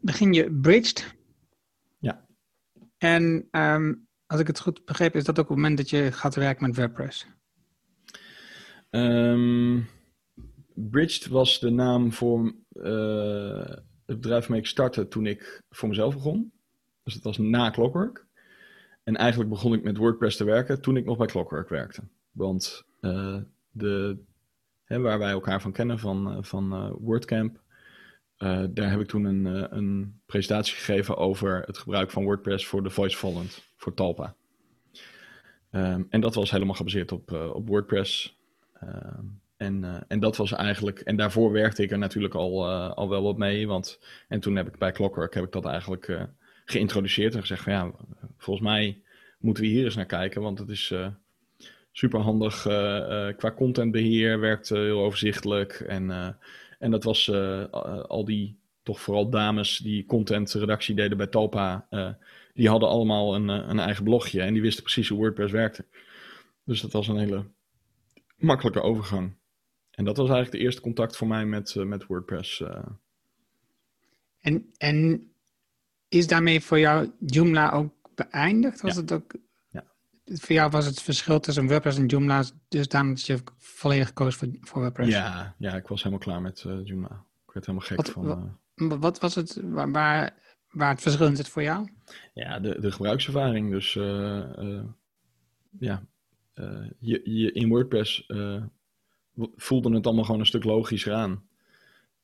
begin 0.00 0.32
je 0.32 0.52
bridged. 0.52 1.14
Ja. 1.98 2.26
En 2.98 3.48
um, 3.50 4.06
als 4.26 4.40
ik 4.40 4.46
het 4.46 4.60
goed 4.60 4.84
begreep, 4.84 5.14
is 5.14 5.24
dat 5.24 5.38
ook 5.38 5.48
het 5.48 5.56
moment 5.56 5.76
dat 5.76 5.90
je 5.90 6.12
gaat 6.12 6.34
werken 6.34 6.66
met 6.66 6.76
WordPress? 6.76 7.26
Um, 8.90 9.88
bridged 10.74 11.26
was 11.26 11.60
de 11.60 11.70
naam 11.70 12.12
voor 12.12 12.54
uh, 12.72 13.76
het 14.06 14.20
bedrijf 14.20 14.40
waarmee 14.40 14.60
ik 14.60 14.66
startte 14.66 15.08
toen 15.08 15.26
ik 15.26 15.62
voor 15.70 15.88
mezelf 15.88 16.14
begon. 16.14 16.52
Dus 17.02 17.14
het 17.14 17.22
was 17.22 17.38
na 17.38 17.70
Clockwork. 17.70 18.26
En 19.04 19.16
eigenlijk 19.16 19.50
begon 19.50 19.74
ik 19.74 19.82
met 19.82 19.96
WordPress 19.96 20.36
te 20.36 20.44
werken 20.44 20.80
toen 20.80 20.96
ik 20.96 21.04
nog 21.04 21.16
bij 21.16 21.26
Clockwork 21.26 21.68
werkte. 21.68 22.02
Want 22.30 22.84
uh, 23.00 23.40
de, 23.70 24.18
hè, 24.84 25.00
waar 25.00 25.18
wij 25.18 25.30
elkaar 25.30 25.60
van 25.60 25.72
kennen, 25.72 25.98
van, 25.98 26.36
uh, 26.36 26.42
van 26.42 26.90
WordCamp, 26.90 27.61
uh, 28.42 28.64
daar 28.70 28.90
heb 28.90 29.00
ik 29.00 29.06
toen 29.06 29.24
een, 29.24 29.46
uh, 29.46 29.64
een, 29.68 30.20
presentatie 30.26 30.74
gegeven 30.74 31.16
over 31.16 31.62
het 31.66 31.78
gebruik 31.78 32.10
van 32.10 32.24
WordPress 32.24 32.66
voor 32.66 32.82
de 32.82 32.90
Voice 32.90 33.16
Volent, 33.16 33.62
voor 33.76 33.94
Talpa. 33.94 34.34
Um, 35.70 36.06
en 36.10 36.20
dat 36.20 36.34
was 36.34 36.50
helemaal 36.50 36.74
gebaseerd 36.74 37.12
op, 37.12 37.30
uh, 37.30 37.54
op 37.54 37.68
WordPress. 37.68 38.38
Um, 38.82 39.40
en, 39.56 40.04
en 40.08 40.20
dat 40.20 40.36
was 40.36 40.52
eigenlijk, 40.52 41.00
en 41.00 41.16
daarvoor 41.16 41.52
werkte 41.52 41.82
ik 41.82 41.90
er 41.90 41.98
natuurlijk 41.98 42.34
al, 42.34 42.70
al 42.70 43.08
wel 43.08 43.22
wat 43.22 43.36
mee. 43.36 43.66
Want, 43.66 44.00
en 44.28 44.40
toen 44.40 44.56
heb 44.56 44.66
ik 44.66 44.78
bij 44.78 44.92
Clockwork 44.92 45.34
heb 45.34 45.44
ik 45.44 45.52
dat 45.52 45.64
eigenlijk 45.64 46.28
geïntroduceerd 46.64 47.34
en 47.34 47.40
gezegd 47.40 47.62
van 47.62 47.72
ja, 47.72 47.92
volgens 48.38 48.66
mij 48.66 49.02
moeten 49.38 49.62
we 49.62 49.68
hier 49.68 49.84
eens 49.84 49.96
naar 49.96 50.06
kijken. 50.06 50.42
Want 50.42 50.58
het 50.58 50.68
is 50.68 50.94
super 51.92 52.20
handig 52.20 52.62
qua 53.36 53.52
contentbeheer, 53.56 54.40
werkt 54.40 54.68
heel 54.68 55.04
overzichtelijk 55.04 55.72
en 55.72 56.36
en 56.82 56.90
dat 56.90 57.04
was 57.04 57.26
uh, 57.26 57.64
al 58.08 58.24
die, 58.24 58.58
toch 58.82 59.00
vooral 59.00 59.30
dames 59.30 59.78
die 59.78 60.04
contentredactie 60.04 60.94
deden 60.94 61.16
bij 61.16 61.26
Talpa. 61.26 61.86
Uh, 61.90 62.10
die 62.54 62.68
hadden 62.68 62.88
allemaal 62.88 63.34
een, 63.34 63.48
een 63.48 63.78
eigen 63.78 64.04
blogje 64.04 64.42
en 64.42 64.52
die 64.52 64.62
wisten 64.62 64.82
precies 64.82 65.08
hoe 65.08 65.18
WordPress 65.18 65.52
werkte. 65.52 65.84
Dus 66.64 66.80
dat 66.80 66.92
was 66.92 67.08
een 67.08 67.18
hele 67.18 67.44
makkelijke 68.36 68.80
overgang. 68.80 69.34
En 69.90 70.04
dat 70.04 70.16
was 70.16 70.28
eigenlijk 70.28 70.56
de 70.58 70.64
eerste 70.64 70.80
contact 70.80 71.16
voor 71.16 71.26
mij 71.26 71.46
met, 71.46 71.74
uh, 71.74 71.84
met 71.84 72.06
WordPress. 72.06 72.62
En, 74.40 74.72
en 74.76 75.26
is 76.08 76.26
daarmee 76.26 76.60
voor 76.60 76.78
jou 76.78 77.10
Joomla 77.26 77.70
ook 77.70 77.94
beëindigd? 78.14 78.80
Was 78.80 78.94
ja. 78.94 79.00
het 79.00 79.12
ook. 79.12 79.34
Voor 80.24 80.54
jou 80.54 80.70
was 80.70 80.86
het 80.86 81.02
verschil 81.02 81.40
tussen 81.40 81.66
WordPress 81.66 81.98
en 81.98 82.06
Joomla 82.06 82.44
dus 82.68 82.88
daarom 82.88 83.10
dat 83.10 83.26
je 83.26 83.38
volledig 83.58 84.12
koos 84.12 84.34
voor, 84.34 84.48
voor 84.60 84.80
WordPress? 84.80 85.10
Ja, 85.10 85.54
ja, 85.58 85.74
ik 85.74 85.86
was 85.86 86.02
helemaal 86.02 86.24
klaar 86.24 86.40
met 86.40 86.64
uh, 86.66 86.84
Joomla. 86.84 87.24
Ik 87.46 87.52
werd 87.52 87.66
helemaal 87.66 87.88
gek 87.88 87.96
wat, 87.96 88.10
van... 88.10 88.54
Uh... 88.74 88.98
Wat 88.98 89.20
was 89.20 89.34
het 89.34 89.60
waar, 89.62 89.90
waar, 89.90 90.34
waar 90.70 90.90
het 90.90 91.02
verschil 91.02 91.26
in 91.26 91.36
zit 91.36 91.48
voor 91.48 91.62
jou? 91.62 91.88
Ja, 92.34 92.60
de, 92.60 92.80
de 92.80 92.92
gebruikservaring. 92.92 93.70
Dus 93.70 93.94
uh, 93.94 94.82
ja, 95.78 96.02
je, 96.98 97.20
je, 97.24 97.52
in 97.52 97.68
WordPress 97.68 98.26
voelde 99.56 99.94
het 99.94 100.06
allemaal 100.06 100.24
gewoon 100.24 100.40
een 100.40 100.46
stuk 100.46 100.64
logischer 100.64 101.14
aan. 101.14 101.44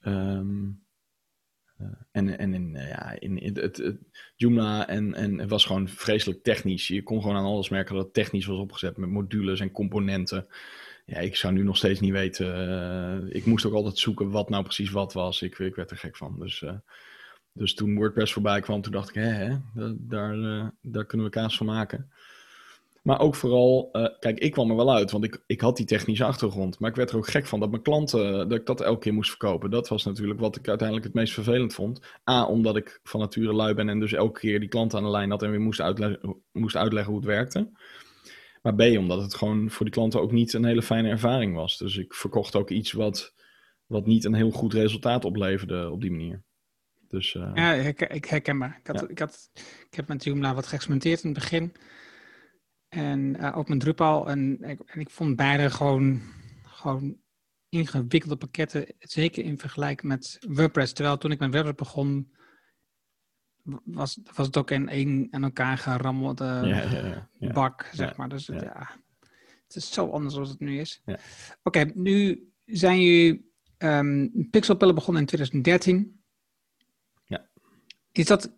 Um, 0.01 0.87
en 2.11 2.39
en 2.39 2.55
in, 2.55 2.75
uh, 2.75 2.89
ja, 2.89 3.21
in, 3.21 3.39
in 3.39 3.57
het, 3.57 3.77
het, 3.77 3.99
Joomla 4.37 4.89
en, 4.89 5.15
en 5.15 5.39
het 5.39 5.51
was 5.51 5.65
gewoon 5.65 5.89
vreselijk 5.89 6.43
technisch. 6.43 6.89
Je 6.89 7.03
kon 7.03 7.21
gewoon 7.21 7.37
aan 7.37 7.45
alles 7.45 7.69
merken 7.69 7.95
dat 7.95 8.05
het 8.05 8.15
technisch 8.15 8.47
was 8.47 8.59
opgezet 8.59 8.97
met 8.97 9.09
modules 9.09 9.61
en 9.61 9.71
componenten. 9.71 10.47
Ja, 11.07 11.19
ik 11.19 11.37
zou 11.37 11.53
nu 11.55 11.63
nog 11.63 11.77
steeds 11.77 12.01
niet 12.01 12.13
weten. 12.13 12.69
Uh, 12.69 13.35
ik 13.35 13.47
moest 13.47 13.65
ook 13.65 13.75
altijd 13.75 13.99
zoeken 13.99 14.31
wat 14.31 14.49
nou 14.49 14.63
precies 14.63 14.91
wat 14.91 15.13
was. 15.13 15.43
Ik, 15.43 15.59
ik 15.59 15.75
werd 15.75 15.91
er 15.91 15.97
gek 15.97 16.17
van. 16.17 16.39
Dus, 16.39 16.65
dus 17.53 17.75
toen 17.75 17.95
WordPress 17.95 18.33
voorbij 18.33 18.61
kwam, 18.61 18.83
toen 18.83 18.93
dacht 18.93 19.09
ik, 19.09 19.15
hè 19.15 19.57
daar, 19.97 20.37
daar 20.81 21.05
kunnen 21.07 21.27
we 21.27 21.33
kaas 21.33 21.57
van 21.57 21.67
maken. 21.67 22.11
Maar 23.09 23.21
ook 23.21 23.35
vooral, 23.35 23.89
uh, 23.93 24.07
kijk, 24.19 24.39
ik 24.39 24.53
kwam 24.53 24.71
er 24.71 24.77
wel 24.77 24.95
uit, 24.95 25.11
want 25.11 25.25
ik, 25.25 25.43
ik 25.47 25.61
had 25.61 25.77
die 25.77 25.87
technische 25.87 26.25
achtergrond. 26.25 26.79
Maar 26.79 26.91
ik 26.91 26.97
werd 26.97 27.11
er 27.11 27.17
ook 27.17 27.29
gek 27.29 27.47
van 27.47 27.61
dat 27.61 27.71
mijn 27.71 27.83
klanten, 27.83 28.49
dat 28.49 28.59
ik 28.59 28.67
dat 28.67 28.81
elke 28.81 29.01
keer 29.01 29.15
moest 29.15 29.31
verkopen. 29.31 29.71
Dat 29.71 29.89
was 29.89 30.05
natuurlijk 30.05 30.41
wat 30.41 30.57
ik 30.57 30.69
uiteindelijk 30.69 31.07
het 31.07 31.17
meest 31.17 31.33
vervelend 31.33 31.75
vond. 31.75 32.01
A, 32.31 32.47
omdat 32.47 32.77
ik 32.77 33.01
van 33.03 33.21
nature 33.21 33.53
lui 33.53 33.75
ben 33.75 33.89
en 33.89 34.01
dus 34.01 34.13
elke 34.13 34.41
keer 34.41 34.61
die 34.61 34.69
klant 34.69 34.95
aan 34.95 35.03
de 35.03 35.11
lijn 35.11 35.31
had 35.31 35.43
en 35.43 35.51
weer 35.51 35.61
moest 35.61 35.81
uitleggen, 35.81 36.43
moest 36.53 36.77
uitleggen 36.77 37.13
hoe 37.13 37.21
het 37.21 37.31
werkte. 37.31 37.71
Maar 38.63 38.75
B, 38.75 38.81
omdat 38.81 39.23
het 39.23 39.35
gewoon 39.35 39.71
voor 39.71 39.85
die 39.85 39.95
klanten 39.95 40.21
ook 40.21 40.33
niet 40.33 40.53
een 40.53 40.65
hele 40.65 40.83
fijne 40.83 41.09
ervaring 41.09 41.55
was. 41.55 41.79
Dus 41.79 41.97
ik 41.97 42.15
verkocht 42.15 42.57
ook 42.57 42.71
iets 42.71 42.93
wat, 42.93 43.35
wat 43.87 44.07
niet 44.07 44.25
een 44.25 44.35
heel 44.35 44.51
goed 44.51 44.73
resultaat 44.73 45.25
opleverde 45.25 45.91
op 45.91 46.01
die 46.01 46.11
manier. 46.11 46.43
Dus, 47.09 47.35
uh, 47.35 47.51
ja, 47.55 47.73
ik, 47.73 48.01
ik 48.01 48.25
herken 48.25 48.59
me. 48.59 48.67
Ik, 48.67 48.87
had, 48.87 49.01
ja. 49.01 49.09
ik, 49.09 49.19
had, 49.19 49.51
ik 49.91 49.95
heb 49.97 50.09
met 50.09 50.25
Joomla 50.25 50.55
wat 50.55 50.67
geëxperimenteerd 50.67 51.23
in 51.23 51.31
het 51.31 51.39
begin. 51.39 51.73
En 52.89 53.37
uh, 53.41 53.57
ook 53.57 53.69
met 53.69 53.81
Drupal. 53.81 54.29
En, 54.29 54.59
en 54.63 55.01
ik 55.01 55.11
vond 55.11 55.37
beide 55.37 55.71
gewoon, 55.71 56.21
gewoon 56.63 57.17
ingewikkelde 57.69 58.37
pakketten. 58.37 58.95
Zeker 58.99 59.45
in 59.45 59.59
vergelijking 59.59 60.13
met 60.13 60.39
WordPress. 60.49 60.93
Terwijl 60.93 61.19
toen 61.19 61.31
ik 61.31 61.39
met 61.39 61.51
WordPress 61.51 61.77
begon, 61.77 62.33
was, 63.85 64.21
was 64.35 64.47
het 64.47 64.57
ook 64.57 64.71
in 64.71 64.89
één 64.89 65.29
aan 65.31 65.43
elkaar 65.43 65.79
gerammelde 65.79 66.45
ja, 66.45 66.63
ja, 66.63 67.29
ja, 67.39 67.53
bak, 67.53 67.91
zeg 67.93 68.17
maar. 68.17 68.29
Dus 68.29 68.47
ja. 68.47 69.01
het 69.67 69.77
is 69.77 69.93
zo 69.93 70.11
anders 70.11 70.37
als 70.37 70.49
het 70.49 70.61
nu 70.61 70.79
is. 70.79 71.03
Oké, 71.07 71.21
okay, 71.63 71.93
nu 71.95 72.49
zijn 72.65 73.01
jullie 73.01 73.53
um, 73.79 74.49
Pixelpillen 74.51 74.95
begonnen 74.95 75.21
in 75.23 75.29
2013. 75.29 76.23
Ja. 77.27 77.49
Is 78.13 78.27
dat 78.27 78.58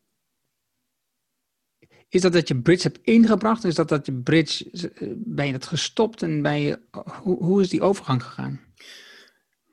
is 2.10 2.20
dat 2.20 2.32
dat 2.32 2.48
je 2.48 2.60
Bridge 2.60 2.88
hebt 2.88 3.00
ingebracht? 3.02 3.64
Is 3.64 3.74
dat 3.74 3.88
dat 3.88 4.06
je 4.06 4.12
Bridge, 4.12 4.90
ben 5.16 5.46
je 5.46 5.52
dat 5.52 5.66
gestopt 5.66 6.22
en 6.22 6.42
ben 6.42 6.60
je, 6.60 6.78
hoe, 7.22 7.44
hoe 7.44 7.60
is 7.60 7.68
die 7.68 7.82
overgang 7.82 8.22
gegaan? 8.22 8.60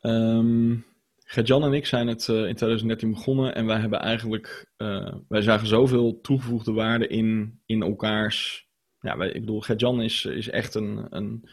Um, 0.01 0.85
Gert-Jan 1.17 1.63
en 1.63 1.73
ik 1.73 1.85
zijn 1.85 2.07
het 2.07 2.27
uh, 2.27 2.35
in 2.35 2.55
2013 2.55 3.11
begonnen 3.11 3.55
en 3.55 3.65
wij 3.65 3.79
hebben 3.79 3.99
eigenlijk, 3.99 4.71
uh, 4.77 5.15
wij 5.27 5.41
zagen 5.41 5.67
zoveel 5.67 6.21
toegevoegde 6.21 6.71
waarde 6.71 7.07
in, 7.07 7.59
in 7.65 7.81
elkaars, 7.81 8.69
ja, 8.99 9.17
wij, 9.17 9.27
ik 9.31 9.39
bedoel, 9.39 9.61
Gert-Jan 9.61 10.01
is, 10.01 10.25
is 10.25 10.49
echt 10.49 10.75
een, 10.75 11.07
een, 11.09 11.49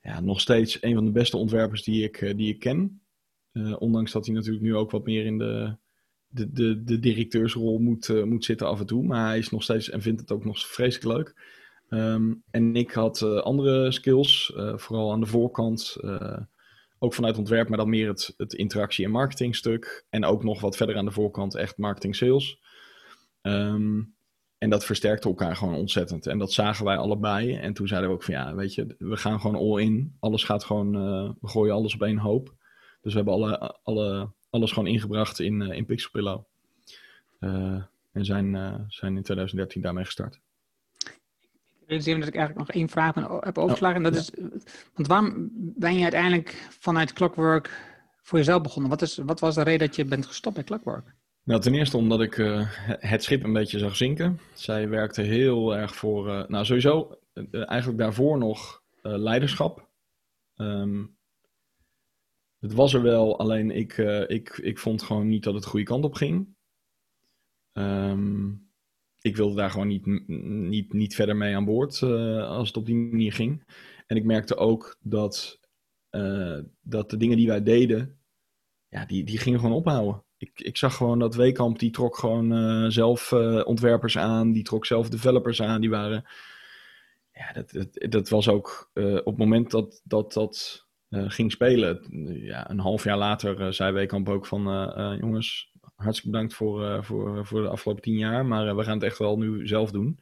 ja, 0.00 0.20
nog 0.20 0.40
steeds 0.40 0.82
een 0.82 0.94
van 0.94 1.04
de 1.04 1.12
beste 1.12 1.36
ontwerpers 1.36 1.82
die 1.82 2.04
ik, 2.04 2.32
die 2.36 2.48
ik 2.48 2.58
ken. 2.58 3.02
ondanks 3.78 4.12
dat 4.12 4.26
hij 4.26 4.34
natuurlijk 4.34 4.64
nu 4.64 4.76
ook 4.76 4.90
wat 4.90 5.04
meer 5.04 5.26
in 5.26 5.38
de, 5.38 5.76
de, 6.32 6.52
de, 6.52 6.82
de 6.84 6.98
directeursrol 6.98 7.78
moet, 7.78 8.08
uh, 8.08 8.24
moet 8.24 8.44
zitten 8.44 8.66
af 8.66 8.80
en 8.80 8.86
toe. 8.86 9.04
Maar 9.04 9.26
hij 9.26 9.38
is 9.38 9.50
nog 9.50 9.62
steeds 9.62 9.90
en 9.90 10.02
vindt 10.02 10.20
het 10.20 10.32
ook 10.32 10.44
nog 10.44 10.66
vreselijk 10.66 11.16
leuk. 11.16 11.60
Um, 11.88 12.42
en 12.50 12.76
ik 12.76 12.90
had 12.90 13.20
uh, 13.20 13.36
andere 13.36 13.92
skills, 13.92 14.52
uh, 14.56 14.76
vooral 14.76 15.12
aan 15.12 15.20
de 15.20 15.26
voorkant. 15.26 15.96
ook 16.98 17.14
vanuit 17.14 17.38
ontwerp, 17.38 17.68
maar 17.68 17.78
dan 17.78 17.88
meer 17.88 18.08
het, 18.08 18.34
het 18.36 18.52
interactie- 18.52 19.04
en 19.04 19.10
marketingstuk. 19.10 20.06
En 20.10 20.24
ook 20.24 20.44
nog 20.44 20.60
wat 20.60 20.76
verder 20.76 20.96
aan 20.96 21.04
de 21.04 21.10
voorkant 21.10 21.54
echt 21.54 21.78
marketing-sales. 21.78 22.60
Um, 23.42 24.14
en 24.58 24.70
dat 24.70 24.84
versterkte 24.84 25.28
elkaar 25.28 25.56
gewoon 25.56 25.74
ontzettend. 25.74 26.26
En 26.26 26.38
dat 26.38 26.52
zagen 26.52 26.84
wij 26.84 26.96
allebei. 26.96 27.54
En 27.56 27.72
toen 27.72 27.88
zeiden 27.88 28.08
we 28.08 28.14
ook 28.14 28.22
van 28.22 28.34
ja, 28.34 28.54
weet 28.54 28.74
je, 28.74 28.94
we 28.98 29.16
gaan 29.16 29.40
gewoon 29.40 29.56
all 29.56 29.82
in. 29.82 30.16
Alles 30.20 30.44
gaat 30.44 30.64
gewoon, 30.64 30.92
we 31.40 31.48
gooien 31.48 31.74
alles 31.74 31.94
op 31.94 32.02
één 32.02 32.18
hoop. 32.18 32.54
Dus 33.00 33.12
we 33.12 33.18
hebben 33.18 33.34
alle, 33.34 33.78
alle 33.82 34.32
alles 34.52 34.72
gewoon 34.72 34.88
ingebracht 34.88 35.40
in, 35.40 35.60
uh, 35.60 35.76
in 35.76 35.86
Pixelpillow. 35.86 36.44
Uh, 37.40 37.82
en 38.12 38.24
zijn, 38.24 38.54
uh, 38.54 38.74
zijn 38.88 39.16
in 39.16 39.22
2013 39.22 39.82
daarmee 39.82 40.04
gestart. 40.04 40.40
Ik 40.98 41.88
realiseer 41.88 42.18
dat 42.18 42.28
ik 42.28 42.36
eigenlijk 42.36 42.66
nog 42.68 42.76
één 42.76 42.88
vraag 42.88 43.14
heb 43.40 43.58
overgeslagen. 43.58 44.00
Oh, 44.00 44.06
en 44.06 44.12
dat 44.12 44.32
ja. 44.34 44.42
is, 44.42 44.50
want 44.94 45.08
waarom 45.08 45.50
ben 45.54 45.94
je 45.94 46.02
uiteindelijk 46.02 46.66
vanuit 46.78 47.12
Clockwork 47.12 47.70
voor 48.22 48.38
jezelf 48.38 48.62
begonnen? 48.62 48.90
Wat, 48.90 49.02
is, 49.02 49.16
wat 49.16 49.40
was 49.40 49.54
de 49.54 49.62
reden 49.62 49.86
dat 49.86 49.96
je 49.96 50.04
bent 50.04 50.26
gestopt 50.26 50.54
bij 50.54 50.64
Clockwork? 50.64 51.14
Nou, 51.44 51.60
ten 51.60 51.74
eerste 51.74 51.96
omdat 51.96 52.20
ik 52.20 52.36
uh, 52.36 52.66
het 52.86 53.22
schip 53.22 53.44
een 53.44 53.52
beetje 53.52 53.78
zag 53.78 53.96
zinken. 53.96 54.40
Zij 54.54 54.88
werkte 54.88 55.22
heel 55.22 55.76
erg 55.76 55.94
voor, 55.94 56.28
uh, 56.28 56.46
nou 56.46 56.64
sowieso 56.64 57.18
uh, 57.34 57.70
eigenlijk 57.70 57.98
daarvoor 57.98 58.38
nog 58.38 58.82
leiderschap. 59.02 59.88
Um, 60.56 61.16
het 62.62 62.72
was 62.72 62.94
er 62.94 63.02
wel, 63.02 63.38
alleen 63.38 63.70
ik, 63.70 63.96
uh, 63.96 64.28
ik, 64.28 64.48
ik 64.48 64.78
vond 64.78 65.02
gewoon 65.02 65.28
niet 65.28 65.42
dat 65.42 65.54
het 65.54 65.62
de 65.62 65.68
goede 65.68 65.84
kant 65.84 66.04
op 66.04 66.14
ging. 66.14 66.54
Um, 67.72 68.70
ik 69.20 69.36
wilde 69.36 69.54
daar 69.54 69.70
gewoon 69.70 69.86
niet, 69.86 70.06
niet, 70.68 70.92
niet 70.92 71.14
verder 71.14 71.36
mee 71.36 71.56
aan 71.56 71.64
boord 71.64 72.00
uh, 72.00 72.48
als 72.48 72.68
het 72.68 72.76
op 72.76 72.86
die 72.86 72.94
manier 72.94 73.32
ging. 73.32 73.64
En 74.06 74.16
ik 74.16 74.24
merkte 74.24 74.56
ook 74.56 74.96
dat, 75.00 75.60
uh, 76.10 76.58
dat 76.80 77.10
de 77.10 77.16
dingen 77.16 77.36
die 77.36 77.46
wij 77.46 77.62
deden, 77.62 78.18
ja, 78.88 79.04
die, 79.04 79.24
die 79.24 79.38
gingen 79.38 79.60
gewoon 79.60 79.76
ophouden. 79.76 80.24
Ik, 80.36 80.60
ik 80.60 80.76
zag 80.76 80.96
gewoon 80.96 81.18
dat 81.18 81.34
Weekamp, 81.34 81.78
die 81.78 81.90
trok 81.90 82.16
gewoon 82.16 82.92
zelf 82.92 83.32
ontwerpers 83.64 84.18
aan, 84.18 84.52
die 84.52 84.62
trok 84.62 84.86
zelf 84.86 85.08
developers 85.08 85.62
aan, 85.62 85.80
die 85.80 85.90
waren... 85.90 86.24
Ja, 87.32 87.52
dat, 87.52 87.70
dat, 87.70 88.10
dat 88.10 88.28
was 88.28 88.48
ook 88.48 88.90
op 88.94 89.24
het 89.24 89.36
moment 89.36 89.70
dat 89.70 90.00
dat, 90.04 90.32
dat 90.32 90.86
ging 91.12 91.52
spelen. 91.52 92.00
Ja, 92.44 92.70
een 92.70 92.78
half 92.78 93.04
jaar 93.04 93.16
later 93.16 93.60
uh, 93.60 93.70
zei 93.70 93.92
Weekamp 93.92 94.28
ook 94.28 94.46
van... 94.46 94.68
Uh, 94.68 95.16
jongens, 95.20 95.72
hartstikke 95.94 96.30
bedankt 96.30 96.54
voor, 96.54 97.04
voor, 97.04 97.46
voor 97.46 97.62
de 97.62 97.68
afgelopen 97.68 98.02
tien 98.02 98.18
jaar... 98.18 98.46
maar 98.46 98.76
we 98.76 98.82
gaan 98.82 98.94
het 98.94 99.02
echt 99.02 99.18
wel 99.18 99.38
nu 99.38 99.66
zelf 99.66 99.90
doen. 99.90 100.20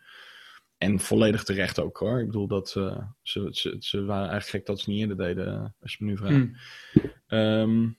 En 0.78 0.99
volledig 0.99 1.45
terecht 1.45 1.80
ook 1.80 1.99
hoor. 1.99 2.20
Ik 2.20 2.26
bedoel, 2.26 2.47
dat, 2.47 2.68
ze, 2.68 3.49
ze, 3.51 3.76
ze 3.78 4.05
waren 4.05 4.28
eigenlijk 4.28 4.51
gek 4.51 4.66
dat 4.66 4.80
ze 4.80 4.91
niet 4.91 5.01
eerder 5.01 5.16
deden, 5.16 5.74
als 5.80 5.97
je 5.97 6.05
me 6.05 6.11
nu 6.11 6.16
vraagt. 6.16 6.34
Mm. 6.34 7.38
Um, 7.38 7.99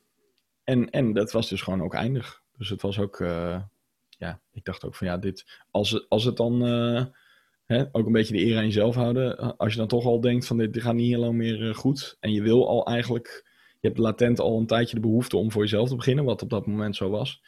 en, 0.63 0.89
en 0.89 1.13
dat 1.13 1.31
was 1.31 1.49
dus 1.49 1.61
gewoon 1.61 1.81
ook 1.81 1.93
eindig. 1.93 2.41
Dus 2.57 2.69
het 2.69 2.81
was 2.81 2.99
ook... 2.99 3.17
ja, 4.09 4.41
ik 4.51 4.63
dacht 4.63 4.85
ook 4.85 4.95
van 4.95 5.07
ja, 5.07 5.17
dit... 5.17 5.61
Als, 5.71 6.09
als 6.09 6.23
het 6.23 6.37
dan 6.37 6.61
Hè, 7.71 7.85
ook 7.91 8.05
een 8.05 8.11
beetje 8.11 8.33
de 8.33 8.45
eer 8.45 8.57
aan 8.57 8.65
jezelf 8.65 8.95
houden. 8.95 9.57
Als 9.57 9.71
je 9.71 9.79
dan 9.79 9.87
toch 9.87 10.05
al 10.05 10.21
denkt 10.21 10.47
van 10.47 10.57
dit, 10.57 10.73
dit 10.73 10.81
gaat 10.81 10.93
niet 10.93 11.09
heel 11.09 11.19
lang 11.19 11.33
meer 11.33 11.61
uh, 11.61 11.73
goed. 11.73 12.17
En 12.19 12.31
je 12.31 12.41
wil 12.41 12.67
al 12.67 12.85
eigenlijk, 12.85 13.49
je 13.79 13.87
hebt 13.87 13.99
latent 13.99 14.39
al 14.39 14.59
een 14.59 14.65
tijdje 14.65 14.95
de 14.95 15.01
behoefte 15.01 15.37
om 15.37 15.51
voor 15.51 15.61
jezelf 15.61 15.89
te 15.89 15.95
beginnen. 15.95 16.25
Wat 16.25 16.41
op 16.41 16.49
dat 16.49 16.67
moment 16.67 16.95
zo 16.95 17.09
was. 17.09 17.43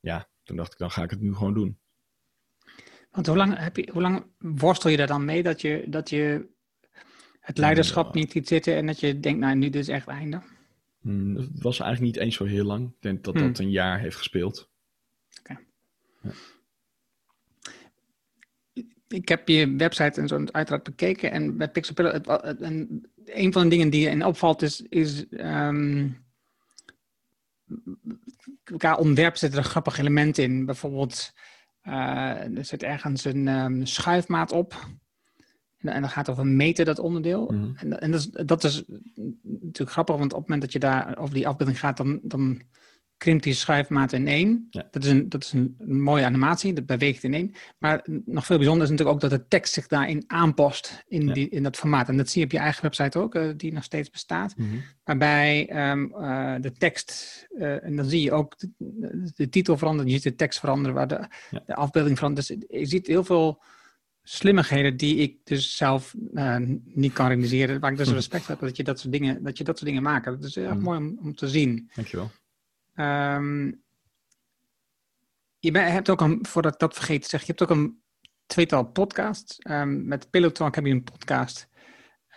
Ja, 0.00 0.28
toen 0.42 0.56
dacht 0.56 0.72
ik 0.72 0.78
dan 0.78 0.90
ga 0.90 1.02
ik 1.02 1.10
het 1.10 1.20
nu 1.20 1.34
gewoon 1.34 1.54
doen. 1.54 1.78
Want 3.10 3.26
hoe 3.26 3.36
lang, 3.36 3.58
heb 3.58 3.76
je, 3.76 3.88
hoe 3.92 4.02
lang 4.02 4.26
worstel 4.38 4.90
je 4.90 4.96
daar 4.96 5.06
dan 5.06 5.24
mee 5.24 5.42
dat 5.42 5.60
je, 5.60 5.84
dat 5.88 6.10
je 6.10 6.48
het 7.40 7.58
leiderschap 7.58 8.14
ja. 8.14 8.20
niet 8.20 8.32
ziet 8.32 8.48
zitten 8.48 8.76
en 8.76 8.86
dat 8.86 9.00
je 9.00 9.20
denkt, 9.20 9.40
nou 9.40 9.54
nu 9.54 9.70
dit 9.70 9.82
is 9.82 9.88
echt 9.88 10.06
einde? 10.06 10.42
Hmm, 11.00 11.36
het 11.36 11.62
was 11.62 11.80
eigenlijk 11.80 12.14
niet 12.14 12.24
eens 12.24 12.36
zo 12.36 12.44
heel 12.44 12.64
lang. 12.64 12.88
Ik 12.88 13.00
denk 13.00 13.24
dat 13.24 13.34
hmm. 13.34 13.46
dat 13.46 13.58
een 13.58 13.70
jaar 13.70 14.00
heeft 14.00 14.16
gespeeld. 14.16 14.70
Oké. 15.40 15.52
Okay. 15.52 15.64
Ja 16.22 16.51
ik 19.12 19.28
heb 19.28 19.48
je 19.48 19.76
website 19.76 20.20
en 20.20 20.28
zo 20.28 20.44
uiteraard 20.50 20.82
bekeken. 20.82 21.30
En 21.30 21.56
bij 21.56 21.68
Pixel 21.68 21.94
en 21.94 23.02
een 23.24 23.52
van 23.52 23.62
de 23.62 23.68
dingen 23.68 23.90
die 23.90 24.08
in 24.08 24.24
opvalt 24.24 24.62
is, 24.62 24.80
is 24.88 25.24
um, 25.30 26.24
qua 28.64 28.94
ontwerp 28.94 29.36
zitten 29.36 29.58
er 29.58 29.64
grappige 29.64 30.00
elementen 30.00 30.44
in. 30.44 30.64
Bijvoorbeeld, 30.64 31.32
uh, 31.84 32.56
er 32.56 32.64
zit 32.64 32.82
ergens 32.82 33.24
een 33.24 33.48
um, 33.48 33.86
schuifmaat 33.86 34.52
op. 34.52 34.86
En, 35.78 35.88
en 35.92 36.00
dan 36.00 36.10
gaat 36.10 36.26
het 36.26 36.36
over 36.36 36.50
meten, 36.50 36.84
dat 36.84 36.98
onderdeel. 36.98 37.50
Mm. 37.50 37.72
En, 37.76 38.00
en 38.00 38.10
dat, 38.10 38.20
is, 38.20 38.30
dat 38.30 38.64
is 38.64 38.84
natuurlijk 39.42 39.90
grappig, 39.90 40.16
want 40.16 40.32
op 40.32 40.38
het 40.38 40.48
moment 40.48 40.62
dat 40.62 40.72
je 40.72 40.78
daar 40.78 41.18
over 41.18 41.34
die 41.34 41.48
afbeelding 41.48 41.78
gaat, 41.78 41.96
dan, 41.96 42.20
dan 42.22 42.62
krimpt 43.22 43.42
die 43.42 43.54
schuifmaat 43.54 44.12
in 44.12 44.28
één. 44.28 44.66
Ja. 44.70 44.88
Dat 44.90 45.04
is, 45.04 45.10
een, 45.10 45.28
dat 45.28 45.42
is 45.42 45.52
een, 45.52 45.76
mooie 45.78 46.24
animatie, 46.24 46.72
dat 46.72 46.86
beweegt 46.86 47.22
in 47.22 47.34
één. 47.34 47.54
Maar 47.78 48.06
nog 48.24 48.46
veel 48.46 48.56
bijzonder 48.56 48.84
is 48.84 48.90
natuurlijk 48.90 49.16
ook 49.16 49.30
dat 49.30 49.40
de 49.40 49.48
tekst 49.48 49.72
zich 49.72 49.86
daarin 49.86 50.24
aanpast 50.26 51.04
in, 51.08 51.26
ja. 51.26 51.32
die, 51.32 51.48
in 51.48 51.62
dat 51.62 51.76
formaat. 51.76 52.08
En 52.08 52.16
dat 52.16 52.28
zie 52.28 52.40
je 52.40 52.46
op 52.46 52.52
je 52.52 52.58
eigen 52.58 52.82
website 52.82 53.18
ook, 53.18 53.34
uh, 53.34 53.50
die 53.56 53.72
nog 53.72 53.84
steeds 53.84 54.10
bestaat. 54.10 54.56
Mm 54.56 54.68
-hmm. 54.68 54.82
Waarbij 55.04 55.70
um, 55.90 56.12
uh, 56.14 56.54
de 56.60 56.72
tekst, 56.72 57.46
uh, 57.50 57.84
en 57.84 57.96
dan 57.96 58.04
zie 58.04 58.22
je 58.22 58.32
ook 58.32 58.58
de, 58.58 59.32
de, 59.36 59.48
titel 59.48 59.76
veranderen, 59.76 60.10
je 60.10 60.16
ziet 60.16 60.24
de 60.24 60.34
tekst 60.34 60.58
veranderen, 60.58 60.94
waar 60.94 61.08
de, 61.08 61.28
ja. 61.50 61.62
de 61.66 61.74
afbeelding 61.74 62.18
verandert. 62.18 62.46
Dus 62.46 62.56
je 62.68 62.86
ziet 62.86 63.06
heel 63.06 63.24
veel 63.24 63.62
slimmigheden 64.22 64.96
die 64.96 65.16
ik 65.16 65.36
dus 65.44 65.76
zelf 65.76 66.14
niet 66.84 67.12
kan 67.12 67.28
realiseren. 67.28 67.80
Waar 67.80 67.92
ik 67.92 67.98
dus 67.98 68.12
respect 68.12 68.46
heb 68.46 68.60
dat 68.60 68.76
je 68.76 68.84
dat 68.84 69.00
soort 69.00 69.12
dingen, 69.12 69.42
dat 69.42 69.58
je 69.58 69.64
dat 69.64 69.78
soort 69.78 69.88
dingen 69.90 70.02
maakt. 70.02 70.24
Dat 70.24 70.44
is 70.44 70.56
echt 70.56 70.74
mm. 70.74 70.82
mooi 70.82 70.98
om, 70.98 71.18
om 71.22 71.34
te 71.34 71.48
zien. 71.48 71.90
Dankjewel. 71.94 72.30
Um, 72.94 73.82
je 75.58 75.78
hebt 75.78 76.10
ook 76.10 76.20
een, 76.20 76.46
voordat 76.46 76.72
ik 76.72 76.78
dat 76.78 76.94
vergeet 76.94 77.26
zeggen, 77.26 77.54
je 77.54 77.54
hebt 77.58 77.70
ook 77.70 77.78
een 77.78 78.00
tweetal 78.46 78.84
podcasts. 78.84 79.58
Um, 79.70 80.06
met 80.06 80.30
Pillow 80.30 80.50
Talk 80.50 80.74
heb 80.74 80.84
je 80.84 80.90
een 80.90 81.04
podcast. 81.04 81.68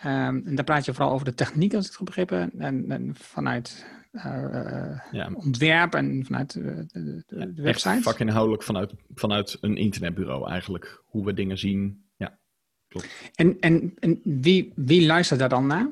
Um, 0.04 0.46
en 0.46 0.54
daar 0.54 0.64
praat 0.64 0.84
je 0.84 0.94
vooral 0.94 1.12
over 1.12 1.24
de 1.24 1.34
techniek, 1.34 1.74
als 1.74 1.82
ik 1.82 1.88
het 1.88 1.98
goed 1.98 2.06
begrepen 2.06 2.52
en, 2.58 2.90
en 2.90 3.14
vanuit 3.14 3.86
uh, 4.12 5.00
ja. 5.10 5.30
ontwerp 5.32 5.94
en 5.94 6.24
vanuit 6.24 6.52
de, 6.52 6.84
de, 6.86 7.22
de, 7.26 7.52
de 7.52 7.62
website. 7.62 8.02
Vakinhoudelijk 8.02 8.62
vanuit, 8.62 8.92
vanuit 9.14 9.58
een 9.60 9.76
internetbureau 9.76 10.50
eigenlijk. 10.50 11.02
Hoe 11.04 11.24
we 11.24 11.32
dingen 11.32 11.58
zien. 11.58 12.04
Ja, 12.16 12.38
klopt. 12.88 13.30
En, 13.34 13.60
en, 13.60 13.94
en 13.98 14.20
wie, 14.24 14.72
wie 14.74 15.06
luistert 15.06 15.40
daar 15.40 15.48
dan 15.48 15.66
naar? 15.66 15.88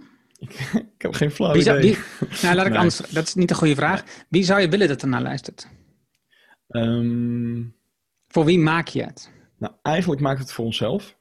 Ik, 0.48 0.58
ik 0.96 1.02
heb 1.02 1.14
geen 1.14 1.30
flauw 1.30 1.52
Wie 1.52 1.62
zou, 1.62 1.78
idee. 1.78 1.94
wie, 1.94 2.28
nou, 2.42 2.54
laat 2.54 2.64
ik 2.66 2.70
Nee. 2.72 2.80
anders, 2.80 2.96
dat 2.96 3.26
is 3.26 3.34
niet 3.34 3.50
een 3.50 3.56
goede 3.56 3.74
vraag. 3.74 4.04
Wie 4.28 4.42
zou 4.44 4.60
je 4.60 4.68
willen 4.68 4.88
dat 4.88 5.02
er 5.02 5.08
naar 5.08 5.22
luistert? 5.22 5.68
Ehm, 6.68 7.62
Voor 8.28 8.44
wie 8.44 8.58
maak 8.58 8.88
je 8.88 9.02
het? 9.02 9.30
nou, 9.58 9.74
eigenlijk 9.82 10.20
maakt 10.20 10.38
het 10.40 10.52
voor 10.52 10.64
onszelf. 10.64 11.16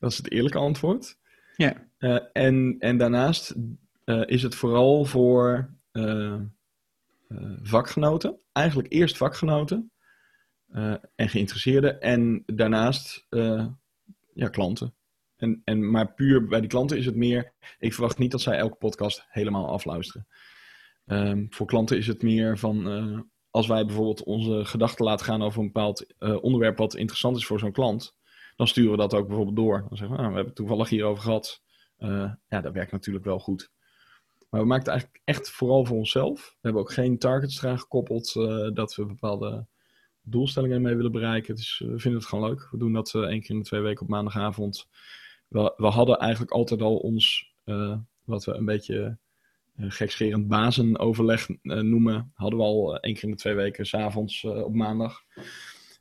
Dat 0.00 0.10
is 0.10 0.16
het 0.16 0.30
eerlijke 0.30 0.58
antwoord. 0.58 1.18
Ja. 1.56 1.84
Eh, 1.98 2.18
en, 2.32 2.76
en 2.78 2.96
daarnaast 2.96 3.54
eh, 4.04 4.22
is 4.26 4.42
het 4.42 4.54
vooral 4.54 5.04
voor 5.04 5.70
eh, 5.92 6.34
vakgenoten. 7.62 8.38
Eigenlijk 8.52 8.92
eerst 8.92 9.16
vakgenoten 9.16 9.90
en 11.16 11.28
geïnteresseerden. 11.28 12.00
En 12.00 12.42
daarnaast 12.46 13.26
ja, 14.34 14.48
klanten. 14.50 14.94
En, 15.36 15.62
en, 15.64 15.90
maar 15.90 16.14
puur 16.14 16.46
bij 16.46 16.60
die 16.60 16.68
klanten 16.68 16.98
is 16.98 17.06
het 17.06 17.16
meer... 17.16 17.52
Ik 17.78 17.92
verwacht 17.92 18.18
niet 18.18 18.30
dat 18.30 18.40
zij 18.40 18.56
elke 18.56 18.76
podcast 18.76 19.26
helemaal 19.28 19.68
afluisteren. 19.68 20.26
Ehm, 21.06 21.46
voor 21.50 21.66
klanten 21.66 21.96
is 21.96 22.06
het 22.06 22.22
meer 22.22 22.58
van... 22.58 22.90
eh, 22.90 23.20
als 23.50 23.66
wij 23.66 23.86
bijvoorbeeld 23.86 24.24
onze 24.24 24.64
gedachten 24.64 25.04
laten 25.04 25.26
gaan 25.26 25.42
over 25.42 25.60
een 25.60 25.66
bepaald 25.66 26.14
eh, 26.18 26.42
onderwerp... 26.42 26.76
wat 26.76 26.96
interessant 26.96 27.36
is 27.36 27.46
voor 27.46 27.58
zo'n 27.58 27.72
klant... 27.72 28.16
dan 28.56 28.68
sturen 28.68 28.90
we 28.90 28.96
dat 28.96 29.14
ook 29.14 29.26
bijvoorbeeld 29.26 29.56
door. 29.56 29.86
Dan 29.88 29.96
zeggen 29.96 30.16
we, 30.16 30.22
nou, 30.22 30.28
we 30.28 30.34
hebben 30.34 30.44
het 30.44 30.54
toevallig 30.54 30.88
hierover 30.88 31.22
gehad... 31.22 31.62
Eh, 31.96 32.32
ja, 32.48 32.60
dat 32.60 32.72
werkt 32.72 32.92
natuurlijk 32.92 33.24
wel 33.24 33.38
goed. 33.38 33.70
Maar 34.50 34.60
we 34.60 34.66
maken 34.66 34.84
het 34.84 34.92
eigenlijk 34.92 35.22
echt 35.24 35.50
vooral 35.50 35.84
voor 35.84 35.96
onszelf. 35.96 36.46
We 36.48 36.58
hebben 36.60 36.82
ook 36.82 36.92
geen 36.92 37.18
targets 37.18 37.62
eraan 37.62 37.78
gekoppeld 37.78 38.32
dat 38.74 38.94
we 38.94 39.06
bepaalde 39.06 39.66
doelstellingen 40.22 40.82
mee 40.82 40.94
willen 40.94 41.12
bereiken. 41.12 41.54
We 41.54 41.98
vinden 41.98 42.20
het 42.20 42.28
gewoon 42.28 42.48
leuk. 42.48 42.68
We 42.70 42.78
doen 42.78 42.92
dat 42.92 43.14
één 43.14 43.40
keer 43.40 43.50
in 43.50 43.58
de 43.58 43.64
twee 43.64 43.80
weken 43.80 44.02
op 44.02 44.08
maandagavond. 44.08 44.88
We, 45.48 45.74
we 45.76 45.86
hadden 45.86 46.18
eigenlijk 46.18 46.52
altijd 46.52 46.82
al 46.82 46.96
ons, 46.96 47.54
eh, 47.64 47.98
wat 48.24 48.44
we 48.44 48.52
een 48.52 48.64
beetje 48.64 49.18
eh, 49.74 49.86
gekscherend 49.88 50.48
bazenoverleg 50.48 51.48
eh, 51.48 51.80
noemen, 51.80 52.32
hadden 52.34 52.58
we 52.58 52.64
al 52.64 52.98
één 52.98 53.14
keer 53.14 53.24
in 53.24 53.30
de 53.30 53.36
twee 53.36 53.54
weken, 53.54 53.86
s'avonds 53.86 54.42
uh, 54.42 54.64
op 54.64 54.74
maandag. 54.74 55.20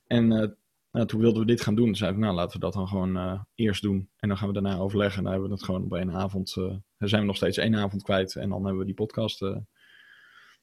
En 0.08 0.58
nou, 0.96 1.08
toen 1.08 1.20
wilden 1.20 1.40
we 1.40 1.48
dit 1.48 1.62
gaan 1.62 1.76
doen. 1.76 1.86
Toen 1.86 1.96
zeiden 1.96 2.20
we, 2.20 2.26
nou 2.26 2.38
laten 2.38 2.54
we 2.54 2.66
dat 2.66 2.74
dan 2.74 2.88
gewoon 2.88 3.18
uh, 3.18 3.42
eerst 3.56 3.82
doen. 3.82 4.10
En 4.18 4.28
dan 4.28 4.38
gaan 4.38 4.48
we 4.48 4.54
daarna 4.54 4.78
overleggen. 4.78 5.18
En 5.18 5.24
dan 5.24 5.32
hebben 5.32 5.50
we 5.50 5.56
het 5.56 5.66
gewoon 5.66 5.84
op 5.84 5.94
één 5.94 6.12
avond. 6.12 6.56
Uh, 6.56 6.66
dan 6.98 7.10
zijn 7.10 7.22
we 7.22 7.28
nog 7.28 7.36
steeds 7.36 7.58
één 7.58 7.76
avond 7.76 8.04
kwijt. 8.04 8.36
En 8.36 8.50
dan 8.50 8.62
hebben 8.62 8.80
we 8.80 8.86
die 8.86 8.94
podcast 8.96 9.42
uh, 9.42 9.50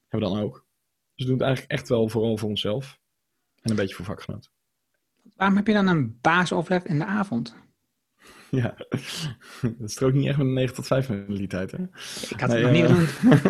hebben 0.09 0.29
we 0.29 0.35
dan 0.35 0.39
ook. 0.39 0.67
Dus 1.15 1.25
we 1.25 1.25
doen 1.25 1.35
het 1.35 1.43
eigenlijk 1.43 1.73
echt 1.73 1.89
wel 1.89 2.09
vooral 2.09 2.37
voor 2.37 2.49
onszelf. 2.49 2.99
En 3.61 3.71
een 3.71 3.77
beetje 3.77 3.95
voor 3.95 4.05
vakgenoten. 4.05 4.51
Waarom 5.37 5.57
heb 5.57 5.67
je 5.67 5.73
dan 5.73 5.87
een 5.87 6.19
baasoverleg 6.21 6.85
in 6.85 6.99
de 6.99 7.05
avond? 7.05 7.57
Ja, 8.61 8.77
dat 9.79 9.91
strookt 9.91 10.15
niet 10.15 10.27
echt 10.27 10.37
met 10.37 10.47
een 10.47 10.53
9 10.53 10.75
tot 10.75 10.87
5 10.87 11.09
mentaliteit, 11.09 11.71
hè? 11.71 11.83
Ik 12.31 12.41
had 12.41 12.53
het 12.53 12.63
nee, 12.63 12.83
nog 12.83 12.99
niet 12.99 13.09
genoemd. 13.09 13.43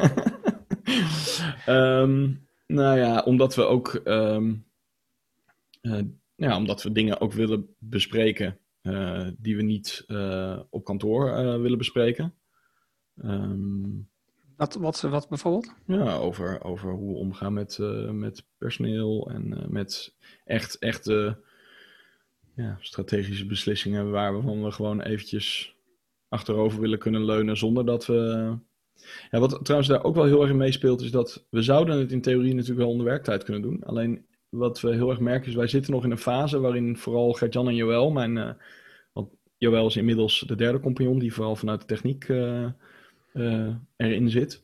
um, 1.67 2.47
nou 2.67 2.99
ja, 2.99 3.21
omdat 3.21 3.55
we 3.55 3.65
ook... 3.65 4.01
Um, 4.05 4.65
ja, 6.35 6.57
omdat 6.57 6.83
we 6.83 6.93
dingen 6.93 7.21
ook 7.21 7.33
willen 7.33 7.75
bespreken 7.79 8.59
uh, 8.83 9.29
die 9.39 9.57
we 9.57 9.63
niet 9.63 10.05
uh, 10.07 10.61
op 10.71 10.85
kantoor 10.85 11.29
uh, 11.29 11.61
willen 11.61 11.79
bespreken. 11.79 12.35
Um, 13.25 14.09
wat, 14.57 14.75
wat, 14.75 15.01
wat 15.01 15.29
bijvoorbeeld? 15.29 15.75
Ja, 15.87 16.17
over, 16.17 16.65
over 16.65 16.93
hoe 16.93 17.13
we 17.13 17.19
omgaan 17.19 17.53
met, 17.53 17.79
met 18.13 18.47
personeel 18.59 19.31
en 19.31 19.67
met 19.69 20.15
echt, 20.45 20.79
echt 20.79 21.05
ja, 22.55 22.79
strategische 22.81 23.47
beslissingen 23.47 24.11
waarvan 24.11 24.65
we 24.65 24.71
gewoon 24.71 25.01
eventjes 25.01 25.75
achterover 26.29 26.81
willen 26.81 26.99
kunnen 26.99 27.25
leunen 27.25 27.57
zonder 27.57 27.87
dat 27.87 28.07
we... 28.07 28.53
Ja, 29.31 29.39
wat 29.39 29.59
trouwens 29.63 29.91
daar 29.91 30.05
ook 30.05 30.15
wel 30.15 30.25
heel 30.25 30.41
erg 30.41 30.51
in 30.51 30.57
meespeelt 30.57 31.01
is 31.01 31.11
dat 31.11 31.47
we 31.51 31.63
zouden 31.63 31.99
het 31.99 32.13
in 32.13 32.21
theorie 32.21 32.55
natuurlijk 32.55 32.81
wel 32.81 32.91
onder 32.91 33.07
werktijd 33.07 33.45
kunnen 33.45 33.63
doen. 33.63 33.85
Alleen 33.85 34.25
wat 34.49 34.81
we 34.81 34.93
heel 34.93 35.11
erg 35.11 35.21
merken 35.21 35.49
is, 35.49 35.55
wij 35.55 35.67
zitten 35.67 35.93
nog 35.93 36.05
in 36.05 36.11
een 36.11 36.19
fase 36.19 36.61
waarin 36.61 36.97
vooral 36.97 37.33
Gert-Jan 37.33 37.69
en 37.69 37.75
Joël, 37.75 38.11
mijn, 38.11 38.37
uh, 38.37 38.51
want 39.13 39.31
Joël 39.59 39.87
is 39.87 39.97
inmiddels 39.97 40.45
de 40.47 40.55
derde 40.55 40.81
compagnon 40.81 41.19
die 41.19 41.35
vooral 41.35 41.57
vanuit 41.57 41.81
de 41.81 41.87
techniek 41.87 42.29
uh, 42.29 42.67
uh, 43.33 43.75
erin 43.97 44.31
zit. 44.31 44.63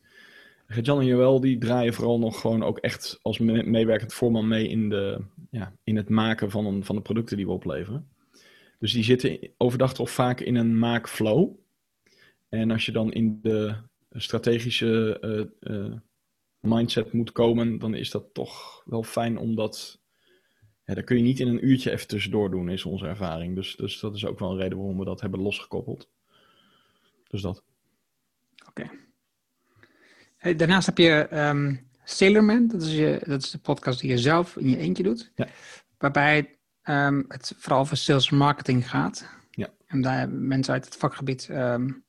Gert-Jan 0.71 1.01
en 1.01 1.07
Joël 1.07 1.41
die 1.41 1.59
draaien 1.59 1.95
vooral 1.95 2.19
nog 2.19 2.41
gewoon 2.41 2.63
ook 2.63 2.79
echt 2.79 3.19
als 3.23 3.39
me 3.39 3.63
meewerkend 3.63 4.13
voorman 4.13 4.49
mee 4.49 4.69
in, 4.69 4.89
de, 4.89 5.25
ja, 5.51 5.73
in 5.85 5.97
het 5.97 6.09
maken 6.09 6.51
van, 6.51 6.67
een, 6.67 6.85
van 6.85 6.97
de 6.97 7.03
producten 7.03 7.37
die 7.37 7.47
we 7.47 7.53
opleveren. 7.53 8.09
Dus 8.79 8.93
die 8.93 9.05
zitten 9.05 9.51
overdag 9.57 9.95
toch 9.95 10.11
vaak 10.11 10.41
in 10.41 10.55
een 10.55 10.79
maakflow. 10.79 11.51
En 12.49 12.71
als 12.71 12.87
je 12.87 12.93
dan 12.93 13.13
in 13.13 13.39
de 13.43 13.75
strategische 14.11 15.21
mindset 16.61 17.13
moet 17.13 17.33
komen, 17.33 17.79
dan 17.79 17.95
is 17.95 18.11
dat 18.11 18.35
toch 18.35 18.83
wel 18.85 19.03
fijn 19.03 19.39
omdat. 19.39 20.01
Ja, 20.85 20.95
dat 20.95 21.05
kun 21.05 21.17
je 21.17 21.23
niet 21.23 21.41
in 21.41 21.49
een 21.49 21.67
uurtje 21.67 21.91
even 21.91 22.09
tussendoor 22.09 22.51
doen, 22.51 22.69
is 22.69 22.85
onze 22.85 23.07
ervaring. 23.07 23.55
Dus, 23.55 23.77
dus 23.77 24.01
dat 24.01 24.15
is 24.15 24.27
ook 24.27 24.39
wel 24.39 24.51
een 24.51 24.59
reden 24.59 24.79
waarom 24.79 24.99
we 24.99 25.05
dat 25.05 25.21
hebben 25.21 25.41
losgekoppeld. 25.41 26.09
Dus 27.29 27.41
dat. 27.41 27.63
Oké. 28.69 28.91
Daarnaast 30.57 30.87
heb 30.87 30.99
je 30.99 31.29
um, 31.33 31.89
Sailorman, 32.05 32.67
dat 32.67 32.83
is, 32.83 32.93
je, 32.93 33.21
dat 33.27 33.43
is 33.43 33.51
de 33.51 33.59
podcast 33.59 34.01
die 34.01 34.11
je 34.11 34.19
zelf 34.19 34.57
in 34.57 34.71
je 34.71 34.77
eentje 34.77 35.03
doet. 35.03 35.33
Ja. 35.35 35.47
Waarbij 35.99 36.59
um, 36.85 37.25
het 37.29 37.53
vooral 37.57 37.81
over 37.81 37.97
sales 37.97 38.31
en 38.31 38.37
marketing 38.37 38.91
gaat. 38.91 39.29
Ja. 39.51 39.69
En 39.87 40.01
daar 40.01 40.29
mensen 40.29 40.73
uit 40.73 40.85
het 40.85 40.97
vakgebied 40.97 41.49
um, 41.51 42.05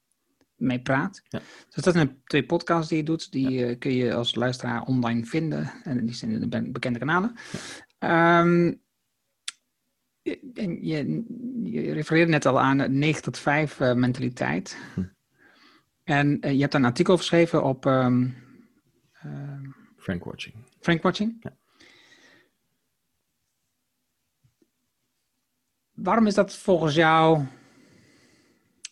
mee 0.55 0.79
praat. 0.79 1.21
Ja. 1.27 1.41
Dus 1.69 1.83
dat 1.83 1.93
zijn 1.93 2.21
twee 2.23 2.45
podcasts 2.45 2.89
die 2.89 2.97
je 2.97 3.03
doet. 3.03 3.31
Die 3.31 3.49
ja. 3.49 3.67
uh, 3.67 3.79
kun 3.79 3.93
je 3.93 4.13
als 4.13 4.35
luisteraar 4.35 4.81
online 4.81 5.25
vinden. 5.25 5.71
En 5.83 6.05
die 6.05 6.15
zijn 6.15 6.31
in 6.31 6.49
de 6.49 6.71
bekende 6.71 6.99
kanalen. 6.99 7.35
Ja. 7.99 8.39
Um, 8.39 8.81
en 10.53 10.85
je, 10.85 11.23
je, 11.63 11.93
refereerde 11.93 12.31
net 12.31 12.45
al 12.45 12.59
aan 12.59 12.77
de 12.77 12.89
9 12.89 13.21
tot 13.21 13.37
5 13.37 13.79
uh, 13.79 13.93
mentaliteit. 13.93 14.77
Hm. 14.93 15.01
En 16.09 16.37
uh, 16.45 16.51
je 16.51 16.59
hebt 16.59 16.71
daar 16.71 16.81
een 16.81 16.87
artikel 16.87 17.17
geschreven 17.17 17.63
op... 17.63 17.85
Um, 17.85 18.35
Frankwatching. 19.97 20.55
Frankwatching? 20.79 21.37
Ja. 21.39 21.57
Waarom 25.91 26.27
is 26.27 26.33
dat 26.33 26.55
volgens 26.55 26.95
jou 26.95 27.45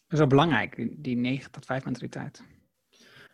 zo 0.09 0.27
belangrijk, 0.27 1.03
die 1.03 1.15
9 1.15 1.51
tot 1.51 1.65
5 1.65 1.85
mentaliteit? 1.85 2.43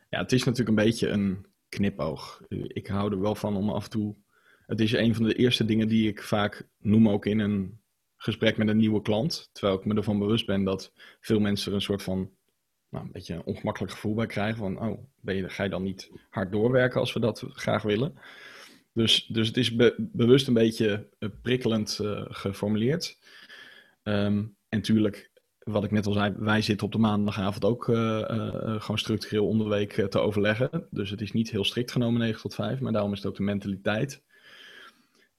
Ja, 0.10 0.20
het 0.20 0.32
is 0.32 0.44
natuurlijk 0.44 0.78
een 0.78 0.86
beetje 0.86 1.08
een 1.08 1.46
knipoog. 1.70 2.42
Ik 2.48 2.88
hou 2.88 3.12
er 3.12 3.20
wel 3.20 3.36
van 3.36 3.56
om 3.56 3.70
af 3.70 3.84
en 3.84 3.90
toe. 3.90 4.16
Het 4.66 4.80
is 4.80 4.92
een 4.92 5.16
van 5.16 5.24
de 5.24 5.36
eerste 5.36 5.66
dingen 5.66 5.88
die 5.88 6.08
ik 6.08 6.22
vaak 6.22 6.68
noem 6.78 7.10
ook 7.10 7.26
in 7.26 7.40
een 7.40 7.82
gesprek 8.16 8.58
met 8.58 8.68
een 8.68 8.78
nieuwe 8.78 9.02
klant. 9.02 9.50
Terwijl 9.52 9.80
ik 9.80 9.86
me 9.86 9.96
ervan 9.96 10.20
bewust 10.20 10.46
ben 10.46 10.64
dat 10.64 10.94
veel 11.20 11.40
mensen 11.40 11.70
er 11.70 11.76
een 11.76 11.82
soort 11.82 12.04
van. 12.04 12.42
Nou, 12.94 13.06
een 13.06 13.12
beetje 13.12 13.34
een 13.34 13.44
ongemakkelijk 13.44 13.94
gevoel 13.94 14.14
bij 14.14 14.26
krijgen. 14.26 14.58
Van, 14.58 14.80
oh, 14.80 15.00
ben 15.20 15.36
je, 15.36 15.50
ga 15.50 15.64
je 15.64 15.70
dan 15.70 15.84
niet 15.84 16.12
hard 16.30 16.52
doorwerken 16.52 17.00
als 17.00 17.14
we 17.14 17.20
dat 17.20 17.44
graag 17.48 17.82
willen? 17.82 18.14
Dus, 18.94 19.26
dus 19.26 19.48
het 19.48 19.58
is 19.58 19.76
be, 19.76 19.96
bewust 19.98 20.48
een 20.48 20.54
beetje 20.54 21.08
prikkelend 21.42 22.00
uh, 22.02 22.26
geformuleerd. 22.28 23.18
Um, 24.04 24.56
en 24.70 24.78
natuurlijk, 24.78 25.32
wat 25.60 25.84
ik 25.84 25.92
net 25.92 26.06
al 26.06 26.14
zei, 26.14 26.34
wij 26.38 26.62
zitten 26.62 26.86
op 26.86 26.92
de 26.92 27.00
maandagavond 27.00 27.66
ook 27.66 27.88
uh, 27.88 28.20
gewoon 28.80 28.98
structureel 28.98 29.48
onder 29.48 29.70
de 29.70 29.76
week 29.76 29.94
te 30.10 30.20
overleggen. 30.20 30.88
Dus 30.90 31.10
het 31.10 31.22
is 31.22 31.32
niet 31.32 31.52
heel 31.52 31.66
strikt 31.66 31.92
genomen 31.92 32.20
9 32.20 32.42
tot 32.42 32.56
5, 32.56 32.80
maar 32.80 32.92
daarom 32.92 33.12
is 33.12 33.18
het 33.18 33.28
ook 33.28 33.38
de 33.38 33.44
mentaliteit. 33.44 34.24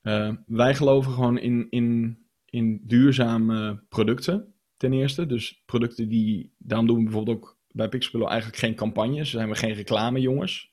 Uh, 0.02 0.32
wij 0.46 0.74
geloven 0.74 1.12
gewoon 1.12 1.38
in, 1.38 1.66
in, 1.70 2.18
in 2.44 2.80
duurzame 2.84 3.82
producten, 3.88 4.53
ten 4.84 4.92
eerste. 4.92 5.26
Dus 5.26 5.62
producten 5.66 6.08
die, 6.08 6.52
daarom 6.58 6.86
doen 6.86 6.96
we 6.96 7.02
bijvoorbeeld 7.02 7.36
ook 7.36 7.58
bij 7.70 7.88
Pixelpillow 7.88 8.28
eigenlijk 8.28 8.58
geen 8.58 8.74
campagnes. 8.74 9.30
Zijn 9.30 9.48
we 9.48 9.54
geen 9.54 9.74
reclamejongens. 9.74 10.72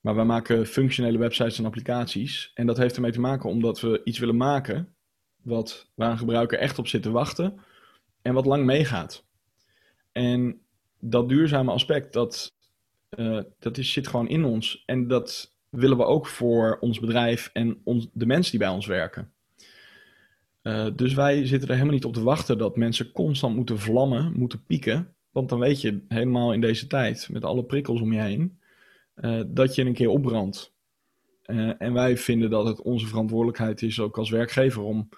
Maar 0.00 0.14
wij 0.14 0.24
maken 0.24 0.66
functionele 0.66 1.18
websites 1.18 1.58
en 1.58 1.64
applicaties. 1.64 2.50
En 2.54 2.66
dat 2.66 2.76
heeft 2.76 2.94
ermee 2.94 3.12
te 3.12 3.20
maken 3.20 3.50
omdat 3.50 3.80
we 3.80 4.00
iets 4.04 4.18
willen 4.18 4.36
maken 4.36 4.94
wat, 5.42 5.90
waar 5.94 6.10
een 6.10 6.18
gebruiker 6.18 6.58
echt 6.58 6.78
op 6.78 6.86
zit 6.86 7.02
te 7.02 7.10
wachten 7.10 7.60
en 8.22 8.34
wat 8.34 8.46
lang 8.46 8.64
meegaat. 8.64 9.24
En 10.12 10.60
dat 11.00 11.28
duurzame 11.28 11.70
aspect, 11.70 12.12
dat, 12.12 12.52
uh, 13.18 13.40
dat 13.58 13.78
is, 13.78 13.92
zit 13.92 14.08
gewoon 14.08 14.28
in 14.28 14.44
ons. 14.44 14.82
En 14.86 15.08
dat 15.08 15.56
willen 15.68 15.96
we 15.96 16.04
ook 16.04 16.26
voor 16.26 16.78
ons 16.80 17.00
bedrijf 17.00 17.50
en 17.52 17.80
ons, 17.84 18.08
de 18.12 18.26
mensen 18.26 18.50
die 18.50 18.60
bij 18.60 18.68
ons 18.68 18.86
werken. 18.86 19.32
Uh, 20.62 20.86
dus 20.96 21.14
wij 21.14 21.46
zitten 21.46 21.68
er 21.68 21.74
helemaal 21.74 21.94
niet 21.94 22.04
op 22.04 22.12
te 22.12 22.22
wachten 22.22 22.58
dat 22.58 22.76
mensen 22.76 23.12
constant 23.12 23.56
moeten 23.56 23.78
vlammen, 23.78 24.32
moeten 24.32 24.64
pieken. 24.64 25.14
Want 25.30 25.48
dan 25.48 25.58
weet 25.58 25.80
je 25.80 26.04
helemaal 26.08 26.52
in 26.52 26.60
deze 26.60 26.86
tijd, 26.86 27.28
met 27.30 27.44
alle 27.44 27.64
prikkels 27.64 28.00
om 28.00 28.12
je 28.12 28.20
heen, 28.20 28.58
uh, 29.16 29.42
dat 29.46 29.74
je 29.74 29.84
een 29.84 29.92
keer 29.92 30.08
opbrandt. 30.08 30.74
Uh, 31.46 31.72
en 31.78 31.92
wij 31.92 32.16
vinden 32.16 32.50
dat 32.50 32.66
het 32.66 32.82
onze 32.82 33.06
verantwoordelijkheid 33.06 33.82
is, 33.82 34.00
ook 34.00 34.18
als 34.18 34.30
werkgever, 34.30 34.82
om, 34.82 35.08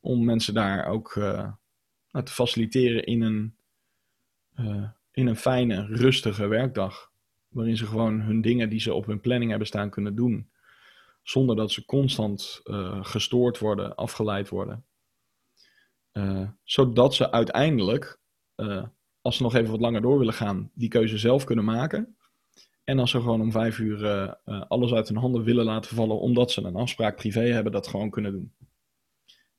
om 0.00 0.24
mensen 0.24 0.54
daar 0.54 0.86
ook 0.86 1.14
nou, 1.16 2.24
te 2.24 2.32
faciliteren 2.32 3.04
in 3.04 3.22
een, 3.22 3.54
in 5.12 5.26
een 5.26 5.36
fijne, 5.36 5.86
rustige 5.86 6.46
werkdag. 6.46 7.10
Waarin 7.48 7.76
ze 7.76 7.86
gewoon 7.86 8.20
hun 8.20 8.40
dingen 8.40 8.68
die 8.68 8.80
ze 8.80 8.94
op 8.94 9.06
hun 9.06 9.20
planning 9.20 9.50
hebben 9.50 9.68
staan 9.68 9.90
kunnen 9.90 10.14
doen. 10.14 10.48
Zonder 11.22 11.56
dat 11.56 11.72
ze 11.72 11.84
constant 11.84 12.60
uh, 12.64 13.04
gestoord 13.04 13.58
worden, 13.58 13.94
afgeleid 13.94 14.48
worden. 14.48 14.84
Uh, 16.12 16.48
zodat 16.64 17.14
ze 17.14 17.30
uiteindelijk, 17.30 18.20
als 19.20 19.36
ze 19.36 19.42
nog 19.42 19.54
even 19.54 19.70
wat 19.70 19.80
langer 19.80 20.00
door 20.00 20.18
willen 20.18 20.34
gaan, 20.34 20.70
die 20.74 20.88
keuze 20.88 21.18
zelf 21.18 21.44
kunnen 21.44 21.64
maken. 21.64 22.16
En 22.84 22.98
als 22.98 23.10
ze 23.10 23.20
gewoon 23.20 23.40
om 23.40 23.52
vijf 23.52 23.78
uur 23.78 24.06
alles 24.44 24.92
uit 24.92 25.08
hun 25.08 25.16
handen 25.16 25.42
willen 25.42 25.64
laten 25.64 25.96
vallen, 25.96 26.20
omdat 26.20 26.50
ze 26.50 26.62
een 26.62 26.76
afspraak 26.76 27.16
privé 27.16 27.40
hebben, 27.40 27.72
dat 27.72 27.86
gewoon 27.86 28.10
kunnen 28.10 28.32
doen. 28.32 28.54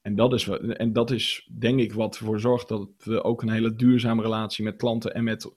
En 0.01 0.16
dat, 0.16 0.34
is, 0.34 0.47
en 0.47 0.93
dat 0.93 1.11
is 1.11 1.49
denk 1.59 1.80
ik 1.80 1.93
wat 1.93 2.18
ervoor 2.18 2.39
zorgt 2.39 2.68
dat 2.68 2.89
we 2.97 3.24
ook 3.24 3.41
een 3.41 3.49
hele 3.49 3.76
duurzame 3.76 4.22
relatie 4.22 4.64
met 4.64 4.76
klanten 4.76 5.14
en 5.14 5.24
met 5.24 5.55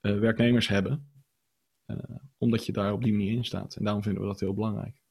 werknemers 0.00 0.68
hebben. 0.68 1.12
Omdat 2.38 2.66
je 2.66 2.72
daar 2.72 2.92
op 2.92 3.02
die 3.02 3.12
manier 3.12 3.32
in 3.32 3.44
staat. 3.44 3.76
En 3.76 3.84
daarom 3.84 4.02
vinden 4.02 4.22
we 4.22 4.28
dat 4.28 4.40
heel 4.40 4.54
belangrijk. 4.54 5.02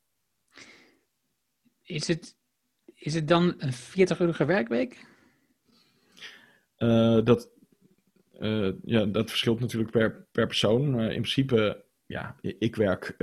Is 1.84 2.08
het, 2.08 2.36
is 2.96 3.14
het 3.14 3.28
dan 3.28 3.54
een 3.58 3.74
40-urige 3.74 4.46
werkweek? 4.46 5.06
Uh, 6.78 7.20
dat, 7.24 7.50
ja, 8.84 9.06
dat 9.06 9.30
verschilt 9.30 9.60
natuurlijk 9.60 9.92
per, 9.92 10.28
per 10.32 10.48
persoon. 10.48 11.00
in 11.00 11.22
principe, 11.22 11.84
ja, 12.06 12.36
ik 12.42 12.76
werk 12.76 13.16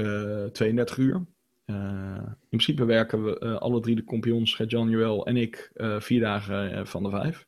32 0.53 0.97
uur. 0.97 1.27
Uh, 1.71 2.17
in 2.27 2.59
principe 2.59 2.85
werken 2.85 3.25
we 3.25 3.41
uh, 3.43 3.57
alle 3.57 3.81
drie 3.81 3.97
de 3.97 4.05
kompions, 4.05 4.55
Gert-Jan, 4.55 5.25
en 5.25 5.37
ik, 5.37 5.71
uh, 5.75 6.01
vier 6.01 6.21
dagen 6.21 6.87
van 6.87 7.03
de 7.03 7.11
vijf. 7.11 7.47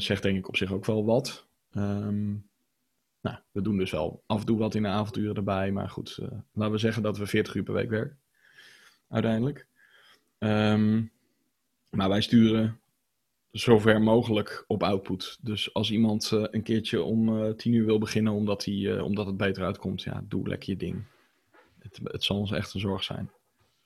zegt 0.00 0.22
denk 0.22 0.38
ik 0.38 0.48
op 0.48 0.56
zich 0.56 0.72
ook 0.72 0.84
wel 0.84 1.04
wat. 1.04 1.46
Um, 1.76 2.50
nou, 3.20 3.36
we 3.50 3.62
doen 3.62 3.76
dus 3.76 3.90
wel 3.90 4.22
af 4.26 4.40
en 4.40 4.46
toe 4.46 4.58
wat 4.58 4.74
in 4.74 4.82
de 4.82 4.88
avonduren 4.88 5.34
erbij. 5.34 5.72
Maar 5.72 5.88
goed, 5.88 6.18
laten 6.52 6.72
we 6.72 6.78
zeggen 6.78 7.02
dat 7.02 7.18
we 7.18 7.26
40 7.26 7.54
uur 7.54 7.62
per 7.62 7.74
week 7.74 7.90
werken. 7.90 8.18
Uiteindelijk. 9.12 9.66
Um, 10.38 11.12
maar 11.90 12.08
wij 12.08 12.20
sturen 12.20 12.80
zover 13.50 14.02
mogelijk 14.02 14.64
op 14.66 14.82
output. 14.82 15.38
Dus 15.42 15.74
als 15.74 15.90
iemand 15.90 16.30
een 16.30 16.62
keertje 16.62 17.02
om 17.02 17.56
tien 17.56 17.72
uur 17.72 17.86
wil 17.86 17.98
beginnen 17.98 18.32
omdat, 18.32 18.64
hij, 18.64 19.00
omdat 19.00 19.26
het 19.26 19.36
beter 19.36 19.64
uitkomt, 19.64 20.02
ja, 20.02 20.24
doe 20.28 20.48
lekker 20.48 20.70
je 20.70 20.76
ding 20.76 21.04
het, 21.82 22.00
het 22.02 22.24
zal 22.24 22.38
ons 22.38 22.50
echt 22.50 22.74
een 22.74 22.80
zorg 22.80 23.02
zijn. 23.02 23.30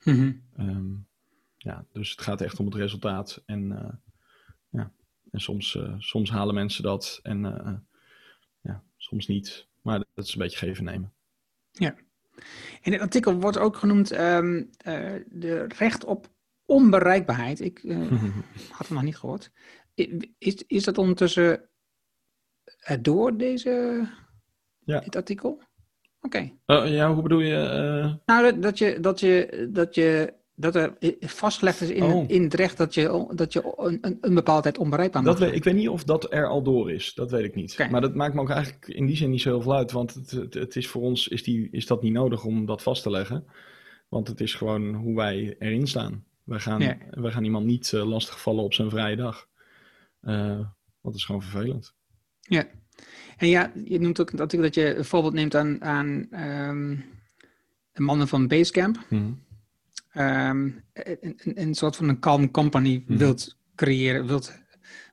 Mm 0.05 0.43
um, 0.59 1.07
ja, 1.57 1.87
dus 1.93 2.11
het 2.11 2.21
gaat 2.21 2.41
echt 2.41 2.59
om 2.59 2.67
het 2.67 2.75
resultaat. 2.75 3.43
En, 3.47 3.69
ja, 4.71 4.93
en 5.31 5.41
soms, 5.41 5.79
soms 5.99 6.31
halen 6.31 6.55
mensen 6.55 6.83
dat 6.83 7.21
en 7.23 7.41
ja, 8.61 8.83
soms 8.97 9.27
niet. 9.27 9.67
Maar 9.83 9.99
dat 10.15 10.25
is 10.25 10.33
een 10.33 10.39
beetje 10.39 10.59
geven 10.59 10.85
nemen. 10.85 11.13
Ja. 11.73 11.95
In 12.83 12.93
het 12.93 13.01
artikel 13.01 13.41
wordt 13.41 13.59
ook 13.59 13.77
genoemd 13.77 14.19
um, 14.19 14.71
de 15.27 15.65
recht 15.79 16.05
op 16.05 16.29
onbereikbaarheid. 16.65 17.61
Ik 17.61 17.83
had 18.77 18.87
het 18.87 18.91
nog 18.91 19.03
niet 19.03 19.17
gehoord. 19.17 19.51
Is, 20.39 20.65
is 20.67 20.85
dat 20.85 20.99
ondertussen 20.99 21.69
door 23.01 23.37
deze, 23.37 24.07
ja. 24.79 25.01
dit 25.01 25.17
artikel? 25.17 25.63
Oké. 26.21 26.53
Okay. 26.67 26.85
Uh, 26.87 26.95
ja, 26.95 27.13
hoe 27.13 27.23
bedoel 27.23 27.41
je? 27.41 28.19
Nou, 28.27 28.59
dat 28.59 28.79
je, 28.79 29.01
dat 29.01 29.21
je, 29.21 29.69
dat 29.73 29.95
je, 29.95 30.35
dat 30.59 30.75
er 30.75 30.97
vastgelegd 31.21 31.81
is 31.81 31.91
in, 31.91 32.03
oh. 32.03 32.25
in 32.27 32.43
het 32.43 32.55
recht 32.55 32.77
dat 32.77 32.95
je, 32.95 33.33
dat 33.35 33.53
je 33.53 33.73
een, 33.77 34.19
een, 34.21 34.35
bepaalde 34.35 34.63
tijd 34.63 34.79
onbereikbaar 34.79 35.23
dat 35.23 35.39
weet, 35.39 35.55
Ik 35.55 35.65
weet 35.65 35.75
niet 35.75 35.89
of 35.89 36.05
dat 36.05 36.33
er 36.33 36.49
al 36.49 36.63
door 36.63 36.93
is. 36.93 37.15
Dat 37.15 37.31
weet 37.31 37.45
ik 37.45 37.55
niet. 37.55 37.73
Okay. 37.73 37.91
Maar 37.91 38.01
dat 38.01 38.15
maakt 38.15 38.35
me 38.35 38.41
ook 38.41 38.51
eigenlijk 38.51 38.89
in 38.89 39.07
die 39.07 39.17
zin 39.17 39.31
niet 39.31 39.41
zo 39.41 39.49
heel 39.49 39.63
veel 39.63 39.75
uit. 39.75 39.93
Want 39.93 40.15
het, 40.15 40.31
het, 40.31 40.55
het, 40.55 40.77
is 40.77 40.89
voor 40.89 41.03
ons 41.03 41.29
is, 41.29 41.43
die, 41.43 41.69
is 41.71 41.87
dat 41.87 42.03
niet 42.03 42.13
nodig 42.13 42.45
om 42.45 42.67
dat 42.67 42.83
vast 42.83 43.03
te 43.03 43.11
leggen. 43.11 43.47
Want 44.09 44.29
het 44.29 44.41
is 44.41 44.55
gewoon 44.55 44.95
hoe 44.95 45.17
wij 45.17 45.57
erin 45.59 45.87
staan. 45.87 46.25
Wij 46.45 46.59
gaan, 46.59 46.81
ja. 46.81 46.97
wij 47.11 47.31
gaan 47.31 47.45
iemand 47.45 47.67
niet 47.67 47.93
uh, 47.93 48.09
lastigvallen 48.09 48.65
op 48.65 48.75
zijn 48.75 48.91
vrije 48.91 49.17
dag. 49.17 49.47
Uh, 50.23 50.61
dat 51.03 51.15
is 51.15 51.25
gewoon 51.25 51.43
vervelend. 51.43 51.95
Ja. 52.41 52.67
En 53.37 53.49
ja, 53.49 53.73
je 53.85 54.01
noemt 54.01 54.21
ook 54.21 54.33
natuurlijk 54.33 54.75
dat 54.75 54.85
je 54.85 54.95
een 54.95 55.05
voorbeeld 55.05 55.35
neemt 55.35 55.55
aan, 55.55 55.83
aan 55.83 56.29
um, 56.69 57.05
de 57.93 58.03
mannen 58.03 58.29
van 58.29 58.49
Basecamp. 58.49 58.97
Mm 58.97 59.19
-hmm. 59.19 59.46
Um, 60.19 60.83
een, 60.93 61.61
een, 61.61 61.75
soort 61.75 61.97
van 61.97 62.09
een 62.09 62.21
calm 62.21 62.51
company 62.51 62.97
mm 62.97 63.05
-hmm. 63.07 63.19
wilt 63.19 63.57
creëren, 63.75 64.27
wilt, 64.27 64.63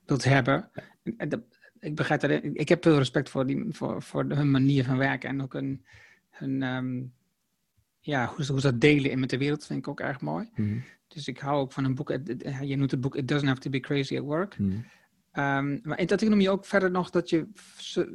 wilt 0.06 0.24
hebben. 0.24 0.70
En 1.16 1.28
dat, 1.28 1.40
ik 1.80 1.94
begrijp 1.94 2.20
dat. 2.20 2.30
Ik 2.42 2.68
heb 2.68 2.82
veel 2.82 2.98
respect 2.98 3.30
voor, 3.30 3.46
die, 3.46 3.66
voor, 3.68 4.02
voor 4.02 4.24
hun 4.24 4.50
manier 4.50 4.84
van 4.84 4.96
werken 4.96 5.28
en 5.28 5.42
ook 5.42 5.52
hun, 5.52 5.84
hun 6.30 6.62
um, 6.62 7.12
ja, 8.00 8.26
hoe, 8.26 8.46
hoe 8.46 8.60
ze 8.60 8.70
dat 8.70 8.80
delen 8.80 9.10
in 9.10 9.20
met 9.20 9.30
de 9.30 9.38
wereld 9.38 9.66
vind 9.66 9.78
ik 9.78 9.88
ook 9.88 10.00
erg 10.00 10.20
mooi. 10.20 10.48
Mm 10.54 10.66
-hmm. 10.66 10.84
Dus 11.08 11.28
ik 11.28 11.38
hou 11.38 11.60
ook 11.60 11.72
van 11.72 11.84
een 11.84 11.94
boek. 11.94 12.08
Je 12.60 12.76
noemt 12.76 12.90
het 12.90 13.00
boek 13.00 13.16
It 13.16 13.28
Doesn't 13.28 13.48
Have 13.48 13.60
to 13.60 13.70
Be 13.70 13.80
Crazy 13.80 14.16
at 14.18 14.24
Work. 14.24 14.56
Um, 14.58 15.80
maar 15.82 15.98
in 15.98 16.06
dat 16.06 16.20
noem 16.20 16.40
je 16.40 16.50
ook 16.50 16.64
verder 16.64 16.90
nog 16.90 17.10
dat 17.10 17.30
je 17.30 17.48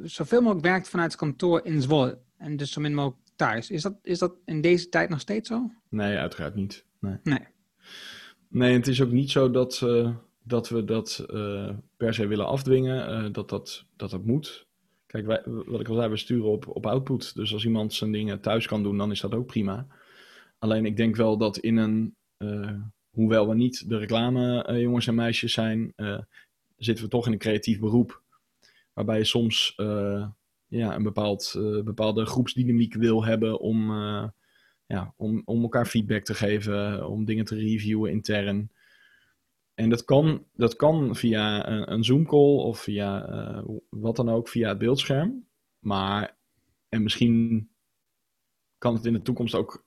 zoveel 0.02 0.40
mogelijk 0.40 0.66
werkt 0.66 0.88
vanuit 0.88 1.10
het 1.12 1.20
kantoor 1.20 1.64
in 1.64 1.82
Zwolle. 1.82 2.18
En 2.36 2.56
dus 2.56 2.72
zo 2.72 2.80
min 2.80 2.94
mogelijk 2.94 3.29
thuis. 3.40 3.70
Is 3.70 3.82
dat, 3.82 3.98
is 4.02 4.18
dat 4.18 4.34
in 4.44 4.60
deze 4.60 4.88
tijd 4.88 5.08
nog 5.08 5.20
steeds 5.20 5.48
zo? 5.48 5.70
Nee, 5.88 6.16
uiteraard 6.16 6.54
niet. 6.54 6.84
Nee. 6.98 7.16
Nee, 7.22 7.46
nee 8.48 8.72
het 8.72 8.86
is 8.86 9.02
ook 9.02 9.10
niet 9.10 9.30
zo 9.30 9.50
dat, 9.50 9.80
uh, 9.84 10.16
dat 10.42 10.68
we 10.68 10.84
dat 10.84 11.26
uh, 11.30 11.70
per 11.96 12.14
se 12.14 12.26
willen 12.26 12.46
afdwingen. 12.46 13.24
Uh, 13.24 13.32
dat, 13.32 13.48
dat, 13.48 13.84
dat 13.96 14.10
dat 14.10 14.24
moet. 14.24 14.66
Kijk, 15.06 15.26
wij, 15.26 15.42
wat 15.44 15.80
ik 15.80 15.88
al 15.88 15.94
zei, 15.94 16.08
we 16.08 16.16
sturen 16.16 16.50
op, 16.50 16.68
op 16.68 16.86
output. 16.86 17.34
Dus 17.34 17.52
als 17.52 17.64
iemand 17.64 17.94
zijn 17.94 18.12
dingen 18.12 18.40
thuis 18.40 18.66
kan 18.66 18.82
doen, 18.82 18.98
dan 18.98 19.10
is 19.10 19.20
dat 19.20 19.34
ook 19.34 19.46
prima. 19.46 19.86
Alleen 20.58 20.86
ik 20.86 20.96
denk 20.96 21.16
wel 21.16 21.36
dat 21.36 21.58
in 21.58 21.76
een, 21.76 22.14
hoewel 23.10 23.48
we 23.48 23.54
niet 23.54 23.88
de 23.88 23.96
reclame 23.96 24.78
jongens 24.80 25.06
en 25.06 25.14
meisjes 25.14 25.52
zijn, 25.52 25.92
zitten 26.76 27.04
we 27.04 27.10
toch 27.10 27.26
in 27.26 27.32
een 27.32 27.38
creatief 27.38 27.78
beroep. 27.78 28.22
Waarbij 28.92 29.18
je 29.18 29.24
soms 29.24 29.74
ja, 30.70 30.94
een 30.94 31.02
bepaald, 31.02 31.54
uh, 31.56 31.82
bepaalde 31.82 32.26
groepsdynamiek 32.26 32.94
wil 32.94 33.24
hebben 33.24 33.60
om, 33.60 33.90
uh, 33.90 34.28
ja, 34.86 35.14
om, 35.16 35.42
om 35.44 35.62
elkaar 35.62 35.86
feedback 35.86 36.24
te 36.24 36.34
geven, 36.34 37.08
om 37.08 37.24
dingen 37.24 37.44
te 37.44 37.54
reviewen 37.54 38.10
intern. 38.10 38.70
En 39.74 39.90
dat 39.90 40.04
kan, 40.04 40.44
dat 40.54 40.76
kan 40.76 41.16
via 41.16 41.68
een, 41.68 41.92
een 41.92 42.04
Zoom-call 42.04 42.56
of 42.56 42.80
via 42.80 43.64
wat 43.88 44.16
dan 44.16 44.28
ook, 44.28 44.48
via 44.48 44.68
het 44.68 44.78
beeldscherm. 44.78 45.46
Maar, 45.78 46.36
en 46.88 47.02
misschien 47.02 47.68
kan 48.78 48.94
het 48.94 49.04
in 49.04 49.12
de 49.12 49.22
toekomst 49.22 49.54
ook, 49.54 49.82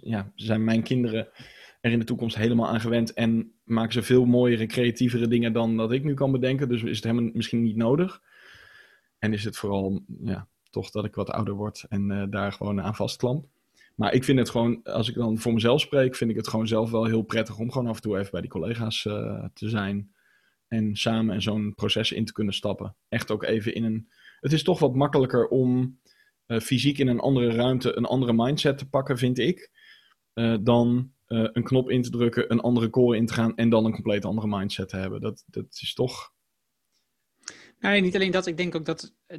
ja, 0.00 0.32
zijn 0.34 0.64
mijn 0.64 0.82
kinderen 0.82 1.28
er 1.80 1.92
in 1.92 1.98
de 1.98 2.04
toekomst 2.04 2.36
helemaal 2.36 2.68
aan 2.68 2.80
gewend 2.80 3.12
en 3.12 3.52
maken 3.64 3.92
ze 3.92 4.02
veel 4.02 4.24
mooiere, 4.24 4.66
creatievere 4.66 5.28
dingen 5.28 5.52
dan 5.52 5.76
dat 5.76 5.92
ik 5.92 6.04
nu 6.04 6.14
kan 6.14 6.32
bedenken. 6.32 6.68
Dus 6.68 6.82
is 6.82 6.96
het 6.96 7.04
helemaal 7.04 7.30
misschien 7.34 7.62
niet 7.62 7.76
nodig. 7.76 8.22
En 9.26 9.32
is 9.32 9.44
het 9.44 9.56
vooral, 9.56 10.00
ja, 10.22 10.48
toch 10.70 10.90
dat 10.90 11.04
ik 11.04 11.14
wat 11.14 11.30
ouder 11.30 11.54
word 11.54 11.84
en 11.88 12.10
uh, 12.10 12.22
daar 12.30 12.52
gewoon 12.52 12.80
aan 12.80 12.94
vastklamp. 12.94 13.46
Maar 13.94 14.12
ik 14.14 14.24
vind 14.24 14.38
het 14.38 14.50
gewoon, 14.50 14.82
als 14.82 15.08
ik 15.08 15.14
dan 15.14 15.38
voor 15.38 15.52
mezelf 15.52 15.80
spreek, 15.80 16.16
vind 16.16 16.30
ik 16.30 16.36
het 16.36 16.48
gewoon 16.48 16.66
zelf 16.66 16.90
wel 16.90 17.04
heel 17.04 17.22
prettig 17.22 17.58
om 17.58 17.72
gewoon 17.72 17.88
af 17.88 17.96
en 17.96 18.02
toe 18.02 18.18
even 18.18 18.30
bij 18.30 18.40
die 18.40 18.50
collega's 18.50 19.04
uh, 19.04 19.44
te 19.54 19.68
zijn. 19.68 20.14
En 20.68 20.96
samen 20.96 21.34
in 21.34 21.42
zo'n 21.42 21.74
proces 21.74 22.12
in 22.12 22.24
te 22.24 22.32
kunnen 22.32 22.54
stappen. 22.54 22.96
Echt 23.08 23.30
ook 23.30 23.42
even 23.42 23.74
in 23.74 23.84
een. 23.84 24.08
Het 24.40 24.52
is 24.52 24.62
toch 24.62 24.78
wat 24.78 24.94
makkelijker 24.94 25.48
om 25.48 25.98
uh, 26.46 26.60
fysiek 26.60 26.98
in 26.98 27.08
een 27.08 27.20
andere 27.20 27.50
ruimte 27.50 27.96
een 27.96 28.04
andere 28.04 28.32
mindset 28.32 28.78
te 28.78 28.88
pakken, 28.88 29.18
vind 29.18 29.38
ik. 29.38 29.70
dan 30.60 31.10
een 31.26 31.64
knop 31.64 31.90
in 31.90 32.02
te 32.02 32.10
drukken, 32.10 32.52
een 32.52 32.60
andere 32.60 32.90
core 32.90 33.16
in 33.16 33.26
te 33.26 33.32
gaan 33.32 33.56
en 33.56 33.68
dan 33.68 33.84
een 33.84 33.92
compleet 33.92 34.24
andere 34.24 34.46
mindset 34.46 34.88
te 34.88 34.96
hebben. 34.96 35.20
Dat, 35.20 35.44
dat 35.46 35.66
is 35.80 35.94
toch. 35.94 36.34
Nee, 37.80 38.00
niet 38.00 38.14
alleen 38.14 38.30
dat. 38.30 38.46
Ik 38.46 38.56
denk 38.56 38.74
ook 38.74 38.84
dat, 38.84 39.14
uh, 39.28 39.38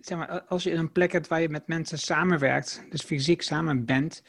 zeg 0.00 0.18
maar, 0.18 0.42
als 0.42 0.62
je 0.62 0.72
een 0.72 0.92
plek 0.92 1.12
hebt 1.12 1.28
waar 1.28 1.40
je 1.40 1.48
met 1.48 1.66
mensen 1.66 1.98
samenwerkt, 1.98 2.82
dus 2.90 3.02
fysiek 3.02 3.42
samen 3.42 3.84
bent, 3.84 4.22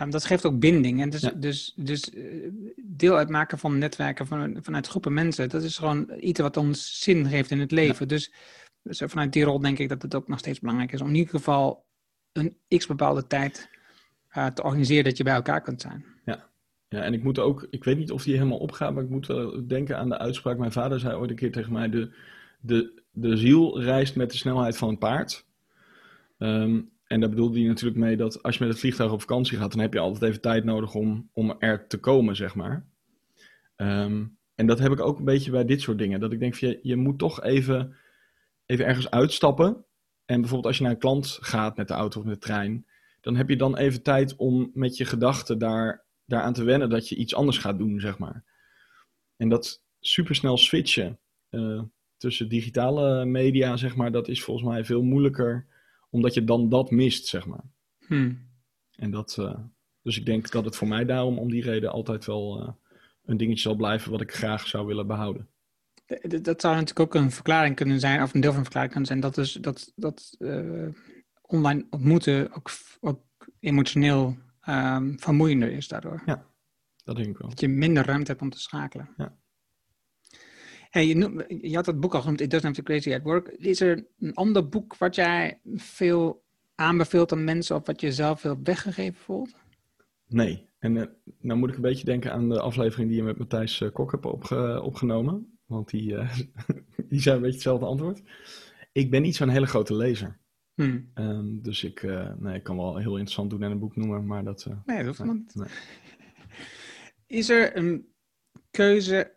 um, 0.00 0.10
dat 0.10 0.24
geeft 0.24 0.46
ook 0.46 0.58
binding. 0.58 1.00
En 1.00 1.10
dus, 1.10 1.20
ja. 1.20 1.30
dus, 1.30 1.72
dus 1.76 2.10
deel 2.76 3.16
uitmaken 3.16 3.58
van 3.58 3.78
netwerken 3.78 4.26
van, 4.26 4.58
vanuit 4.62 4.86
groepen 4.86 5.12
mensen, 5.12 5.48
dat 5.48 5.62
is 5.62 5.78
gewoon 5.78 6.12
iets 6.20 6.40
wat 6.40 6.56
ons 6.56 7.00
zin 7.00 7.26
geeft 7.26 7.50
in 7.50 7.60
het 7.60 7.70
leven. 7.70 8.08
Ja. 8.08 8.14
Dus, 8.14 8.32
dus 8.82 9.02
vanuit 9.04 9.32
die 9.32 9.44
rol 9.44 9.60
denk 9.60 9.78
ik 9.78 9.88
dat 9.88 10.02
het 10.02 10.14
ook 10.14 10.28
nog 10.28 10.38
steeds 10.38 10.60
belangrijk 10.60 10.92
is 10.92 11.00
om 11.00 11.08
in 11.08 11.14
ieder 11.14 11.30
geval 11.30 11.86
een 12.32 12.56
x 12.68 12.86
bepaalde 12.86 13.26
tijd 13.26 13.68
uh, 14.36 14.46
te 14.46 14.62
organiseren 14.62 15.04
dat 15.04 15.16
je 15.16 15.24
bij 15.24 15.34
elkaar 15.34 15.60
kunt 15.60 15.80
zijn. 15.80 16.04
Ja. 16.24 16.52
Ja, 16.94 17.02
en 17.02 17.12
ik 17.12 17.22
moet 17.22 17.38
ook, 17.38 17.66
ik 17.70 17.84
weet 17.84 17.98
niet 17.98 18.10
of 18.10 18.22
die 18.22 18.34
helemaal 18.34 18.58
opgaat, 18.58 18.94
maar 18.94 19.02
ik 19.02 19.10
moet 19.10 19.26
wel 19.26 19.66
denken 19.66 19.98
aan 19.98 20.08
de 20.08 20.18
uitspraak. 20.18 20.58
Mijn 20.58 20.72
vader 20.72 21.00
zei 21.00 21.14
ooit 21.14 21.30
een 21.30 21.36
keer 21.36 21.52
tegen 21.52 21.72
mij: 21.72 21.90
de, 21.90 22.14
de, 22.60 23.02
de 23.10 23.36
ziel 23.36 23.80
reist 23.80 24.16
met 24.16 24.30
de 24.30 24.36
snelheid 24.36 24.76
van 24.76 24.88
een 24.88 24.98
paard. 24.98 25.46
Um, 26.38 26.90
en 27.06 27.20
daar 27.20 27.28
bedoelde 27.28 27.58
hij 27.58 27.68
natuurlijk 27.68 28.00
mee 28.00 28.16
dat 28.16 28.42
als 28.42 28.54
je 28.56 28.60
met 28.64 28.72
het 28.72 28.80
vliegtuig 28.80 29.12
op 29.12 29.20
vakantie 29.20 29.58
gaat, 29.58 29.72
dan 29.72 29.80
heb 29.80 29.92
je 29.92 29.98
altijd 29.98 30.22
even 30.22 30.40
tijd 30.40 30.64
nodig 30.64 30.94
om, 30.94 31.28
om 31.32 31.54
er 31.58 31.86
te 31.86 31.98
komen, 31.98 32.36
zeg 32.36 32.54
maar. 32.54 32.86
Um, 33.76 34.36
en 34.54 34.66
dat 34.66 34.78
heb 34.78 34.92
ik 34.92 35.00
ook 35.00 35.18
een 35.18 35.24
beetje 35.24 35.50
bij 35.50 35.64
dit 35.64 35.80
soort 35.80 35.98
dingen. 35.98 36.20
Dat 36.20 36.32
ik 36.32 36.38
denk 36.38 36.54
je, 36.54 36.78
je 36.82 36.96
moet 36.96 37.18
toch 37.18 37.42
even, 37.42 37.96
even 38.66 38.86
ergens 38.86 39.10
uitstappen. 39.10 39.84
En 40.24 40.40
bijvoorbeeld 40.40 40.66
als 40.66 40.76
je 40.76 40.82
naar 40.82 40.92
een 40.92 40.98
klant 40.98 41.38
gaat 41.40 41.76
met 41.76 41.88
de 41.88 41.94
auto 41.94 42.20
of 42.20 42.26
met 42.26 42.34
de 42.34 42.40
trein, 42.40 42.86
dan 43.20 43.36
heb 43.36 43.48
je 43.48 43.56
dan 43.56 43.76
even 43.76 44.02
tijd 44.02 44.36
om 44.36 44.70
met 44.74 44.96
je 44.96 45.04
gedachten 45.04 45.58
daar, 45.58 46.04
daaraan 46.24 46.52
te 46.52 46.64
wennen 46.64 46.90
dat 46.90 47.08
je 47.08 47.16
iets 47.16 47.34
anders 47.34 47.58
gaat 47.58 47.78
doen, 47.78 48.00
zeg 48.00 48.18
maar. 48.18 48.44
En 49.36 49.48
dat 49.48 49.82
supersnel 50.00 50.56
switchen 50.56 51.18
uh, 51.50 51.82
tussen 52.16 52.48
digitale 52.48 53.24
media, 53.24 53.76
zeg 53.76 53.96
maar, 53.96 54.12
dat 54.12 54.28
is 54.28 54.42
volgens 54.42 54.66
mij 54.66 54.84
veel 54.84 55.02
moeilijker, 55.02 55.66
omdat 56.10 56.34
je 56.34 56.44
dan 56.44 56.68
dat 56.68 56.90
mist, 56.90 57.26
zeg 57.26 57.46
maar. 57.46 57.64
Hmm. 58.06 58.52
En 58.96 59.10
dat, 59.10 59.36
uh, 59.40 59.58
dus 60.02 60.18
ik 60.18 60.26
denk 60.26 60.50
dat 60.50 60.64
het 60.64 60.76
voor 60.76 60.88
mij 60.88 61.04
daarom 61.04 61.38
om 61.38 61.50
die 61.50 61.62
reden 61.62 61.92
altijd 61.92 62.24
wel 62.24 62.62
uh, 62.62 62.68
een 63.24 63.36
dingetje 63.36 63.62
zal 63.62 63.74
blijven 63.76 64.10
wat 64.10 64.20
ik 64.20 64.32
graag 64.34 64.66
zou 64.66 64.86
willen 64.86 65.06
behouden. 65.06 65.48
Dat 66.42 66.60
zou 66.60 66.74
natuurlijk 66.74 67.00
ook 67.00 67.14
een 67.14 67.30
verklaring 67.30 67.76
kunnen 67.76 68.00
zijn, 68.00 68.22
of 68.22 68.34
een 68.34 68.40
deel 68.40 68.50
van 68.50 68.58
een 68.58 68.64
verklaring 68.64 68.92
kunnen 68.92 69.08
zijn, 69.08 69.20
dat, 69.20 69.34
dus, 69.34 69.52
dat, 69.52 69.92
dat 69.96 70.36
online 71.42 71.86
ontmoeten 71.90 72.52
ook, 72.52 72.70
ook 73.00 73.22
emotioneel 73.60 74.36
um, 74.68 75.20
vermoeiender 75.20 75.72
is 75.72 75.88
daardoor. 75.88 76.22
Ja, 76.26 76.46
dat 77.04 77.16
denk 77.16 77.28
ik 77.28 77.38
wel. 77.38 77.48
Dat 77.48 77.60
je 77.60 77.68
minder 77.68 78.06
ruimte 78.06 78.30
hebt 78.30 78.42
om 78.42 78.50
te 78.50 78.60
schakelen. 78.60 79.08
Ja. 79.16 79.36
Hey, 80.90 81.06
je, 81.06 81.46
je, 81.60 81.74
had 81.74 81.84
dat 81.84 82.00
boek 82.00 82.14
al 82.14 82.20
genoemd, 82.20 82.40
It 82.40 82.50
Doesn't 82.50 82.76
Have 82.76 82.82
to 82.82 82.92
Crazy 82.92 83.14
at 83.14 83.22
Work. 83.22 83.48
Is 83.48 83.80
er 83.80 84.06
een 84.18 84.34
ander 84.34 84.68
boek 84.68 84.96
wat 84.96 85.14
jij 85.14 85.60
veel 85.74 86.44
aanbeveelt 86.74 87.32
aan 87.32 87.44
mensen 87.44 87.76
of 87.76 87.86
wat 87.86 88.00
je 88.00 88.12
zelf 88.12 88.40
veel 88.40 88.58
weggegeven 88.62 89.20
voelt? 89.20 89.54
Nee. 90.26 90.68
En 90.78 90.96
uh, 90.96 91.04
nou 91.40 91.58
moet 91.58 91.68
ik 91.70 91.76
een 91.76 91.82
beetje 91.82 92.04
denken 92.04 92.32
aan 92.32 92.48
de 92.48 92.60
aflevering 92.60 93.08
die 93.08 93.16
je 93.16 93.24
met 93.24 93.38
Matthijs 93.38 93.80
uh, 93.80 93.90
Kok 93.92 94.12
hebt 94.12 94.26
opge 94.26 94.82
opgenomen. 94.82 95.58
Want 95.66 95.90
die, 95.90 96.12
uh, 96.12 96.38
die 97.08 97.20
zei 97.20 97.36
een 97.36 97.40
beetje 97.40 97.56
hetzelfde 97.56 97.86
antwoord. 97.86 98.22
Ik 98.92 99.10
ben 99.10 99.22
niet 99.22 99.36
zo'n 99.36 99.48
hele 99.48 99.66
grote 99.66 99.94
lezer. 99.94 100.38
Hmm. 100.74 101.10
Um, 101.14 101.62
dus 101.62 101.84
ik, 101.84 102.02
nee, 102.38 102.54
ik 102.54 102.62
kan 102.62 102.76
wel 102.76 102.96
heel 102.96 103.12
interessant 103.12 103.50
doen 103.50 103.62
en 103.62 103.70
een 103.70 103.78
boek 103.78 103.96
noemen, 103.96 104.26
maar 104.26 104.44
dat... 104.44 104.66
nee, 104.84 104.96
dat 104.96 105.06
hoeft 105.06 105.24
nee, 105.24 105.32
niet. 105.32 105.54
nee. 105.54 105.68
Is 107.40 107.48
er 107.48 107.76
een 107.76 108.14
keuze 108.70 109.34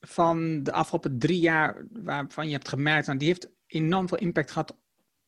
van 0.00 0.62
de 0.62 0.72
afgelopen 0.72 1.18
drie 1.18 1.40
jaar 1.40 1.86
waarvan 1.92 2.46
je 2.46 2.52
hebt 2.52 2.68
gemerkt, 2.68 3.06
nou, 3.06 3.18
die 3.18 3.28
heeft 3.28 3.50
enorm 3.66 4.08
veel 4.08 4.18
impact 4.18 4.50
gehad 4.50 4.78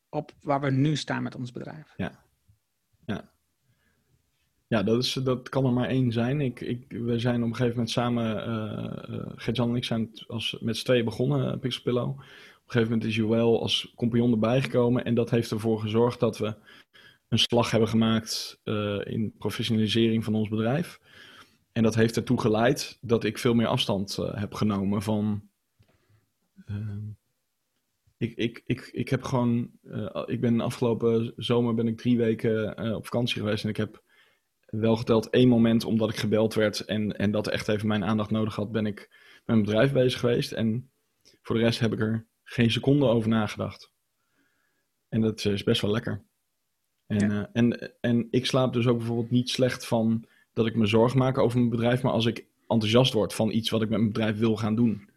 op 0.09 0.31
waar 0.41 0.61
we 0.61 0.71
nu 0.71 0.95
staan 0.95 1.23
met 1.23 1.35
ons 1.35 1.51
bedrijf? 1.51 1.93
Ja. 1.97 2.25
Ja. 3.05 3.29
Ja, 4.67 4.83
dat, 4.83 5.03
is, 5.03 5.13
dat 5.13 5.49
kan 5.49 5.65
er 5.65 5.73
maar 5.73 5.89
één 5.89 6.11
zijn. 6.11 6.41
Ik, 6.41 6.61
ik, 6.61 6.85
we 6.89 7.19
zijn 7.19 7.43
op 7.43 7.49
een 7.49 7.55
gegeven 7.55 7.75
moment 7.75 7.89
samen, 7.89 8.37
uh, 9.07 9.47
uh, 9.47 9.59
en 9.59 9.75
ik 9.75 9.83
zijn 9.83 10.09
als, 10.27 10.57
met 10.59 10.77
z'n 10.77 10.85
tweeën 10.85 11.05
begonnen, 11.05 11.53
uh, 11.53 11.59
Pixel 11.59 11.83
Pillow. 11.83 12.19
Op 12.67 12.73
een 12.73 12.79
gegeven 12.79 12.97
moment 12.97 13.09
is 13.09 13.15
Joël 13.15 13.61
als 13.61 13.93
compagnon 13.95 14.31
erbij 14.31 14.61
gekomen 14.61 15.05
en 15.05 15.15
dat 15.15 15.29
heeft 15.29 15.51
ervoor 15.51 15.79
gezorgd 15.79 16.19
dat 16.19 16.37
we 16.37 16.55
een 17.27 17.39
slag 17.39 17.71
hebben 17.71 17.89
gemaakt 17.89 18.61
in 19.03 19.33
professionalisering 19.37 20.23
van 20.23 20.35
ons 20.35 20.49
bedrijf. 20.49 20.99
En 21.77 21.83
dat 21.83 21.95
heeft 21.95 22.15
ertoe 22.15 22.39
geleid 22.41 22.97
dat 23.01 23.23
ik 23.23 23.37
veel 23.37 23.53
meer 23.53 23.67
afstand 23.67 24.17
uh, 24.19 24.33
heb 24.33 24.53
genomen 24.53 25.01
van. 25.01 25.49
Uh, 26.65 26.97
ik, 28.17 28.35
ik, 28.35 28.63
ik, 28.65 28.89
ik 28.91 29.09
heb 29.09 29.23
gewoon. 29.23 29.71
Ik 30.25 30.41
ben 30.41 30.61
afgelopen 30.61 31.33
zomer 31.35 31.73
ben 31.73 31.87
ik 31.87 31.97
drie 31.97 32.17
weken 32.17 32.95
op 32.95 33.03
vakantie 33.05 33.41
geweest. 33.41 33.63
En 33.63 33.69
ik 33.69 33.77
heb 33.77 34.03
wel 34.65 34.95
geteld 34.95 35.29
één 35.29 35.47
moment 35.47 35.85
omdat 35.85 36.09
ik 36.09 36.15
gebeld 36.15 36.53
werd. 36.53 36.79
En, 36.79 37.17
en 37.17 37.31
dat 37.31 37.47
echt 37.47 37.67
even 37.67 37.87
mijn 37.87 38.05
aandacht 38.05 38.31
nodig 38.31 38.55
had. 38.55 38.71
Ben 38.71 38.85
ik 38.85 39.07
met 39.35 39.45
mijn 39.45 39.61
bedrijf 39.61 39.93
bezig 39.93 40.19
geweest. 40.19 40.51
En 40.51 40.91
voor 41.41 41.55
de 41.55 41.61
rest 41.61 41.79
heb 41.79 41.93
ik 41.93 41.99
er 41.99 42.27
geen 42.49 42.71
seconde 42.71 43.05
over 43.05 43.29
nagedacht. 43.29 43.91
En 45.09 45.21
dat 45.21 45.45
is 45.45 45.63
best 45.63 45.81
wel 45.81 45.91
lekker. 45.91 46.23
En, 47.07 47.29
ja. 47.29 47.49
en, 47.53 47.93
en 48.01 48.27
ik 48.29 48.45
slaap 48.45 48.73
dus 48.73 48.87
ook 48.87 48.97
bijvoorbeeld 48.97 49.31
niet 49.31 49.49
slecht 49.49 49.87
van 49.87 50.25
dat 50.53 50.65
ik 50.65 50.75
me 50.75 50.85
zorgen 50.85 51.17
maak 51.17 51.37
over 51.37 51.57
mijn 51.57 51.69
bedrijf, 51.69 52.01
maar 52.01 52.11
als 52.11 52.25
ik 52.25 52.45
enthousiast 52.67 53.13
word 53.13 53.33
van 53.33 53.51
iets 53.51 53.69
wat 53.69 53.81
ik 53.81 53.89
met 53.89 53.99
mijn 53.99 54.11
bedrijf 54.11 54.37
wil 54.37 54.55
gaan 54.55 54.75
doen. 54.75 55.09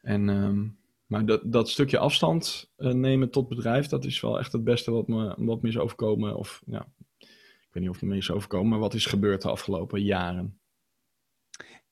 En, 0.00 0.28
um, 0.28 0.78
maar 1.06 1.26
dat, 1.26 1.52
dat 1.52 1.70
stukje 1.70 1.98
afstand 1.98 2.72
uh, 2.78 2.92
nemen 2.92 3.30
tot 3.30 3.48
bedrijf, 3.48 3.86
dat 3.86 4.04
is 4.04 4.20
wel 4.20 4.38
echt 4.38 4.52
het 4.52 4.64
beste 4.64 4.90
wat 4.90 5.08
me, 5.08 5.34
wat 5.38 5.62
me 5.62 5.68
is 5.68 5.78
overkomen. 5.78 6.36
Of 6.36 6.62
ja, 6.66 6.86
ik 7.18 7.68
weet 7.70 7.82
niet 7.82 7.88
of 7.88 8.00
het 8.00 8.08
me 8.08 8.16
is 8.16 8.30
overkomen, 8.30 8.68
maar 8.68 8.78
wat 8.78 8.94
is 8.94 9.06
gebeurd 9.06 9.42
de 9.42 9.50
afgelopen 9.50 10.02
jaren. 10.02 10.60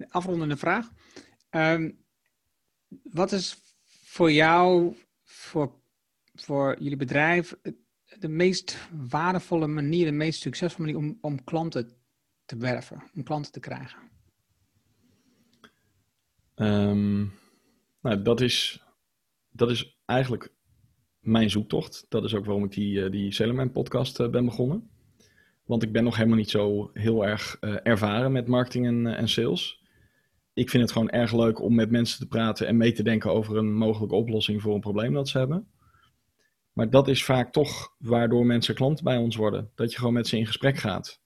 Afrondende 0.08 0.56
vraag. 0.56 0.88
Um, 1.50 1.98
wat 3.02 3.32
is 3.32 3.69
voor 4.10 4.32
jou, 4.32 4.96
voor, 5.22 5.72
voor 6.34 6.76
jullie 6.78 6.96
bedrijf, 6.96 7.56
de 8.18 8.28
meest 8.28 8.88
waardevolle 9.08 9.66
manier, 9.66 10.04
de 10.04 10.12
meest 10.12 10.40
succesvolle 10.40 10.92
manier 10.92 11.08
om, 11.08 11.18
om 11.20 11.44
klanten 11.44 11.90
te 12.44 12.56
werven, 12.56 13.02
om 13.14 13.22
klanten 13.22 13.52
te 13.52 13.60
krijgen? 13.60 13.98
Um, 16.54 17.32
nou, 18.00 18.22
dat 18.22 18.40
is, 18.40 18.82
dat 19.50 19.70
is 19.70 20.00
eigenlijk 20.04 20.52
mijn 21.20 21.50
zoektocht. 21.50 22.06
Dat 22.08 22.24
is 22.24 22.34
ook 22.34 22.44
waarom 22.44 22.64
ik 22.64 22.72
die, 22.72 23.10
uh, 23.10 23.10
die 23.10 23.70
podcast 23.70 24.20
uh, 24.20 24.28
ben 24.28 24.44
begonnen. 24.44 24.90
Want 25.64 25.82
ik 25.82 25.92
ben 25.92 26.04
nog 26.04 26.16
helemaal 26.16 26.38
niet 26.38 26.50
zo 26.50 26.90
heel 26.92 27.26
erg 27.26 27.56
uh, 27.60 27.76
ervaren 27.82 28.32
met 28.32 28.46
marketing 28.46 28.86
en, 28.86 29.06
en 29.06 29.28
sales. 29.28 29.79
Ik 30.60 30.70
vind 30.70 30.82
het 30.82 30.92
gewoon 30.92 31.10
erg 31.10 31.32
leuk 31.32 31.60
om 31.60 31.74
met 31.74 31.90
mensen 31.90 32.18
te 32.18 32.26
praten 32.26 32.66
en 32.66 32.76
mee 32.76 32.92
te 32.92 33.02
denken 33.02 33.32
over 33.32 33.56
een 33.56 33.74
mogelijke 33.74 34.14
oplossing 34.14 34.62
voor 34.62 34.74
een 34.74 34.80
probleem 34.80 35.12
dat 35.12 35.28
ze 35.28 35.38
hebben. 35.38 35.68
Maar 36.72 36.90
dat 36.90 37.08
is 37.08 37.24
vaak 37.24 37.52
toch 37.52 37.94
waardoor 37.98 38.46
mensen 38.46 38.74
klant 38.74 39.02
bij 39.02 39.16
ons 39.16 39.36
worden. 39.36 39.70
Dat 39.74 39.92
je 39.92 39.98
gewoon 39.98 40.12
met 40.12 40.26
ze 40.26 40.36
in 40.36 40.46
gesprek 40.46 40.76
gaat. 40.76 41.20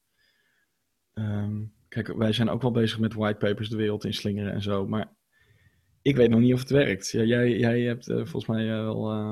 Um, 1.15 1.73
kijk, 1.89 2.17
wij 2.17 2.33
zijn 2.33 2.49
ook 2.49 2.63
wel 2.63 2.71
bezig 2.71 2.99
met 2.99 3.15
whitepapers 3.15 3.69
de 3.69 3.77
wereld 3.77 4.05
in 4.05 4.15
slingeren 4.15 4.53
en 4.53 4.63
zo. 4.63 4.87
Maar 4.87 5.13
ik 6.03 6.17
weet 6.17 6.31
nog 6.31 6.41
niet 6.41 6.55
of 6.55 6.61
het 6.61 6.71
werkt. 6.71 7.11
Ja, 7.11 7.23
jij, 7.23 7.59
jij 7.59 7.81
hebt 7.81 8.09
uh, 8.09 8.17
volgens 8.17 8.47
mij 8.47 8.65
uh, 8.65 8.83
wel 8.83 9.13
uh, 9.13 9.31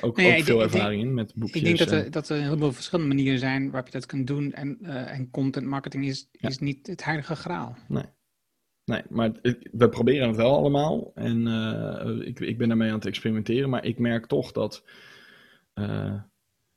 ook, 0.00 0.16
nee, 0.16 0.36
ook 0.36 0.44
veel 0.44 0.58
denk, 0.58 0.72
ervaring 0.72 1.00
denk, 1.00 1.08
in 1.08 1.14
met 1.14 1.34
boekjes. 1.34 1.62
Ik 1.62 1.64
denk 1.64 1.78
dat 1.78 1.90
er, 1.90 2.10
dat 2.10 2.28
er 2.28 2.36
een 2.36 2.42
heleboel 2.42 2.72
verschillende 2.72 3.14
manieren 3.14 3.38
zijn 3.38 3.70
waarop 3.70 3.86
je 3.86 3.98
dat 3.98 4.06
kunt 4.06 4.26
doen. 4.26 4.52
En, 4.52 4.78
en 4.84 5.30
content 5.30 5.66
marketing 5.66 6.06
is, 6.06 6.28
ja. 6.32 6.48
is 6.48 6.58
niet 6.58 6.86
het 6.86 7.04
heilige 7.04 7.36
graal. 7.36 7.76
Nee. 7.88 8.04
Nee, 8.84 9.02
maar 9.08 9.32
we 9.72 9.88
proberen 9.88 10.26
het 10.28 10.36
wel 10.36 10.56
allemaal. 10.56 11.12
En 11.14 11.46
ik, 12.26 12.40
ik 12.40 12.58
ben 12.58 12.70
ermee 12.70 12.88
aan 12.88 12.94
het 12.94 13.06
experimenteren. 13.06 13.70
Maar 13.70 13.84
ik 13.84 13.98
merk 13.98 14.26
toch 14.26 14.52
dat, 14.52 14.84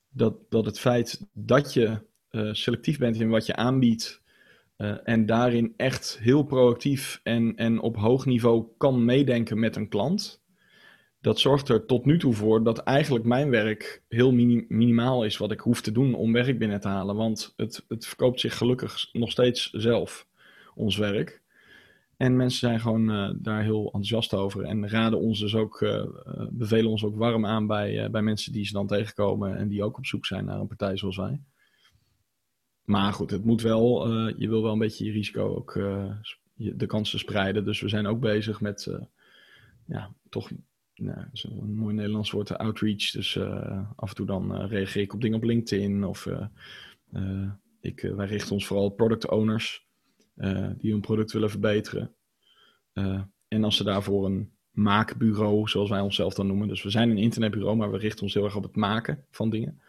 dat, 0.09 0.35
dat 0.49 0.65
het 0.65 0.79
feit 0.79 1.27
dat 1.33 1.73
je 1.73 2.01
uh, 2.31 2.53
selectief 2.53 2.97
bent 2.97 3.19
in 3.19 3.29
wat 3.29 3.45
je 3.45 3.55
aanbiedt. 3.55 4.23
En 5.03 5.25
daarin 5.25 5.73
echt 5.77 6.17
heel 6.21 6.43
proactief 6.43 7.19
en, 7.23 7.55
en 7.55 7.79
op 7.79 7.97
hoog 7.97 8.25
niveau 8.25 8.67
kan 8.77 9.05
meedenken 9.05 9.59
met 9.59 9.75
een 9.75 9.89
klant. 9.89 10.43
Dat 11.21 11.39
zorgt 11.39 11.69
er 11.69 11.85
tot 11.85 12.05
nu 12.05 12.19
toe 12.19 12.33
voor 12.33 12.63
dat 12.63 12.77
eigenlijk 12.79 13.25
mijn 13.25 13.49
werk 13.49 14.03
heel 14.07 14.31
minim 14.31 14.65
minimaal 14.67 15.25
is 15.25 15.37
wat 15.37 15.51
ik 15.51 15.59
hoef 15.59 15.81
te 15.81 15.91
doen 15.91 16.13
om 16.13 16.33
werk 16.33 16.59
binnen 16.59 16.79
te 16.79 16.87
halen. 16.87 17.15
Want 17.15 17.53
het, 17.55 17.85
het 17.87 18.05
verkoopt 18.05 18.39
zich 18.39 18.57
gelukkig 18.57 19.09
nog 19.11 19.31
steeds 19.31 19.69
zelf, 19.69 20.27
ons 20.75 20.97
werk. 20.97 21.43
En 22.17 22.35
mensen 22.35 22.59
zijn 22.59 22.79
gewoon 22.79 23.11
uh, 23.11 23.29
daar 23.35 23.63
heel 23.63 23.85
enthousiast 23.85 24.33
over 24.33 24.63
en 24.63 24.89
raden 24.89 25.19
ons 25.19 25.39
dus 25.39 25.55
ook, 25.55 25.81
uh, 25.81 26.05
bevelen 26.49 26.91
ons 26.91 27.03
ook 27.03 27.15
warm 27.15 27.45
aan 27.45 27.67
bij, 27.67 28.09
bij 28.11 28.21
mensen 28.21 28.51
die 28.51 28.65
ze 28.65 28.73
dan 28.73 28.87
tegenkomen 28.87 29.57
en 29.57 29.67
die 29.67 29.83
ook 29.83 29.97
op 29.97 30.05
zoek 30.05 30.25
zijn 30.25 30.45
naar 30.45 30.59
een 30.59 30.67
partij 30.67 30.97
zoals 30.97 31.17
wij. 31.17 31.41
Maar 32.83 33.13
goed, 33.13 33.31
het 33.31 33.45
moet 33.45 33.61
wel, 33.61 34.09
je 34.17 34.49
wil 34.49 34.61
wel 34.61 34.71
een 34.71 34.79
beetje 34.79 35.05
je 35.05 35.11
risico 35.11 35.55
ook 35.55 35.73
de 36.53 36.85
kansen 36.85 37.19
spreiden. 37.19 37.65
Dus 37.65 37.81
we 37.81 37.89
zijn 37.89 38.07
ook 38.07 38.19
bezig 38.19 38.61
met, 38.61 38.97
ja, 39.85 40.13
toch, 40.29 40.51
nou, 40.95 41.27
een 41.31 41.75
mooi 41.75 41.95
Nederlands 41.95 42.31
woord, 42.31 42.57
outreach. 42.57 43.11
Dus 43.11 43.37
af 43.95 44.09
en 44.09 44.15
toe 44.15 44.25
dan 44.25 44.65
reageer 44.65 45.01
ik 45.01 45.13
op 45.13 45.21
dingen 45.21 45.37
op 45.37 45.43
LinkedIn. 45.43 46.05
Of 46.05 46.29
ik, 47.81 48.01
wij 48.01 48.27
richten 48.27 48.53
ons 48.53 48.67
vooral 48.67 48.85
op 48.85 48.97
product 48.97 49.29
owners 49.29 49.84
die 50.77 50.91
hun 50.91 51.01
product 51.01 51.31
willen 51.31 51.49
verbeteren. 51.49 52.15
en 53.47 53.63
als 53.63 53.77
ze 53.77 53.83
daarvoor 53.83 54.25
een 54.25 54.55
maakbureau, 54.75 55.67
zoals 55.69 55.89
wij 55.89 55.99
onszelf 55.99 56.33
dan 56.33 56.47
noemen. 56.47 56.67
Dus 56.67 56.83
we 56.83 56.89
zijn 56.89 57.09
een 57.09 57.17
internetbureau, 57.17 57.77
maar 57.77 57.91
we 57.91 57.97
richten 57.97 58.23
ons 58.23 58.33
heel 58.33 58.43
erg 58.43 58.55
op 58.55 58.63
het 58.63 58.75
maken 58.75 59.25
van 59.31 59.49
dingen. 59.49 59.81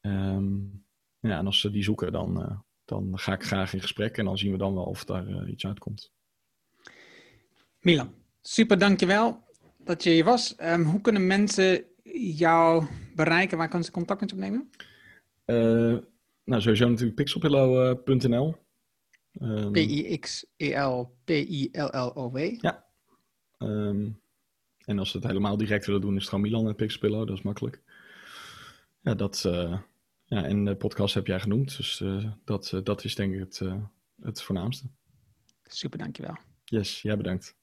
Um, 0.00 0.84
ja, 1.20 1.38
en 1.38 1.46
als 1.46 1.60
ze 1.60 1.70
die 1.70 1.82
zoeken, 1.82 2.12
dan, 2.12 2.40
uh, 2.40 2.58
dan 2.84 3.18
ga 3.18 3.32
ik 3.32 3.42
graag 3.42 3.72
in 3.72 3.80
gesprek 3.80 4.18
en 4.18 4.24
dan 4.24 4.38
zien 4.38 4.52
we 4.52 4.58
dan 4.58 4.74
wel 4.74 4.84
of 4.84 5.04
daar 5.04 5.48
iets 5.48 5.66
uitkomt. 5.66 6.12
Milan, 7.80 8.14
super 8.40 8.78
dankjewel 8.78 9.44
dat 9.78 10.02
je 10.02 10.10
hier 10.10 10.24
was. 10.24 10.54
Um, 10.60 10.82
hoe 10.82 11.00
kunnen 11.00 11.26
mensen 11.26 11.84
jou 12.36 12.86
bereiken? 13.14 13.58
Waar 13.58 13.68
kunnen 13.68 13.86
ze 13.86 13.92
contact 13.92 14.20
met 14.20 14.30
je 14.30 14.36
opnemen? 14.36 14.70
Nou, 16.44 16.60
sowieso 16.60 16.88
natuurlijk 16.88 17.16
pixelpillow.nl. 17.16 18.56
Ehm, 19.40 19.70
P-I-X-E-L-P-I-L-L-O-W. 19.70 22.38
Ja. 22.60 22.84
Ehm, 23.58 24.08
en 24.84 24.98
als 24.98 25.10
ze 25.10 25.16
het 25.16 25.26
helemaal 25.26 25.56
direct 25.56 25.86
willen 25.86 26.00
doen, 26.00 26.14
is 26.14 26.20
het 26.20 26.28
gewoon 26.28 26.44
Milan 26.44 26.68
en 26.68 26.74
Pixelpillow. 26.74 27.26
Dat 27.26 27.36
is 27.36 27.42
makkelijk. 27.42 27.80
Ja, 29.00 29.14
dat, 29.14 29.44
eh, 29.44 29.78
ja, 30.32 30.44
en 30.44 30.64
de 30.64 30.76
podcast 30.76 31.14
heb 31.14 31.26
jij 31.26 31.40
genoemd. 31.40 31.76
Dus 31.76 32.00
eh, 32.00 32.24
dat, 32.44 32.72
eh, 32.72 32.80
dat 32.84 33.04
is 33.04 33.14
denk 33.14 33.34
ik 33.34 33.38
het, 33.38 33.60
eh, 33.60 33.74
het 34.22 34.42
voornaamste. 34.42 34.86
Super, 35.62 35.98
dankjewel. 35.98 36.36
Yes, 36.64 37.02
jij 37.02 37.16
bedankt. 37.16 37.54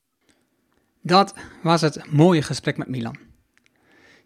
Dat 1.02 1.34
was 1.64 1.82
het 1.82 2.12
mooie 2.12 2.42
gesprek 2.42 2.78
met 2.78 2.88
Milan. 2.88 3.18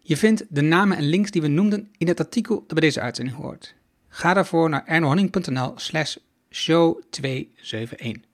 Je 0.00 0.16
vindt 0.16 0.44
de 0.48 0.60
namen 0.60 0.96
en 0.96 1.02
links 1.02 1.30
die 1.30 1.42
we 1.42 1.48
noemden 1.48 1.92
in 1.98 2.08
het 2.08 2.20
artikel 2.20 2.54
dat 2.54 2.68
bij 2.68 2.80
deze 2.80 3.00
uitzending 3.00 3.36
hoort. 3.36 3.74
Ga 4.08 4.34
daarvoor 4.34 4.68
naar 4.68 4.86
ernohanning.nl 4.86 5.72
slash 5.76 6.16
show 6.54 7.02
271. 7.10 8.30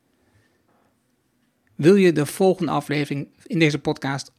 Wil 1.74 1.94
je 1.94 2.12
de 2.12 2.26
volgende 2.26 2.72
aflevering 2.72 3.28
in 3.46 3.58
deze 3.58 3.78
podcast 3.78 4.32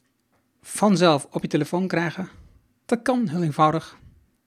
vanzelf 0.60 1.26
op 1.30 1.42
je 1.42 1.48
telefoon 1.48 1.86
krijgen? 1.86 2.28
Dat 2.86 3.02
kan 3.02 3.28
heel 3.28 3.42
eenvoudig. 3.42 3.98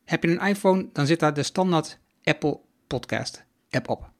Heb 0.05 0.23
je 0.23 0.29
een 0.29 0.47
iPhone, 0.47 0.89
dan 0.93 1.05
zit 1.05 1.19
daar 1.19 1.33
de 1.33 1.43
standaard 1.43 1.99
Apple 2.23 2.59
Podcast 2.88 3.45
app 3.69 3.89
op. 3.89 4.11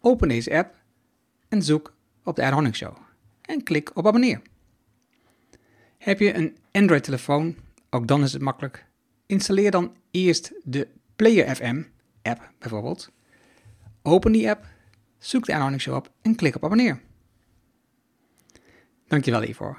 Open 0.00 0.28
deze 0.28 0.56
app 0.56 0.74
en 1.48 1.62
zoek 1.62 1.94
op 2.24 2.36
de 2.36 2.42
Ernohanning 2.42 2.76
Show 2.76 2.96
en 3.42 3.62
klik 3.62 3.96
op 3.96 4.06
abonneer. 4.06 4.42
Heb 5.98 6.18
je 6.18 6.34
een 6.34 6.56
Android-telefoon, 6.72 7.56
ook 7.90 8.06
dan 8.06 8.22
is 8.22 8.32
het 8.32 8.42
makkelijk. 8.42 8.86
Installeer 9.26 9.70
dan 9.70 9.96
eerst 10.10 10.52
de 10.64 10.88
Player 11.16 11.56
FM 11.56 11.82
app 12.22 12.50
bijvoorbeeld. 12.58 13.10
Open 14.02 14.32
die 14.32 14.50
app, 14.50 14.66
zoek 15.18 15.44
de 15.44 15.52
Ernohanning 15.52 15.82
Show 15.82 15.94
op 15.94 16.12
en 16.22 16.34
klik 16.34 16.56
op 16.56 16.64
abonneer. 16.64 17.00
Dankjewel 19.06 19.40
hiervoor. 19.40 19.78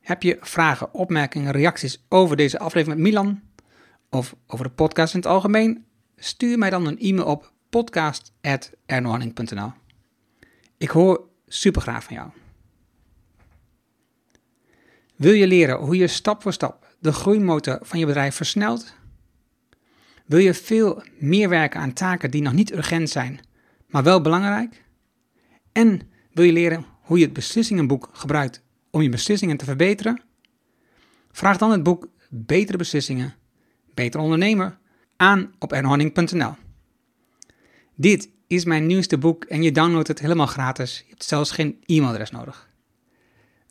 Heb 0.00 0.22
je 0.22 0.38
vragen, 0.40 0.94
opmerkingen, 0.94 1.52
reacties 1.52 2.04
over 2.08 2.36
deze 2.36 2.58
aflevering 2.58 3.00
met 3.00 3.08
Milan 3.08 3.42
of 4.10 4.36
over 4.46 4.64
de 4.64 4.70
podcast 4.70 5.14
in 5.14 5.20
het 5.20 5.28
algemeen? 5.28 5.84
Stuur 6.16 6.58
mij 6.58 6.70
dan 6.70 6.86
een 6.86 6.98
e-mail 6.98 7.26
op 7.26 7.52
podcast.ernohanning.nl. 7.68 9.72
Ik 10.76 10.88
hoor 10.88 11.28
super 11.46 11.82
graag 11.82 12.04
van 12.04 12.14
jou. 12.14 12.30
Wil 15.16 15.32
je 15.32 15.46
leren 15.46 15.76
hoe 15.76 15.96
je 15.96 16.06
stap 16.06 16.42
voor 16.42 16.52
stap 16.52 16.86
de 16.98 17.12
groeimotor 17.12 17.78
van 17.82 17.98
je 17.98 18.06
bedrijf 18.06 18.34
versnelt? 18.34 18.94
Wil 20.30 20.38
je 20.38 20.54
veel 20.54 21.02
meer 21.18 21.48
werken 21.48 21.80
aan 21.80 21.92
taken 21.92 22.30
die 22.30 22.42
nog 22.42 22.52
niet 22.52 22.72
urgent 22.72 23.10
zijn, 23.10 23.40
maar 23.86 24.02
wel 24.02 24.20
belangrijk? 24.20 24.84
En 25.72 26.00
wil 26.32 26.44
je 26.44 26.52
leren 26.52 26.84
hoe 27.00 27.18
je 27.18 27.24
het 27.24 27.32
beslissingenboek 27.32 28.08
gebruikt 28.12 28.62
om 28.90 29.02
je 29.02 29.08
beslissingen 29.08 29.56
te 29.56 29.64
verbeteren? 29.64 30.22
Vraag 31.32 31.56
dan 31.56 31.70
het 31.70 31.82
boek 31.82 32.08
Betere 32.28 32.78
Beslissingen, 32.78 33.34
Beter 33.94 34.20
Ondernemer 34.20 34.78
aan 35.16 35.54
op 35.58 35.72
ernohanning.nl. 35.72 36.54
Dit 37.94 38.30
is 38.46 38.64
mijn 38.64 38.86
nieuwste 38.86 39.18
boek 39.18 39.44
en 39.44 39.62
je 39.62 39.72
downloadt 39.72 40.08
het 40.08 40.20
helemaal 40.20 40.46
gratis. 40.46 40.98
Je 40.98 41.10
hebt 41.10 41.24
zelfs 41.24 41.50
geen 41.50 41.78
e-mailadres 41.86 42.30
nodig. 42.30 42.68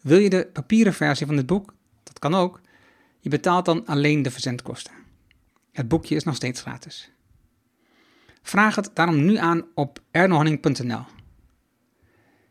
Wil 0.01 0.18
je 0.18 0.30
de 0.30 0.49
papieren 0.53 0.93
versie 0.93 1.26
van 1.26 1.36
dit 1.36 1.45
boek? 1.45 1.74
Dat 2.03 2.20
kan 2.20 2.36
ook. 2.36 2.62
Je 3.20 3.30
betaalt 3.30 3.66
dan 3.66 3.86
alleen 3.86 4.22
de 4.22 4.32
verzendkosten. 4.32 4.99
Het 5.80 5.88
boekje 5.88 6.15
is 6.15 6.23
nog 6.23 6.36
steeds 6.36 6.61
gratis. 6.61 7.11
Vraag 8.41 8.75
het 8.75 8.91
daarom 8.93 9.25
nu 9.25 9.38
aan 9.38 9.65
op 9.75 10.01
ernohanning.nl. 10.11 11.03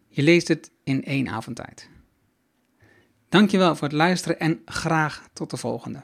Je 0.08 0.22
leest 0.22 0.48
het 0.48 0.70
in 0.84 1.04
één 1.04 1.28
avondtijd. 1.28 1.88
Dankjewel 3.28 3.76
voor 3.76 3.88
het 3.88 3.96
luisteren 3.96 4.38
en 4.38 4.62
graag 4.64 5.28
tot 5.32 5.50
de 5.50 5.56
volgende. 5.56 6.02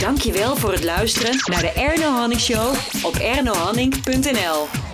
Dankjewel 0.00 0.56
voor 0.56 0.72
het 0.72 0.84
luisteren 0.84 1.36
naar 1.44 1.62
de 1.62 1.72
Erno 1.72 2.10
Hanning 2.10 2.40
Show 2.40 2.74
op 3.04 3.14
ernohanning.nl. 3.14 4.89